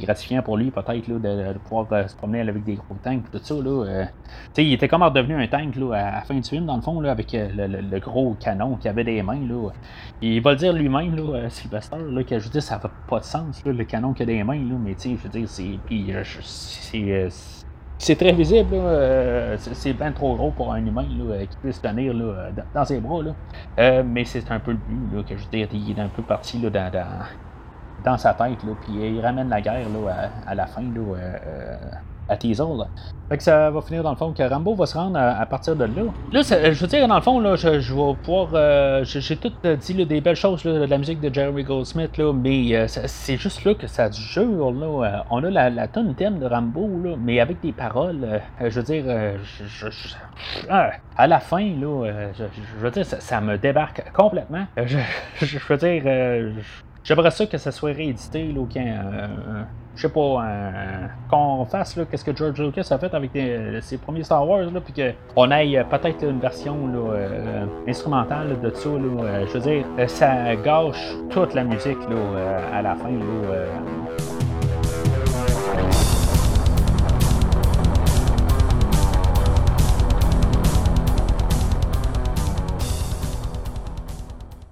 gratifiant 0.00 0.42
pour 0.42 0.56
lui, 0.56 0.70
peut-être, 0.70 1.08
de, 1.08 1.18
de, 1.18 1.58
pouvoir 1.58 2.08
se 2.08 2.16
promener 2.16 2.40
avec 2.40 2.64
des 2.64 2.74
gros 2.74 2.96
tanks, 3.02 3.30
tout 3.30 3.40
ça. 3.42 3.54
Là, 3.54 4.06
il 4.56 4.72
était 4.72 4.88
comme 4.88 5.02
redevenu 5.02 5.34
un 5.34 5.46
tank 5.46 5.76
là, 5.76 5.94
à 5.94 6.10
la 6.16 6.20
fin 6.22 6.34
du 6.34 6.48
film, 6.48 6.66
dans 6.66 6.76
le 6.76 6.82
fond, 6.82 7.00
là, 7.00 7.10
avec 7.10 7.32
le, 7.32 7.98
gros 7.98 8.34
canon 8.40 8.76
qui 8.76 8.88
avait 8.88 9.04
des 9.04 9.22
mains. 9.22 9.46
Là. 9.46 9.70
il 10.20 10.40
va 10.40 10.52
le 10.52 10.56
dire 10.56 10.72
lui-même, 10.72 11.16
là, 11.16 11.48
Sylvester, 11.48 11.96
là, 12.10 12.24
que 12.24 12.38
je 12.38 12.48
dire, 12.48 12.62
ça 12.62 12.80
n'a 12.82 12.90
pas 13.08 13.20
de 13.20 13.24
sens, 13.24 13.62
le 13.64 13.84
canon 13.84 14.12
qui 14.12 14.22
a 14.22 14.26
des 14.26 14.42
mains, 14.44 14.54
là, 14.54 14.76
mais 14.82 14.96
je 14.98 15.10
veux 15.10 15.28
dire, 15.28 15.48
c'est. 15.48 15.78
C'est 18.02 18.16
très 18.16 18.32
visible. 18.32 18.74
Euh, 18.74 19.56
c'est 19.56 19.92
bien 19.92 20.10
trop 20.10 20.34
gros 20.34 20.50
pour 20.50 20.72
un 20.72 20.84
humain 20.84 21.06
là, 21.16 21.46
qui 21.46 21.56
puisse 21.58 21.80
tenir 21.80 22.12
là, 22.12 22.50
dans 22.74 22.84
ses 22.84 22.98
bras. 22.98 23.22
Là. 23.22 23.30
Euh, 23.78 24.02
mais 24.04 24.24
c'est 24.24 24.50
un 24.50 24.58
peu 24.58 24.72
le 24.72 24.78
but 24.78 25.24
que 25.24 25.36
je 25.36 25.44
veux 25.44 25.50
dire, 25.52 25.68
il 25.72 25.96
est 25.96 26.02
un 26.02 26.08
peu 26.08 26.22
parti 26.22 26.58
dans, 26.58 26.68
dans, 26.68 27.06
dans 28.04 28.18
sa 28.18 28.34
tête. 28.34 28.62
Là, 28.64 28.72
puis 28.82 28.92
il 28.94 29.20
ramène 29.20 29.48
la 29.48 29.60
guerre 29.60 29.88
là, 29.88 30.30
à, 30.46 30.54
la 30.54 30.66
fin. 30.66 30.82
Là, 30.82 31.16
euh, 31.16 31.76
à 32.28 32.36
Teasel. 32.36 32.66
Fait 33.28 33.36
que 33.36 33.42
ça 33.42 33.70
va 33.70 33.80
finir 33.80 34.02
dans 34.02 34.10
le 34.10 34.16
fond 34.16 34.32
que 34.32 34.42
Rambo 34.42 34.74
va 34.74 34.86
se 34.86 34.96
rendre 34.96 35.18
à, 35.18 35.44
partir 35.46 35.74
de 35.74 35.84
là. 35.84 36.02
Là, 36.32 36.42
je 36.42 36.80
veux 36.80 36.86
dire, 36.86 37.08
dans 37.08 37.16
le 37.16 37.22
fond, 37.22 37.40
là, 37.40 37.56
je, 37.56 37.68
vais 37.68 38.14
pouvoir. 38.22 38.50
Euh, 38.52 39.04
j'ai 39.04 39.36
tout 39.36 39.52
dit 39.80 40.04
des 40.04 40.20
belles 40.20 40.36
choses 40.36 40.62
de 40.62 40.84
la 40.84 40.98
musique 40.98 41.20
de 41.20 41.32
Jeremy 41.32 41.64
Goldsmith, 41.64 42.16
là, 42.18 42.32
mais 42.32 42.74
euh, 42.74 42.86
c'est 42.88 43.36
juste 43.36 43.64
là 43.64 43.74
que 43.74 43.86
ça 43.86 44.10
jure. 44.10 44.72
Là, 44.72 44.86
euh, 44.86 45.18
on 45.30 45.42
a 45.44 45.50
la, 45.50 45.70
la 45.70 45.88
tonne 45.88 46.14
thème 46.14 46.38
de 46.38 46.46
Rambo, 46.46 46.88
là, 47.02 47.14
mais 47.18 47.40
avec 47.40 47.60
des 47.60 47.72
paroles. 47.72 48.40
je 48.60 48.80
veux 48.80 48.82
dire, 48.82 49.04
à 50.68 51.26
la 51.26 51.40
fin, 51.40 51.64
là, 51.64 52.30
je, 52.36 52.44
veux 52.78 52.90
dire, 52.90 53.06
ça, 53.06 53.40
me 53.40 53.56
débarque 53.56 54.04
complètement. 54.12 54.66
Je, 54.76 55.58
veux 55.68 55.76
dire. 55.76 56.52
J'aimerais 57.04 57.32
ça 57.32 57.46
que 57.46 57.58
ça 57.58 57.72
soit 57.72 57.92
réédité, 57.92 58.52
là, 58.52 58.60
ou 58.60 58.68
je 59.94 60.02
sais 60.02 60.08
pas, 60.08 60.44
qu'on 61.28 61.64
fasse 61.66 61.98
qu'est-ce 62.10 62.24
que 62.24 62.34
George 62.34 62.60
Lucas 62.60 62.86
a 62.90 62.98
fait 62.98 63.12
avec 63.12 63.32
ses 63.82 63.98
premiers 63.98 64.22
Star 64.22 64.48
Wars, 64.48 64.70
là, 64.70 64.80
puis 64.80 64.94
qu'on 65.34 65.50
aille 65.50 65.76
euh, 65.76 65.84
peut-être 65.84 66.24
une 66.24 66.38
version 66.38 66.86
là, 66.86 67.12
euh, 67.14 67.66
instrumentale 67.88 68.60
de 68.60 68.70
ça. 68.70 68.88
Là, 68.88 69.22
euh, 69.22 69.46
je 69.46 69.58
veux 69.58 69.60
dire, 69.60 69.84
ça 70.08 70.54
gâche 70.56 71.14
toute 71.30 71.54
la 71.54 71.64
musique 71.64 71.98
là, 72.08 72.60
à 72.72 72.82
la 72.82 72.94
fin. 72.94 73.10
Là, 73.10 73.66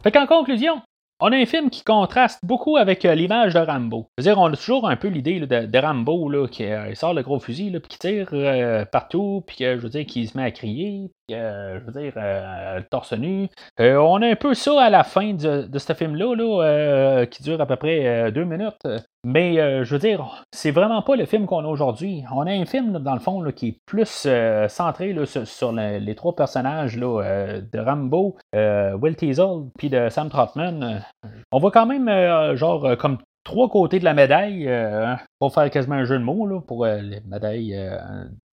Fait 0.02 0.12
qu'en 0.12 0.26
conclusion, 0.26 0.80
on 1.20 1.32
a 1.32 1.36
un 1.36 1.46
film 1.46 1.70
qui 1.70 1.84
contraste 1.84 2.40
beaucoup 2.42 2.76
avec 2.76 3.04
euh, 3.04 3.14
l'image 3.14 3.54
de 3.54 3.60
Rambo. 3.60 4.10
C'est-à-dire, 4.16 4.40
on 4.40 4.46
a 4.46 4.56
toujours 4.56 4.88
un 4.88 4.96
peu 4.96 5.08
l'idée 5.08 5.40
de, 5.40 5.78
Rambo 5.78 6.28
là, 6.28 6.46
qui 6.48 6.64
euh, 6.64 6.94
sort 6.94 7.14
le 7.14 7.22
gros 7.22 7.40
fusil, 7.40 7.70
puis 7.78 7.88
qui 7.88 7.98
tire 7.98 8.28
euh, 8.32 8.84
partout, 8.84 9.44
puis 9.46 9.56
je 9.60 9.76
veux 9.76 9.88
dire, 9.88 10.06
qui 10.06 10.26
se 10.26 10.36
met 10.36 10.44
à 10.44 10.50
crier. 10.50 11.10
Je 11.30 11.84
veux 11.84 12.00
dire, 12.00 12.14
torse 12.90 13.12
nu. 13.12 13.48
on 13.78 14.22
a 14.22 14.26
un 14.26 14.36
peu 14.36 14.54
ça 14.54 14.82
à 14.82 14.90
la 14.90 15.04
fin 15.04 15.34
de, 15.34 15.78
ce 15.78 15.92
film-là, 15.92 16.34
là, 16.34 17.26
qui 17.26 17.42
dure 17.42 17.60
à 17.60 17.66
peu 17.66 17.76
près 17.76 18.30
deux 18.32 18.44
minutes. 18.44 18.86
Mais 19.24 19.56
je 19.84 19.92
veux 19.92 19.98
dire, 19.98 20.44
c'est 20.52 20.70
vraiment 20.70 21.02
pas 21.02 21.16
le 21.16 21.26
film 21.26 21.46
qu'on 21.46 21.64
a 21.64 21.68
aujourd'hui. 21.68 22.24
On 22.34 22.46
a 22.46 22.52
un 22.52 22.64
film, 22.64 22.98
dans 22.98 23.14
le 23.14 23.20
fond, 23.20 23.42
qui 23.52 23.68
est 23.68 23.78
plus 23.86 24.28
centré 24.68 25.14
sur, 25.44 25.72
les, 25.72 26.14
trois 26.14 26.34
personnages 26.34 26.96
de 26.96 27.78
Rambo, 27.78 28.36
Will 28.54 29.16
Teasel, 29.16 29.68
puis 29.78 29.90
de 29.90 30.08
Sam 30.08 30.30
Trotman. 30.30 31.02
On 31.52 31.58
voit 31.58 31.70
quand 31.70 31.86
même, 31.86 32.56
genre, 32.56 32.96
comme 32.98 33.18
trois 33.44 33.68
côtés 33.68 33.98
de 33.98 34.04
la 34.04 34.14
médaille, 34.14 34.68
hein, 34.68 35.18
pour 35.38 35.52
faire 35.52 35.70
quasiment 35.70 35.96
un 35.96 36.04
jeu 36.04 36.18
de 36.18 36.24
mots, 36.24 36.60
pour 36.60 36.86
les 36.86 37.20
médailles 37.26 37.76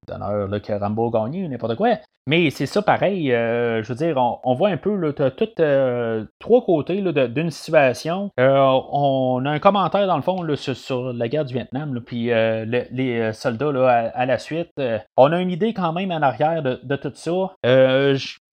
d'honneur 0.08 0.50
que 0.62 0.74
Rambo 0.74 1.08
a 1.08 1.26
gagné, 1.26 1.48
n'importe 1.48 1.76
quoi. 1.76 1.98
Mais 2.28 2.50
c'est 2.50 2.66
ça 2.66 2.82
pareil, 2.82 3.32
euh, 3.32 3.82
je 3.82 3.88
veux 3.88 3.96
dire, 3.96 4.18
on, 4.44 4.54
voit 4.54 4.68
un 4.68 4.76
peu 4.76 4.94
là, 4.98 5.14
tout 5.14 5.48
euh, 5.62 6.26
trois 6.40 6.62
côtés 6.62 7.02
d'une 7.02 7.52
situation. 7.52 8.32
Euh, 8.38 8.80
on 8.92 9.46
a 9.46 9.50
un 9.50 9.60
commentaire 9.60 10.08
dans 10.08 10.18
le 10.18 10.22
fond 10.22 10.46
sur, 10.56 11.14
la 11.14 11.30
guerre 11.30 11.46
du 11.46 11.54
Vietnam, 11.54 12.02
puis 12.06 12.26
les 12.26 13.32
soldats 13.32 14.12
à, 14.14 14.26
la 14.26 14.38
suite. 14.40 14.74
on 15.16 15.32
a 15.32 15.40
une 15.40 15.52
idée 15.52 15.74
quand 15.74 15.94
même 15.94 16.12
en 16.12 16.22
arrière 16.22 16.62
de, 16.62 16.82
de 16.84 16.96
tout 16.98 17.14
ça 17.14 17.56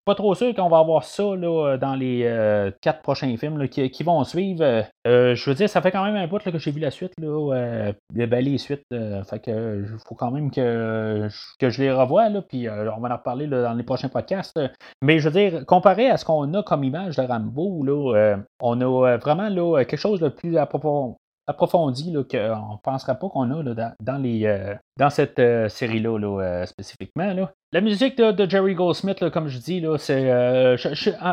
pas 0.05 0.15
trop 0.15 0.35
sûr 0.35 0.55
qu'on 0.55 0.69
va 0.69 0.79
avoir 0.79 1.05
ça 1.05 1.35
là, 1.37 1.77
dans 1.79 1.95
les 1.95 2.23
euh, 2.25 2.71
quatre 2.81 3.03
prochains 3.03 3.37
films 3.37 3.69
qui, 3.69 4.03
vont 4.03 4.23
suivre. 4.25 4.85
Euh, 5.07 5.35
je 5.35 5.51
veux 5.51 5.57
dire, 5.57 5.69
ça 5.69 5.81
fait 5.81 5.91
quand 5.91 6.05
même 6.05 6.17
un 6.17 6.27
bout 6.27 6.39
que 6.39 6.59
j'ai 6.59 6.71
vu 6.71 6.81
la 6.81 6.91
suite, 6.91 7.13
euh, 7.23 7.93
les 8.13 8.59
suites. 8.59 8.85
fait 8.91 9.39
que 9.41 9.85
faut 10.07 10.15
quand 10.15 10.31
même 10.31 10.51
que, 10.51 11.29
je 11.61 11.83
les 11.83 11.91
revoie, 11.91 12.29
puis 12.49 12.69
on 12.69 13.01
va 13.01 13.09
en 13.09 13.17
reparler 13.17 13.47
dans 13.47 13.75
les 13.75 13.83
prochains 13.83 14.09
podcasts. 14.09 14.59
Mais 15.03 15.19
je 15.19 15.29
veux 15.29 15.41
dire, 15.41 15.67
comparé 15.67 16.11
à 16.11 16.17
ce 16.17 16.25
qu'on 16.25 16.53
a 16.55 16.63
comme 16.63 16.85
image 16.85 17.17
de 17.17 17.23
Rambo, 17.23 17.85
on 18.61 18.81
a 18.81 19.17
vraiment 19.17 19.49
quelque 19.85 19.97
chose 19.97 20.21
de 20.21 20.29
plus 20.29 20.57
approfondi 20.59 21.17
qu'on 21.53 21.91
ne 21.91 22.77
pensera 22.83 23.15
pas 23.15 23.29
qu'on 23.29 23.51
a 23.51 23.93
dans, 24.01 24.23
les, 24.23 24.75
dans 24.97 25.11
cette 25.11 25.41
série-là 25.71 26.67
spécifiquement. 26.67 27.33
Là. 27.33 27.53
La 27.75 27.81
musique 27.81 28.17
de, 28.17 28.49
Jerry 28.49 28.75
Goldsmith, 28.75 29.29
comme 29.31 29.49
je 29.49 29.59
dis, 29.59 29.81
là, 29.81 29.99
c'est. 29.99 30.31
Euh, 30.31 30.77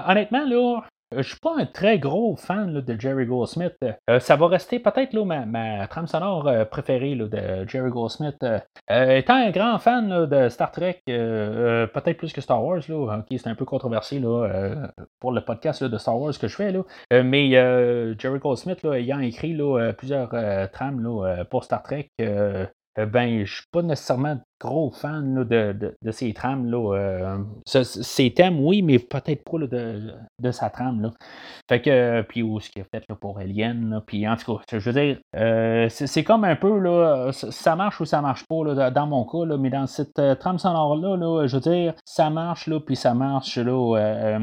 honnêtement, 0.08 0.44
là, 0.44 0.82
je 1.16 1.22
suis 1.22 1.40
pas 1.40 1.56
un 1.58 1.66
très 1.66 2.00
gros 2.00 2.36
fan 2.36 2.82
de 2.82 3.00
Jerry 3.00 3.26
Goldsmith. 3.26 3.78
Euh, 4.10 4.20
ça 4.20 4.36
va 4.36 4.48
rester 4.48 4.80
peut-être 4.80 5.14
ma, 5.14 5.88
trame 5.88 6.08
sonore 6.08 6.48
euh, 6.48 6.66
préférée 6.66 7.16
de 7.16 7.68
Jerry 7.68 7.90
Goldsmith. 7.90 8.44
étant 8.90 9.36
un 9.36 9.52
grand 9.52 9.80
fan 9.80 10.26
de 10.26 10.50
Star 10.50 10.72
Trek, 10.72 11.02
peut-être 11.06 12.18
plus 12.18 12.34
que 12.34 12.42
Star 12.42 12.64
Wars, 12.64 12.82
là, 12.88 13.24
c'est 13.30 13.48
un 13.48 13.56
peu 13.56 13.66
controversé 13.66 14.22
pour 15.20 15.32
le 15.32 15.42
podcast 15.42 15.84
de 15.84 15.98
Star 15.98 16.20
Wars 16.20 16.38
que 16.38 16.48
je 16.48 16.56
fais. 16.56 16.74
Mais 17.24 17.52
Jerry 18.18 18.40
Goldsmith, 18.40 18.84
ayant 18.86 19.20
écrit 19.20 19.58
plusieurs 19.98 20.30
trames 20.72 21.46
pour 21.50 21.64
Star 21.64 21.84
Trek, 21.84 22.10
euh, 22.22 22.66
ben, 22.98 23.46
je 23.46 23.54
suis 23.54 23.68
pas 23.72 23.82
nécessairement 23.82 24.40
gros 24.60 24.92
fan 24.92 25.44
de, 25.44 26.12
ces 26.12 26.34
trames. 26.34 26.70
Là, 26.70 26.96
euh, 26.96 27.38
ces 27.66 28.34
thèmes, 28.34 28.60
oui, 28.60 28.82
mais 28.82 29.00
peut-être 29.00 29.44
pas 29.44 29.58
de, 29.58 30.52
sa 30.52 30.70
trame. 30.70 31.02
Là. 31.02 31.12
Fait 31.70 31.82
que, 31.82 32.22
puis 32.22 32.44
où 32.44 32.60
ce 32.60 32.70
qu'il 32.70 32.82
a 32.82 32.86
fait 32.86 33.06
pour 33.20 33.40
Alien. 33.40 34.02
puis 34.06 34.28
en 34.28 34.36
tout 34.36 34.58
cas, 34.58 34.64
je 34.72 34.90
veux 34.90 35.02
dire, 35.02 35.20
euh, 35.36 35.88
c'est 35.90 36.24
comme 36.24 36.44
un 36.44 36.56
peu, 36.56 36.80
là, 36.80 37.32
ça 37.32 37.76
marche 37.76 38.02
ou 38.02 38.06
ça 38.06 38.22
marche 38.22 38.46
pas 38.48 38.92
dans 38.92 39.08
mon 39.08 39.26
cas, 39.26 39.58
mais 39.58 39.70
dans 39.70 39.88
cette 39.88 40.22
trame 40.40 40.60
sonore-là, 40.60 41.48
je 41.48 41.56
veux 41.56 41.62
dire, 41.62 41.94
ça 42.06 42.30
marche, 42.30 42.68
là, 42.68 42.80
puis 42.80 42.96
ça 42.96 43.14
marche 43.14 43.58
là, 43.58 44.40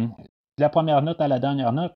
de 0.58 0.62
la 0.62 0.68
première 0.68 1.02
note 1.02 1.20
à 1.20 1.28
la 1.28 1.38
dernière 1.38 1.72
note. 1.72 1.94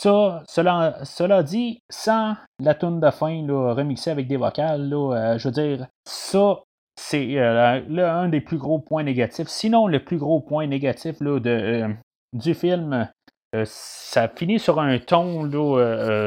Ça, 0.00 0.42
cela, 0.48 1.42
dit, 1.42 1.82
sans 1.90 2.34
la 2.58 2.74
tune 2.74 3.00
de 3.00 3.10
fin 3.10 3.46
là, 3.46 3.74
remixée 3.74 4.10
avec 4.10 4.28
des 4.28 4.38
vocales, 4.38 4.88
là, 4.88 5.14
euh, 5.14 5.38
je 5.38 5.48
veux 5.48 5.52
dire, 5.52 5.88
ça, 6.06 6.62
c'est 6.98 7.38
euh, 7.38 7.82
un 7.98 8.30
des 8.30 8.40
plus 8.40 8.56
gros 8.56 8.78
points 8.78 9.02
négatifs. 9.02 9.48
Sinon, 9.48 9.88
le 9.88 10.02
plus 10.02 10.16
gros 10.16 10.40
point 10.40 10.66
négatif 10.66 11.20
là, 11.20 11.38
de, 11.38 11.50
euh, 11.50 11.88
du 12.32 12.54
film, 12.54 13.10
ça 13.64 14.26
finit 14.28 14.58
sur 14.58 14.80
un 14.80 14.98
ton 15.00 15.46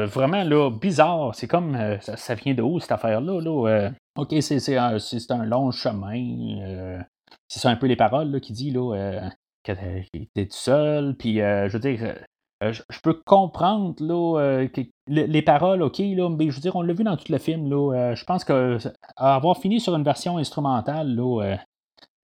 vraiment 0.06 0.44
là, 0.44 0.70
bizarre. 0.70 1.34
C'est 1.34 1.48
comme 1.48 1.98
ça, 2.00 2.34
vient 2.36 2.54
de 2.54 2.62
où 2.62 2.78
cette 2.78 2.92
affaire-là? 2.92 3.40
Là, 3.40 3.90
ok, 4.16 4.36
c'est 4.40 4.76
un, 4.76 4.98
un, 5.30 5.44
long 5.44 5.72
chemin. 5.72 7.00
c'est 7.48 7.58
ça 7.58 7.70
un 7.70 7.76
peu 7.76 7.88
les 7.88 7.96
paroles 7.96 8.40
qui 8.40 8.52
dit 8.52 8.70
là, 8.70 9.30
que 9.64 9.72
t'es 9.72 10.46
tout 10.46 10.52
seul. 10.52 11.16
Puis 11.16 11.38
je 11.38 11.72
veux 11.72 11.80
dire, 11.80 12.14
euh, 12.62 12.72
je, 12.72 13.00
peux 13.00 13.14
comprendre 13.26 13.94
là, 14.00 14.40
euh, 14.40 14.68
les, 15.08 15.42
paroles, 15.42 15.82
ok, 15.82 15.98
là, 15.98 16.28
mais 16.30 16.48
je 16.50 16.54
veux 16.54 16.60
dire, 16.60 16.76
on 16.76 16.82
l'a 16.82 16.94
vu 16.94 17.04
dans 17.04 17.16
tout 17.16 17.30
le 17.30 17.38
film. 17.38 17.68
Là, 17.68 17.92
euh, 17.94 18.14
je 18.14 18.24
pense 18.24 18.44
que 18.44 18.78
avoir 19.16 19.58
fini 19.58 19.80
sur 19.80 19.94
une 19.94 20.04
version 20.04 20.38
instrumentale, 20.38 21.14
là, 21.14 21.56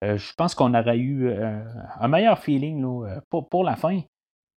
je 0.02 0.32
pense 0.36 0.54
qu'on 0.54 0.72
aurait 0.74 0.98
eu 0.98 1.30
un 2.00 2.08
meilleur 2.08 2.38
feeling 2.38 2.82
là, 2.82 3.20
pour, 3.28 3.64
la 3.64 3.76
fin. 3.76 4.00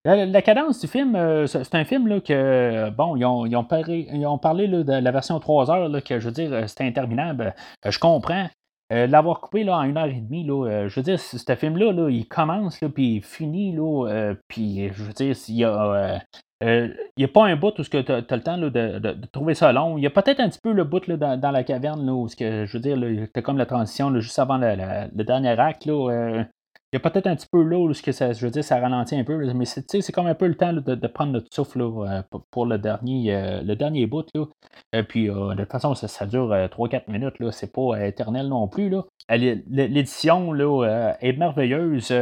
La, 0.05 0.41
cadence 0.41 0.79
du 0.79 0.87
film, 0.87 1.17
c'est 1.47 1.75
un 1.75 1.85
film 1.85 2.07
là, 2.07 2.21
que, 2.21 2.89
bon, 2.91 3.15
ils 3.15 3.25
ont, 3.25 3.63
parlé, 3.63 4.07
ils 4.11 4.25
ont 4.25 4.37
parlé 4.37 4.67
de 4.67 4.93
la 4.93 5.11
version 5.11 5.39
3 5.39 5.71
heures, 5.71 5.89
là, 5.89 6.01
que 6.01 6.19
je 6.19 6.25
veux 6.27 6.33
dire, 6.33 6.69
c'était 6.69 6.85
interminable. 6.85 7.53
je 7.85 7.99
comprends. 7.99 8.47
Euh, 8.93 9.07
l'avoir 9.07 9.41
coupé 9.41 9.63
là, 9.63 9.77
en 9.77 9.83
une 9.83 9.97
heure 9.97 10.05
et 10.05 10.21
demie, 10.21 10.43
là, 10.45 10.67
euh, 10.67 10.87
je 10.87 10.99
veux 10.99 11.03
dire, 11.03 11.19
ce 11.19 11.55
film-là, 11.55 11.91
là, 11.91 12.09
il 12.09 12.27
commence, 12.27 12.79
là, 12.79 12.89
puis 12.89 13.15
il 13.15 13.23
finit, 13.23 13.73
là, 13.75 14.07
euh, 14.07 14.35
puis 14.47 14.89
je 14.93 15.03
veux 15.03 15.13
dire, 15.13 15.35
s'il 15.35 15.55
y 15.55 15.63
a. 15.63 16.21
il 16.61 16.95
n'y 17.17 17.23
a 17.23 17.27
pas 17.27 17.45
un 17.45 17.55
bout 17.55 17.77
où 17.79 17.83
tu 17.83 17.97
as, 17.97 18.01
le 18.01 18.41
temps 18.41 18.57
de, 18.57 19.25
trouver 19.31 19.55
ça 19.55 19.71
long. 19.73 19.97
Il 19.97 20.03
y 20.03 20.07
a 20.07 20.11
peut-être 20.11 20.39
un 20.39 20.49
petit 20.49 20.59
peu 20.61 20.73
le 20.73 20.83
bout 20.83 21.07
là, 21.07 21.37
dans, 21.37 21.51
la 21.51 21.63
caverne, 21.63 22.05
là, 22.05 22.13
où 22.13 22.27
que, 22.27 22.65
je 22.65 22.77
veux 22.77 22.81
dire, 22.81 23.27
tu 23.33 23.41
comme 23.41 23.57
la 23.57 23.65
transition 23.65 24.13
juste 24.19 24.37
avant 24.37 24.57
le 24.57 25.23
dernier 25.23 25.59
acte. 25.59 25.85
Là, 25.85 26.45
il 26.93 26.97
y 26.97 27.01
a 27.03 27.09
peut-être 27.09 27.25
un 27.25 27.35
petit 27.35 27.47
peu 27.51 27.63
là 27.63 27.79
où 27.79 27.91
que 27.91 28.11
ça, 28.11 28.33
je 28.33 28.45
veux 28.45 28.51
dire, 28.51 28.63
ça 28.63 28.79
ralentit 28.79 29.15
un 29.15 29.23
peu, 29.23 29.35
mais 29.53 29.65
c'est, 29.65 30.11
comme 30.11 30.27
un 30.27 30.35
peu 30.35 30.45
le 30.45 30.53
temps 30.53 30.73
de, 30.73 31.07
prendre 31.07 31.31
notre 31.31 31.51
souffle 31.51 31.81
euh, 31.81 32.21
pour 32.51 32.67
le 32.67 32.77
dernier, 32.77 33.33
euh, 33.33 33.63
le 33.63 33.75
dernier 33.75 34.05
bout. 34.05 34.27
Là. 34.35 34.45
Et 34.93 34.97
euh, 34.97 35.03
puis 35.03 35.25
de 35.25 35.55
toute 35.55 35.71
façon, 35.71 35.95
ça, 35.95 36.25
dure 36.27 36.49
3-4 36.49 37.11
minutes, 37.11 37.39
là, 37.39 37.51
c'est 37.51 37.73
pas 37.73 38.05
éternel 38.05 38.47
non 38.47 38.67
plus. 38.67 38.89
Là. 38.89 39.05
L'édition 39.27 40.53
là, 40.53 41.15
est 41.19 41.33
merveilleuse 41.33 42.13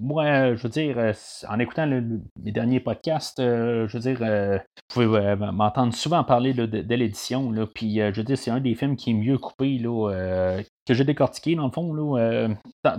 moi, 0.00 0.54
je 0.54 0.62
veux 0.62 0.68
dire, 0.68 0.96
euh, 0.98 1.12
en 1.48 1.58
écoutant 1.58 1.86
mes 1.86 2.52
derniers 2.52 2.78
podcasts, 2.78 3.40
euh, 3.40 3.88
je 3.88 3.98
veux 3.98 4.02
dire, 4.02 4.18
euh, 4.22 4.56
vous 4.94 5.06
pouvez 5.06 5.36
m'entendre 5.36 5.92
souvent 5.92 6.22
parler 6.22 6.54
de, 6.54 6.94
l'édition, 6.94 7.52
puis 7.74 7.96
je 7.96 8.14
veux 8.14 8.24
dire, 8.24 8.38
c'est 8.38 8.50
un 8.50 8.60
des 8.60 8.74
films 8.74 8.96
qui 8.96 9.10
est 9.10 9.14
mieux 9.14 9.38
coupé, 9.38 9.80
que 9.82 10.94
j'ai 10.94 11.04
décortiqué, 11.04 11.56
dans 11.56 11.66
le 11.66 11.72
fond, 11.72 11.92
là, 11.92 12.48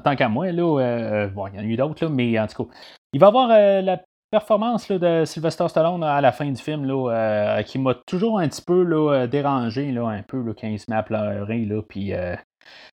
tant, 0.03 0.15
qu'à 0.15 0.29
moi, 0.29 0.51
bon, 0.51 1.47
il 1.47 1.55
y 1.55 1.59
en 1.59 1.61
a 1.61 1.63
eu 1.63 1.77
d'autres, 1.77 2.07
mais 2.07 2.37
en 2.39 2.47
tout 2.47 2.65
cas, 2.65 2.71
il 3.13 3.19
va 3.19 3.27
y 3.27 3.29
avoir 3.29 3.47
la 3.47 4.01
performance 4.29 4.91
de 4.91 5.23
Sylvester 5.25 5.67
Stallone 5.69 6.03
à 6.03 6.21
la 6.21 6.31
fin 6.31 6.51
du 6.51 6.61
film 6.61 6.85
là, 6.85 7.63
qui 7.63 7.79
m'a 7.79 7.95
toujours 7.95 8.39
un 8.39 8.47
petit 8.47 8.61
peu 8.61 9.27
dérangé 9.27 9.97
un 9.97 10.23
peu 10.23 10.53
quand 10.53 10.67
il 10.67 10.79
se 10.79 10.85
met 10.89 10.97
à 10.97 11.03
pleurer 11.03 11.67
puis 11.87 12.13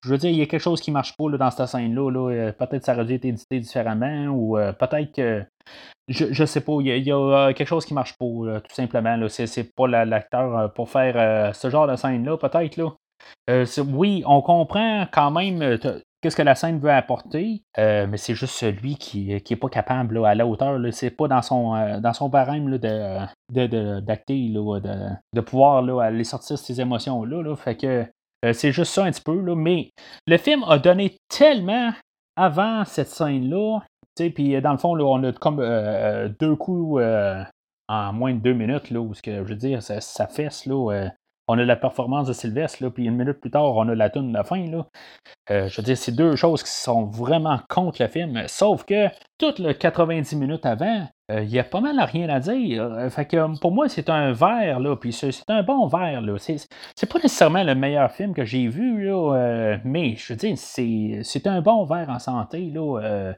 je 0.06 0.10
veux 0.10 0.18
dire, 0.18 0.30
il 0.30 0.36
y 0.36 0.42
a 0.42 0.46
quelque 0.46 0.60
chose 0.60 0.80
qui 0.80 0.90
marche 0.90 1.16
pas 1.16 1.28
dans 1.28 1.50
cette 1.50 1.66
scène-là. 1.66 2.30
Euh, 2.30 2.52
peut-être 2.52 2.84
ça 2.84 2.94
aurait 2.94 3.04
dû 3.04 3.14
être 3.14 3.24
édité 3.24 3.58
différemment 3.58 4.26
ou 4.28 4.58
euh, 4.58 4.72
peut-être 4.72 5.12
que. 5.12 5.44
Je, 6.08 6.26
je 6.30 6.44
sais 6.44 6.60
pas, 6.60 6.76
il 6.78 6.86
y, 6.86 7.10
a, 7.10 7.16
euh, 7.16 7.52
quelque 7.52 7.66
chose 7.66 7.84
qui 7.84 7.92
marche 7.92 8.16
pas, 8.16 8.60
tout 8.60 8.74
simplement. 8.74 9.16
Là. 9.16 9.28
C'est, 9.28 9.74
pas 9.74 9.88
l'acteur 9.88 10.72
pour 10.74 10.88
faire 10.88 11.52
ce 11.54 11.68
genre 11.68 11.88
de 11.88 11.96
scène-là, 11.96 12.36
peut-être. 12.36 12.76
Là. 12.76 12.92
oui, 13.92 14.22
on 14.24 14.40
comprend 14.42 15.08
quand 15.10 15.32
même 15.32 15.76
qu'est-ce 16.22 16.36
que 16.36 16.42
la 16.42 16.54
scène 16.54 16.78
veut 16.78 16.92
apporter, 16.92 17.64
mais 17.76 18.16
c'est 18.16 18.36
juste 18.36 18.54
celui 18.54 18.94
qui 18.94 19.34
n'est 19.50 19.56
pas 19.56 19.68
capable 19.68 20.24
à 20.24 20.36
la 20.36 20.46
hauteur. 20.46 20.78
C'est 20.92 21.10
pas 21.10 21.26
dans 21.26 21.42
son, 21.42 21.98
dans 21.98 22.12
son 22.12 22.28
barème 22.28 22.78
de, 22.78 23.18
de, 23.52 23.98
d'acter, 23.98 24.48
de, 24.48 25.10
de, 25.34 25.40
pouvoir 25.40 25.82
là, 25.82 26.02
aller 26.02 26.22
sortir 26.22 26.56
ces 26.56 26.80
émotions-là. 26.80 27.42
Là. 27.42 27.56
Fait 27.56 27.76
que 27.76 28.06
euh, 28.46 28.52
c'est 28.52 28.72
juste 28.72 28.92
ça 28.92 29.04
un 29.04 29.10
petit 29.10 29.22
peu. 29.22 29.54
Mais 29.54 29.90
le 30.26 30.36
film 30.36 30.64
a 30.64 30.78
donné 30.78 31.16
tellement 31.28 31.92
avant 32.36 32.84
cette 32.84 33.08
scène-là. 33.08 33.80
Puis 34.16 34.54
euh, 34.54 34.60
dans 34.60 34.72
le 34.72 34.78
fond, 34.78 34.94
là, 34.94 35.04
on 35.04 35.22
a 35.24 35.32
comme 35.32 35.60
euh, 35.60 36.28
deux 36.40 36.56
coups 36.56 37.02
en 37.88 38.12
moins 38.12 38.34
de 38.34 38.40
deux 38.40 38.52
minutes, 38.52 38.90
là, 38.90 39.06
je 39.24 39.42
veux 39.42 39.54
dire, 39.54 39.80
ça, 39.80 40.00
ça 40.00 40.26
fesse, 40.26 40.66
là. 40.66 41.08
On 41.48 41.58
a 41.58 41.64
la 41.64 41.76
performance 41.76 42.26
de 42.26 42.32
Sylvestre, 42.32 42.82
là, 42.82 42.90
puis 42.90 43.04
une 43.04 43.16
minute 43.16 43.40
plus 43.40 43.50
tard, 43.50 43.76
on 43.76 43.88
a 43.88 43.94
la 43.94 44.10
tune 44.10 44.28
de 44.28 44.34
la 44.34 44.44
fin. 44.44 44.66
Là. 44.66 44.86
je 45.48 45.76
veux 45.76 45.82
dire, 45.82 45.96
c'est 45.96 46.14
deux 46.14 46.36
choses 46.36 46.62
qui 46.62 46.70
sont 46.70 47.04
vraiment 47.04 47.60
contre 47.68 48.02
le 48.02 48.08
film. 48.08 48.42
Sauf 48.48 48.84
que 48.84 49.08
toutes 49.38 49.58
les 49.58 49.74
90 49.74 50.36
minutes 50.36 50.66
avant, 50.66 51.08
il 51.30 51.48
y 51.48 51.58
a 51.58 51.64
pas 51.64 51.80
mal 51.80 51.98
à 51.98 52.04
rien 52.04 52.28
à 52.28 52.40
dire. 52.40 52.88
Fait 53.10 53.26
que 53.26 53.58
pour 53.60 53.72
moi, 53.72 53.88
c'est 53.88 54.10
un 54.10 54.32
verre, 54.32 54.80
là, 54.80 54.96
puis 54.96 55.12
c'est 55.12 55.30
un 55.48 55.62
bon 55.62 55.86
verre, 55.86 56.20
là. 56.20 56.36
C'est 56.38 57.12
pas 57.12 57.18
nécessairement 57.18 57.62
le 57.62 57.74
meilleur 57.74 58.10
film 58.10 58.34
que 58.34 58.44
j'ai 58.44 58.66
vu, 58.66 59.04
là, 59.04 59.78
mais 59.84 60.16
je 60.16 60.32
veux 60.32 60.36
dire, 60.36 60.56
c'est 60.58 61.46
un 61.46 61.60
bon 61.60 61.84
verre 61.84 62.10
en 62.10 62.18
santé, 62.18 62.72
là. 62.74 63.34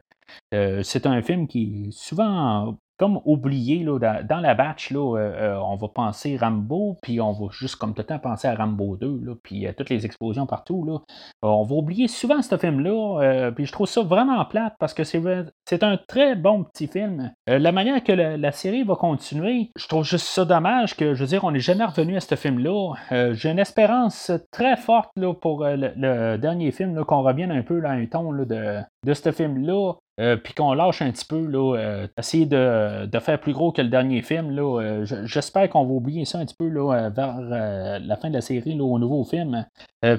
c'est 0.83 1.07
un 1.07 1.21
film 1.21 1.47
qui 1.47 1.89
est 1.89 1.91
souvent 1.91 2.79
comme 2.99 3.21
oublié 3.25 3.85
là, 3.85 3.99
dans, 4.25 4.41
la 4.41 4.55
batch, 4.55 4.91
là, 4.91 5.17
euh, 5.17 5.19
euh, 5.19 5.61
on 5.61 5.77
va 5.77 5.89
penser 5.89 6.37
Rambo, 6.37 6.97
puis 7.01 7.21
on 7.21 7.33
va 7.33 7.47
juste 7.53 7.77
comme 7.77 7.95
tout 7.95 8.03
le 8.03 8.07
temps 8.07 8.19
penser 8.19 8.49
à 8.49 8.57
Rambo 8.57 8.97
2, 8.97 9.21
là, 9.23 9.35
puis 9.43 9.67
à 9.67 9.73
toutes 9.73 9.89
les 9.89 10.05
explosions 10.05 10.47
partout. 10.47 10.85
Là. 10.85 10.99
on 11.43 11.63
va 11.63 11.77
oublier 11.77 12.09
souvent 12.09 12.43
ce 12.43 12.57
film-là, 12.57 13.23
euh, 13.23 13.51
puis 13.53 13.67
je 13.67 13.73
trouve 13.73 13.87
ça 13.87 14.03
vraiment 14.03 14.45
plate 14.47 14.75
parce 14.81 14.95
que 14.95 15.05
c'est, 15.05 15.83
un 15.83 15.97
très 16.09 16.35
bon 16.35 16.65
petit 16.65 16.89
film. 16.89 17.33
la 17.47 17.73
manière 17.73 18.03
que 18.03 18.13
la, 18.13 18.53
série 18.53 18.83
va 18.83 18.97
continuer, 18.97 19.71
je 19.77 19.87
trouve 19.87 20.05
juste 20.05 20.27
ça 20.27 20.45
dommage 20.45 20.97
que, 20.97 21.15
je 21.15 21.21
veux 21.21 21.29
dire, 21.29 21.45
on 21.45 21.53
n'est 21.53 21.61
jamais 21.61 21.85
revenu 21.85 22.17
à 22.17 22.21
ce 22.21 22.35
film-là. 22.35 22.95
j'ai 23.33 23.51
une 23.51 23.61
espérance 23.61 24.33
très 24.51 24.77
forte 24.77 25.11
là, 25.17 25.33
pour 25.35 25.65
le, 25.65 26.37
dernier 26.37 26.73
film, 26.73 27.05
qu'on 27.05 27.23
revienne 27.23 27.53
un 27.53 27.63
peu 27.63 27.85
à 27.85 27.91
un 27.91 28.07
ton 28.07 28.33
de, 28.33 28.81
de 29.05 29.15
ce 29.15 29.31
film-là. 29.31 29.93
Euh, 30.19 30.37
puis 30.37 30.53
qu'on 30.53 30.73
lâche 30.75 31.01
un 31.01 31.13
petit 31.13 31.25
peu, 31.25 31.47
là, 31.47 31.77
euh, 31.77 32.07
essayer 32.19 32.45
de, 32.45 33.19
faire 33.21 33.41
plus 33.41 33.53
gros 33.53 33.71
que 33.71 33.83
le 33.83 33.89
dernier 33.89 34.23
film. 34.23 34.51
Là, 34.51 34.81
euh, 34.81 35.05
j'espère 35.25 35.69
qu'on 35.71 35.85
va 35.85 35.93
oublier 35.93 36.25
ça 36.25 36.39
un 36.39 36.45
petit 36.45 36.57
peu 36.57 36.69
là, 36.69 37.09
vers 37.11 37.41
la 37.41 38.17
fin 38.17 38.29
de 38.29 38.35
la 38.35 38.41
série, 38.41 38.79
au 38.81 38.99
nouveau 38.99 39.25
film. 39.25 39.65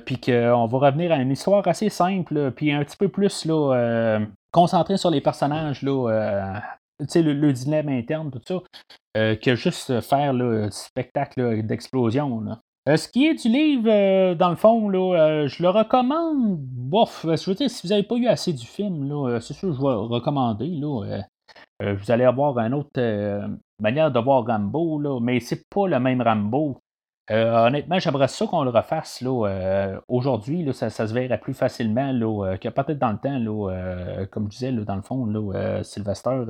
puis 0.06 0.20
qu'on 0.20 0.66
va 0.68 0.78
revenir 0.78 1.12
à 1.12 1.18
une 1.18 1.32
histoire 1.32 1.68
assez 1.68 1.90
simple, 1.90 2.52
puis 2.52 2.72
un 2.72 2.84
petit 2.84 2.98
peu 2.98 3.10
plus 3.10 3.46
là, 3.46 4.20
concentré 4.52 4.98
sur 4.98 5.10
les 5.10 5.22
personnages, 5.22 5.82
là, 5.82 6.62
le, 7.00 7.34
le 7.34 7.54
dilemme 7.54 7.90
interne, 7.90 8.32
tout 8.32 8.42
ça, 8.48 9.36
que 9.36 9.56
juste 9.56 10.00
faire 10.02 10.34
le 10.34 10.70
spectacle 10.72 11.64
d'explosion. 11.64 12.58
Euh, 12.90 12.98
ce 12.98 13.08
qui 13.08 13.28
est 13.28 13.36
du 13.36 13.50
livre, 13.50 13.88
euh, 13.88 14.34
dans 14.34 14.50
le 14.50 14.56
fond, 14.56 14.90
là, 14.90 15.00
euh, 15.00 15.48
je 15.48 15.62
le 15.62 15.70
recommande. 15.70 16.58
Bof, 16.58 17.24
je 17.24 17.50
veux 17.50 17.56
dire, 17.56 17.70
si 17.70 17.86
vous 17.86 17.90
n'avez 17.94 18.04
pas 18.04 18.16
eu 18.16 18.26
assez 18.26 18.52
du 18.52 18.66
film, 18.66 19.08
là, 19.08 19.40
c'est 19.42 19.54
sûr 19.54 19.70
que 19.70 19.76
je 19.76 19.80
vais 19.80 19.94
recommander. 19.94 20.68
Là, 20.70 21.22
vous 21.82 22.12
allez 22.12 22.24
avoir 22.24 22.58
une 22.58 22.74
autre 22.74 23.00
manière 23.80 24.12
de 24.12 24.20
voir 24.20 24.46
Rambo, 24.46 25.00
là, 25.00 25.20
mais 25.22 25.40
c'est 25.40 25.70
pas 25.70 25.88
le 25.88 26.00
même 26.00 26.22
Rambo. 26.22 26.78
honnêtement, 27.30 28.00
j'aimerais 28.00 28.28
ça 28.28 28.48
qu'on 28.48 28.64
le 28.64 28.72
refasse 28.72 29.22
là, 29.22 30.00
aujourd'hui. 30.08 30.64
Là, 30.64 30.74
ça, 30.74 30.90
se 30.90 31.14
verrait 31.14 31.38
plus 31.40 31.54
facilement 31.54 32.12
là, 32.12 32.58
que 32.58 32.70
peut-être 32.70 33.00
dans 33.00 33.12
le 33.12 33.20
temps. 33.20 33.38
Là, 33.38 34.26
comme 34.32 34.46
je 34.46 34.58
disais, 34.58 34.72
là, 34.72 34.84
dans 34.84 34.96
le 34.96 35.04
fond, 35.04 35.26
là, 35.26 35.84
Sylvester 35.84 36.44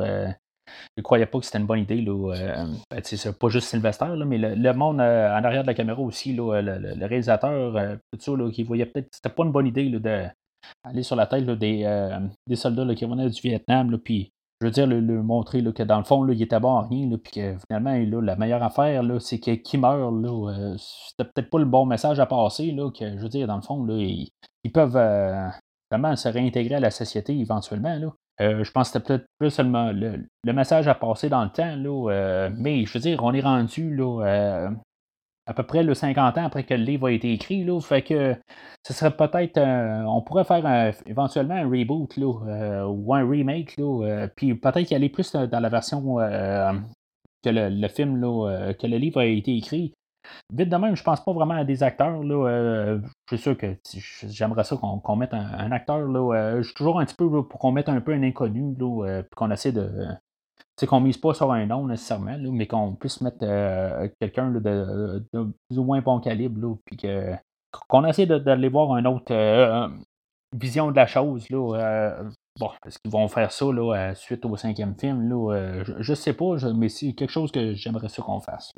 ne 0.98 1.04
croyais 1.04 1.26
pas 1.26 1.40
que 1.40 1.46
c'était 1.46 1.60
une 1.60 1.66
bonne 1.66 1.80
idée. 1.80 2.02
Là, 2.02 2.34
euh, 2.36 2.66
ben, 2.92 3.02
c'est 3.04 3.38
pas 3.38 3.50
juste 3.50 3.70
Sylvester, 3.70 4.16
là, 4.16 4.26
mais 4.26 4.38
le, 4.38 4.74
monde 4.74 5.00
euh, 5.00 5.30
en 5.30 5.44
arrière 5.44 5.64
de 5.64 5.68
la 5.68 5.74
caméra 5.74 6.00
aussi, 6.02 6.34
là, 6.34 6.62
le, 6.62 7.06
réalisateur, 7.06 7.76
euh, 7.76 7.96
tout 8.12 8.20
ça, 8.20 8.52
qui 8.52 8.64
voyait 8.64 8.86
peut-être 8.86 9.10
que 9.10 9.16
c'était 9.16 9.34
pas 9.34 9.44
une 9.44 9.52
bonne 9.52 9.68
idée 9.68 9.90
d'aller 10.00 11.04
sur 11.04 11.16
la 11.16 11.28
tête 11.28 11.46
des, 11.46 12.20
des, 12.48 12.56
soldats 12.56 12.94
qui 12.96 13.06
venaient 13.06 13.30
du 13.30 13.42
Vietnam. 13.42 13.98
Puis, 14.00 14.32
je 14.62 14.68
veux 14.68 14.72
dire, 14.72 14.88
le, 14.88 15.02
montrer 15.24 15.64
que 15.74 15.84
dans 15.84 15.98
le 15.98 16.04
fond, 16.04 16.24
là, 16.24 16.34
il 16.34 16.42
était 16.42 16.60
bon 16.60 16.78
à 16.78 16.88
rien, 16.88 17.10
puis 17.18 17.32
que 17.34 17.56
finalement, 17.68 18.22
la 18.22 18.36
meilleure 18.36 18.64
affaire, 18.64 19.04
c'est 19.20 19.40
qui 19.40 19.78
meurt. 19.78 20.14
Là, 20.22 20.76
c'était 20.78 21.30
peut-être 21.30 21.50
pas 21.50 21.60
le 21.60 21.66
bon 21.66 21.86
message 21.86 22.20
à 22.20 22.26
passer. 22.26 22.76
Que, 22.98 23.18
je 23.18 23.22
veux 23.22 23.30
dire, 23.30 23.48
dans 23.48 23.56
le 23.56 23.62
fond, 23.62 23.86
ils, 23.90 24.32
peuvent 24.74 25.00
vraiment 25.92 26.16
se 26.16 26.28
réintégrer 26.30 26.76
à 26.76 26.80
la 26.80 26.92
société 26.92 27.38
éventuellement. 27.38 28.12
Euh, 28.42 28.64
je 28.64 28.72
pense 28.72 28.90
que 28.90 28.94
c'était 28.94 29.06
peut-être 29.06 29.26
plus 29.38 29.50
seulement 29.50 29.92
le, 29.92 30.24
message 30.46 30.88
à 30.88 30.96
passer 30.96 31.30
dans 31.30 31.44
le 31.44 31.50
temps, 31.50 31.76
là, 31.76 32.12
euh, 32.12 32.50
mais 32.58 32.86
je 32.86 32.94
veux 32.94 33.00
dire, 33.00 33.22
on 33.24 33.34
est 33.34 33.42
rendu 33.42 33.94
là, 33.94 34.24
euh, 34.26 34.70
à 35.46 35.54
peu 35.54 35.64
près 35.64 35.84
le 35.84 35.94
50 35.94 36.38
ans 36.38 36.46
après 36.46 36.64
que 36.64 36.74
le 36.74 36.84
livre 36.84 37.08
a 37.08 37.12
été 37.12 37.34
écrit. 37.34 37.66
Là, 37.66 37.82
fait 37.82 38.02
que 38.02 38.36
ce 38.84 38.94
serait 38.94 39.12
peut-être. 39.12 39.60
on 39.60 40.22
pourrait 40.22 40.46
faire 40.46 40.94
éventuellement 41.06 41.56
un 41.56 41.70
reboot 41.70 42.16
là, 42.18 42.88
ou 42.88 43.14
un 43.14 43.30
remake, 43.30 43.76
puis 44.36 44.56
peut-être 44.56 44.92
y 44.92 44.96
aller 44.96 45.10
plus 45.10 45.32
dans 45.34 45.60
la 45.60 45.70
version 45.70 46.18
que 47.44 47.50
le, 47.50 47.88
film, 47.88 48.22
là, 48.22 48.74
que 48.74 48.88
le 48.88 48.98
livre 48.98 49.20
a 49.22 49.26
été 49.26 49.58
écrit. 49.58 49.94
Vite 50.54 50.70
de 50.70 50.76
même, 50.76 50.96
je 50.96 51.04
pense 51.04 51.24
pas 51.24 51.32
vraiment 51.32 51.54
à 51.54 51.64
des 51.64 51.84
acteurs. 51.84 52.24
Là, 52.24 52.48
euh, 52.48 53.00
je 53.30 53.36
suis 53.36 53.44
sûr 53.44 53.58
que 53.58 53.76
j'aimerais 54.28 54.64
ça 54.64 54.76
qu'on 54.78 55.16
mette 55.16 55.34
un, 55.34 55.72
acteur. 55.72 56.00
Là, 56.00 56.36
euh, 56.36 56.58
je 56.58 56.64
suis 56.64 56.74
toujours 56.74 57.00
un 57.00 57.06
petit 57.06 57.16
peu 57.16 57.30
pour 57.44 57.60
qu'on 57.60 57.72
mette 57.72 57.90
un 57.90 58.02
peu 58.02 58.14
un 58.14 58.24
inconnu, 58.24 58.76
là, 58.78 59.06
euh, 59.06 59.22
puis 59.22 59.36
qu'on 59.36 59.52
essaie 59.52 59.72
de. 59.72 60.08
Sais, 60.80 60.88
qu'on 60.88 61.02
mise 61.02 61.18
pas 61.18 61.34
sur 61.34 61.52
un 61.52 61.66
nom 61.66 61.86
nécessairement, 61.88 62.38
mais 62.40 62.66
qu'on 62.66 62.96
puisse 62.96 63.20
mettre 63.22 63.40
quelqu'un 64.20 64.50
de, 64.50 65.24
plus 65.32 65.78
ou 65.78 65.84
moins 65.84 66.02
bon 66.02 66.20
calibre, 66.22 66.78
puis 66.86 66.98
qu'on 67.90 68.06
essaie 68.06 68.26
d'aller 68.26 68.70
voir 68.70 68.96
une 68.98 69.06
autre 69.06 69.92
vision 70.56 70.90
de 70.90 70.96
la 70.96 71.06
chose. 71.06 71.50
Là, 71.50 72.24
bon, 72.58 72.72
est-ce 72.86 72.98
qu'ils 72.98 73.12
vont 73.12 73.28
faire 73.28 73.52
ça 73.52 73.66
là, 73.66 74.16
suite 74.16 74.46
au 74.46 74.56
cinquième 74.56 74.96
film? 74.98 75.30
Là, 75.30 75.84
je, 75.84 76.12
ne 76.12 76.16
sais 76.16 76.34
pas, 76.34 76.56
mais 76.74 76.88
c'est 76.88 77.12
quelque 77.12 77.32
chose 77.32 77.52
que 77.52 77.74
j'aimerais 77.74 78.08
ça 78.08 78.22
qu'on 78.22 78.40
fasse. 78.40 78.72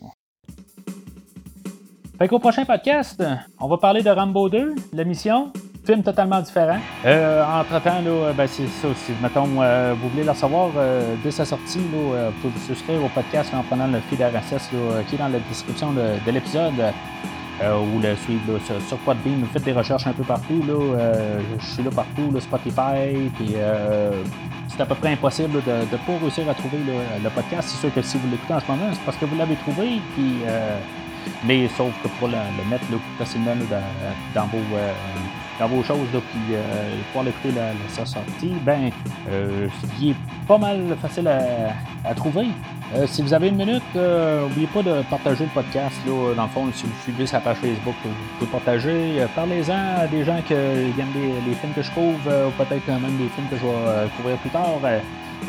Fait 2.22 2.28
qu'au 2.28 2.38
prochain 2.38 2.66
podcast, 2.66 3.24
on 3.60 3.68
va 3.68 3.78
parler 3.78 4.04
de 4.04 4.10
Rambo 4.12 4.48
2, 4.48 4.76
la 4.94 5.04
mission. 5.06 5.52
Film 5.84 6.04
totalement 6.04 6.40
différent. 6.40 6.78
Euh, 7.04 7.44
entre-temps, 7.44 8.04
ben 8.38 8.46
c'est 8.46 8.68
ça. 8.68 8.90
Si, 8.94 9.12
mettons, 9.24 9.50
euh, 9.60 9.96
vous 10.00 10.08
voulez 10.10 10.24
le 10.24 10.34
savoir, 10.36 10.70
euh, 10.78 11.16
dès 11.24 11.32
sa 11.32 11.46
sortie, 11.46 11.80
là, 11.80 12.30
vous 12.30 12.42
pouvez 12.42 12.54
vous 12.54 12.68
souscrire 12.68 13.04
au 13.04 13.10
podcast 13.10 13.52
en 13.56 13.64
prenant 13.64 13.88
le 13.88 13.98
feed 14.02 14.22
RSS 14.22 14.70
qui 15.08 15.16
est 15.16 15.18
dans 15.18 15.30
la 15.30 15.40
description 15.40 15.94
de, 15.94 16.32
l'épisode. 16.32 16.94
ou 17.60 18.00
le 18.00 18.16
suivre 18.18 18.60
sur, 18.68 18.80
sur. 18.84 18.98
Vous 18.98 19.46
faites 19.52 19.64
des 19.64 19.74
recherches 19.74 20.06
un 20.06 20.14
peu 20.14 20.24
partout. 20.24 20.62
Là, 20.68 21.14
je 21.58 21.66
suis 21.66 21.82
là 21.82 21.90
partout, 21.90 22.40
Spotify. 22.40 23.32
C'est 24.68 24.80
à 24.80 24.86
peu 24.86 24.94
près 24.94 25.14
impossible 25.14 25.64
de 25.66 25.72
ne 25.72 25.98
pas 25.98 26.20
réussir 26.22 26.48
à 26.48 26.54
trouver 26.54 26.78
le 27.24 27.30
podcast. 27.32 27.70
C'est 27.70 27.80
sûr 27.80 27.92
que 27.92 28.04
si 28.04 28.20
vous 28.20 28.30
l'écoutez 28.30 28.54
en 28.54 28.60
ce 28.60 28.68
moment, 28.68 28.90
c'est 28.94 29.06
parce 29.06 29.18
que 29.18 29.26
vous 29.26 29.38
l'avez 29.40 29.56
trouvé. 29.56 30.00
Puis 30.14 30.36
mais 31.44 31.68
sauf 31.70 31.92
que 32.04 32.08
pour 32.20 32.28
le, 32.28 32.38
mettre 32.70 32.90
là, 32.92 32.98
facilement 33.18 33.56
dans, 34.36 34.46
vos, 34.46 34.58
euh, 34.76 34.94
dans 35.62 35.68
vos 35.68 35.84
choses, 35.84 36.08
là, 36.12 36.20
puis 36.32 36.56
euh, 36.56 36.96
pouvoir 37.08 37.26
l'écouter 37.26 37.52
la, 37.52 37.72
sa 37.90 38.06
sortie, 38.06 38.54
ben, 38.64 38.90
euh, 39.30 39.68
il 40.00 40.12
est 40.12 40.16
pas 40.48 40.58
mal 40.58 40.96
facile 41.02 41.28
à, 41.28 42.14
trouver. 42.16 42.48
Euh, 42.96 43.06
si 43.08 43.22
vous 43.22 43.34
avez 43.34 43.50
une 43.50 43.58
minute, 43.58 43.84
n'oubliez 43.94 44.68
pas 44.68 44.82
de 44.82 45.02
partager 45.04 45.44
le 45.44 45.52
podcast. 45.52 45.96
Là, 46.06 46.34
dans 46.36 46.44
le 46.44 46.50
fond, 46.50 46.68
si 46.74 46.84
vous 46.84 47.02
suivez 47.04 47.28
sa 47.28 47.40
page 47.40 47.58
Facebook, 47.58 47.96
vous 48.04 48.12
pouvez 48.40 48.52
partager. 48.52 49.26
Parlez-en 49.36 50.02
à 50.02 50.08
des 50.08 50.26
gens 50.26 50.42
qui 50.46 50.54
aiment 50.54 51.14
les, 51.46 51.54
films 51.54 51.74
que 51.76 51.84
je 51.84 51.92
couvre, 51.92 52.48
ou 52.48 52.52
peut-être 52.64 52.88
même 52.88 53.18
des 53.18 53.30
films 53.30 53.48
que 53.50 53.56
je 53.56 53.66
vais 53.66 54.10
couvrir 54.18 54.38
plus 54.38 54.50
tard. 54.50 54.80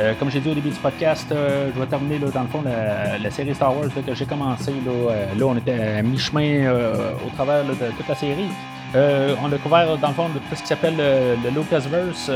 Euh, 0.00 0.14
comme 0.18 0.30
j'ai 0.30 0.40
dit 0.40 0.48
au 0.48 0.54
début 0.54 0.70
du 0.70 0.76
podcast, 0.76 1.30
euh, 1.32 1.70
je 1.74 1.78
vais 1.78 1.86
terminer 1.86 2.18
dans 2.18 2.42
le 2.42 2.48
fond 2.48 2.62
la, 2.62 3.30
série 3.30 3.54
Star 3.54 3.76
Wars 3.76 3.88
que 4.06 4.14
j'ai 4.14 4.24
commencé. 4.24 4.72
Euh, 4.86 5.26
là, 5.36 5.46
on 5.46 5.56
était 5.56 5.98
à 5.98 6.02
mi-chemin 6.02 6.72
au 7.26 7.30
travers 7.34 7.64
de 7.64 7.74
toute 7.74 8.08
la 8.08 8.14
série. 8.14 8.48
on 8.94 9.52
a 9.52 9.58
couvert 9.58 9.98
dans 9.98 10.08
le 10.08 10.14
fond 10.14 10.28
tout 10.28 10.56
ce 10.56 10.62
qui 10.62 10.68
s'appelle 10.68 10.96
le, 10.96 11.50
Lucasverse, 11.50 12.30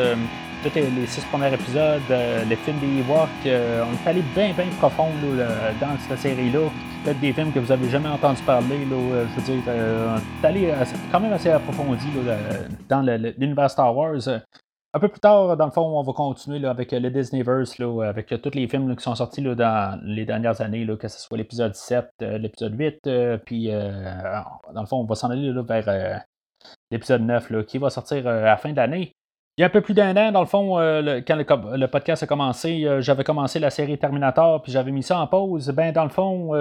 tous 0.62 0.70
les, 0.74 1.06
six 1.06 1.24
premiers 1.24 1.52
épisodes, 1.52 2.02
les 2.48 2.56
films 2.56 2.78
des 2.78 3.00
Ewoks. 3.00 3.28
on 3.46 3.48
est 3.48 4.10
allé 4.10 4.22
bien 4.34 4.52
bien 4.52 4.66
profond 4.78 5.08
dans 5.80 5.98
cette 6.08 6.18
série-là. 6.18 6.68
Peut-être 7.04 7.20
des 7.20 7.32
films 7.32 7.52
que 7.52 7.60
vous 7.60 7.72
avez 7.72 7.88
jamais 7.88 8.08
entendu 8.08 8.42
parler. 8.42 8.86
je 8.90 9.40
veux 9.40 9.42
dire, 9.42 9.62
on 9.66 10.44
est 10.44 10.46
allé 10.46 10.74
quand 11.10 11.20
même 11.20 11.32
assez 11.32 11.50
approfondi 11.50 12.08
dans 12.86 13.00
l'univers 13.00 13.70
Star 13.70 13.96
Wars. 13.96 14.28
Un 14.96 14.98
peu 14.98 15.08
plus 15.08 15.20
tard, 15.20 15.58
dans 15.58 15.66
le 15.66 15.70
fond, 15.70 15.82
on 15.82 16.02
va 16.02 16.14
continuer 16.14 16.66
avec 16.66 16.90
le 16.92 17.10
Disneyverse, 17.10 17.78
avec 18.02 18.28
tous 18.28 18.54
les 18.54 18.66
films 18.66 18.96
qui 18.96 19.02
sont 19.02 19.14
sortis 19.14 19.42
dans 19.42 20.00
les 20.02 20.24
dernières 20.24 20.62
années, 20.62 20.86
que 20.98 21.06
ce 21.06 21.20
soit 21.20 21.36
l'épisode 21.36 21.74
7, 21.74 22.08
euh, 22.22 22.38
l'épisode 22.38 22.74
8, 22.80 23.06
euh, 23.06 23.36
puis 23.36 23.70
euh, 23.70 24.40
dans 24.72 24.80
le 24.80 24.86
fond, 24.86 24.96
on 24.96 25.04
va 25.04 25.14
s'en 25.14 25.28
aller 25.28 25.52
vers 25.52 26.24
l'épisode 26.90 27.20
9 27.20 27.66
qui 27.66 27.76
va 27.76 27.90
sortir 27.90 28.26
à 28.26 28.40
la 28.40 28.56
fin 28.56 28.70
de 28.70 28.76
l'année. 28.76 29.12
Il 29.58 29.60
y 29.60 29.64
a 29.64 29.66
un 29.66 29.70
peu 29.70 29.82
plus 29.82 29.92
d'un 29.92 30.16
an, 30.16 30.32
dans 30.32 30.40
le 30.40 30.46
fond, 30.46 30.76
quand 31.26 31.36
le, 31.36 31.86
podcast 31.88 32.22
a 32.22 32.26
commencé, 32.26 32.88
j'avais 33.00 33.24
commencé 33.24 33.58
la 33.58 33.68
série 33.68 33.98
Terminator, 33.98 34.62
puis 34.62 34.72
j'avais 34.72 34.92
mis 34.92 35.02
ça 35.02 35.20
en 35.20 35.26
pause. 35.26 35.68
Ben, 35.76 35.92
dans 35.92 36.04
le 36.04 36.08
fond, 36.08 36.52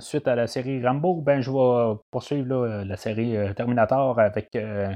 suite 0.00 0.28
à 0.28 0.36
la 0.36 0.46
série 0.46 0.80
Rambo, 0.86 1.22
ben, 1.22 1.40
je 1.40 1.50
vais 1.50 1.98
poursuivre 2.12 2.84
la 2.84 2.96
série 2.96 3.36
Terminator 3.56 4.20
avec 4.20 4.54
euh, 4.54 4.92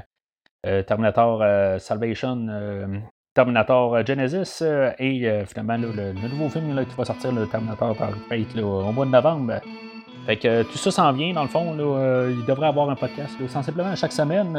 Terminator 0.63 1.41
euh, 1.41 1.79
Salvation, 1.79 2.47
euh, 2.49 2.99
Terminator 3.33 4.05
Genesis 4.05 4.63
et 4.99 5.43
finalement 5.45 5.77
le, 5.77 6.13
nouveau 6.29 6.49
film 6.49 6.85
qui 6.85 6.95
va 6.95 7.05
sortir, 7.05 7.31
le 7.31 7.47
Terminator 7.47 7.95
Fate 8.29 8.57
au 8.57 8.91
mois 8.91 9.05
de 9.05 9.11
novembre. 9.11 9.59
Fait 10.25 10.37
que 10.37 10.63
tout 10.63 10.77
ça 10.77 10.91
s'en 10.91 11.11
vient, 11.11 11.33
dans 11.33 11.41
le 11.43 11.49
fond, 11.49 11.75
il 12.29 12.45
devrait 12.45 12.67
avoir 12.67 12.89
un 12.89 12.95
podcast 12.95 13.35
sensiblement 13.49 13.95
chaque 13.95 14.13
semaine 14.13 14.57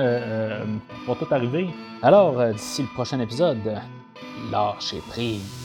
pour 1.06 1.16
tout 1.16 1.26
arriver. 1.30 1.68
Alors, 2.02 2.44
d'ici 2.52 2.82
le 2.82 2.88
prochain 2.88 3.20
épisode, 3.20 3.80
lâchez 4.50 5.00
prise. 5.08 5.64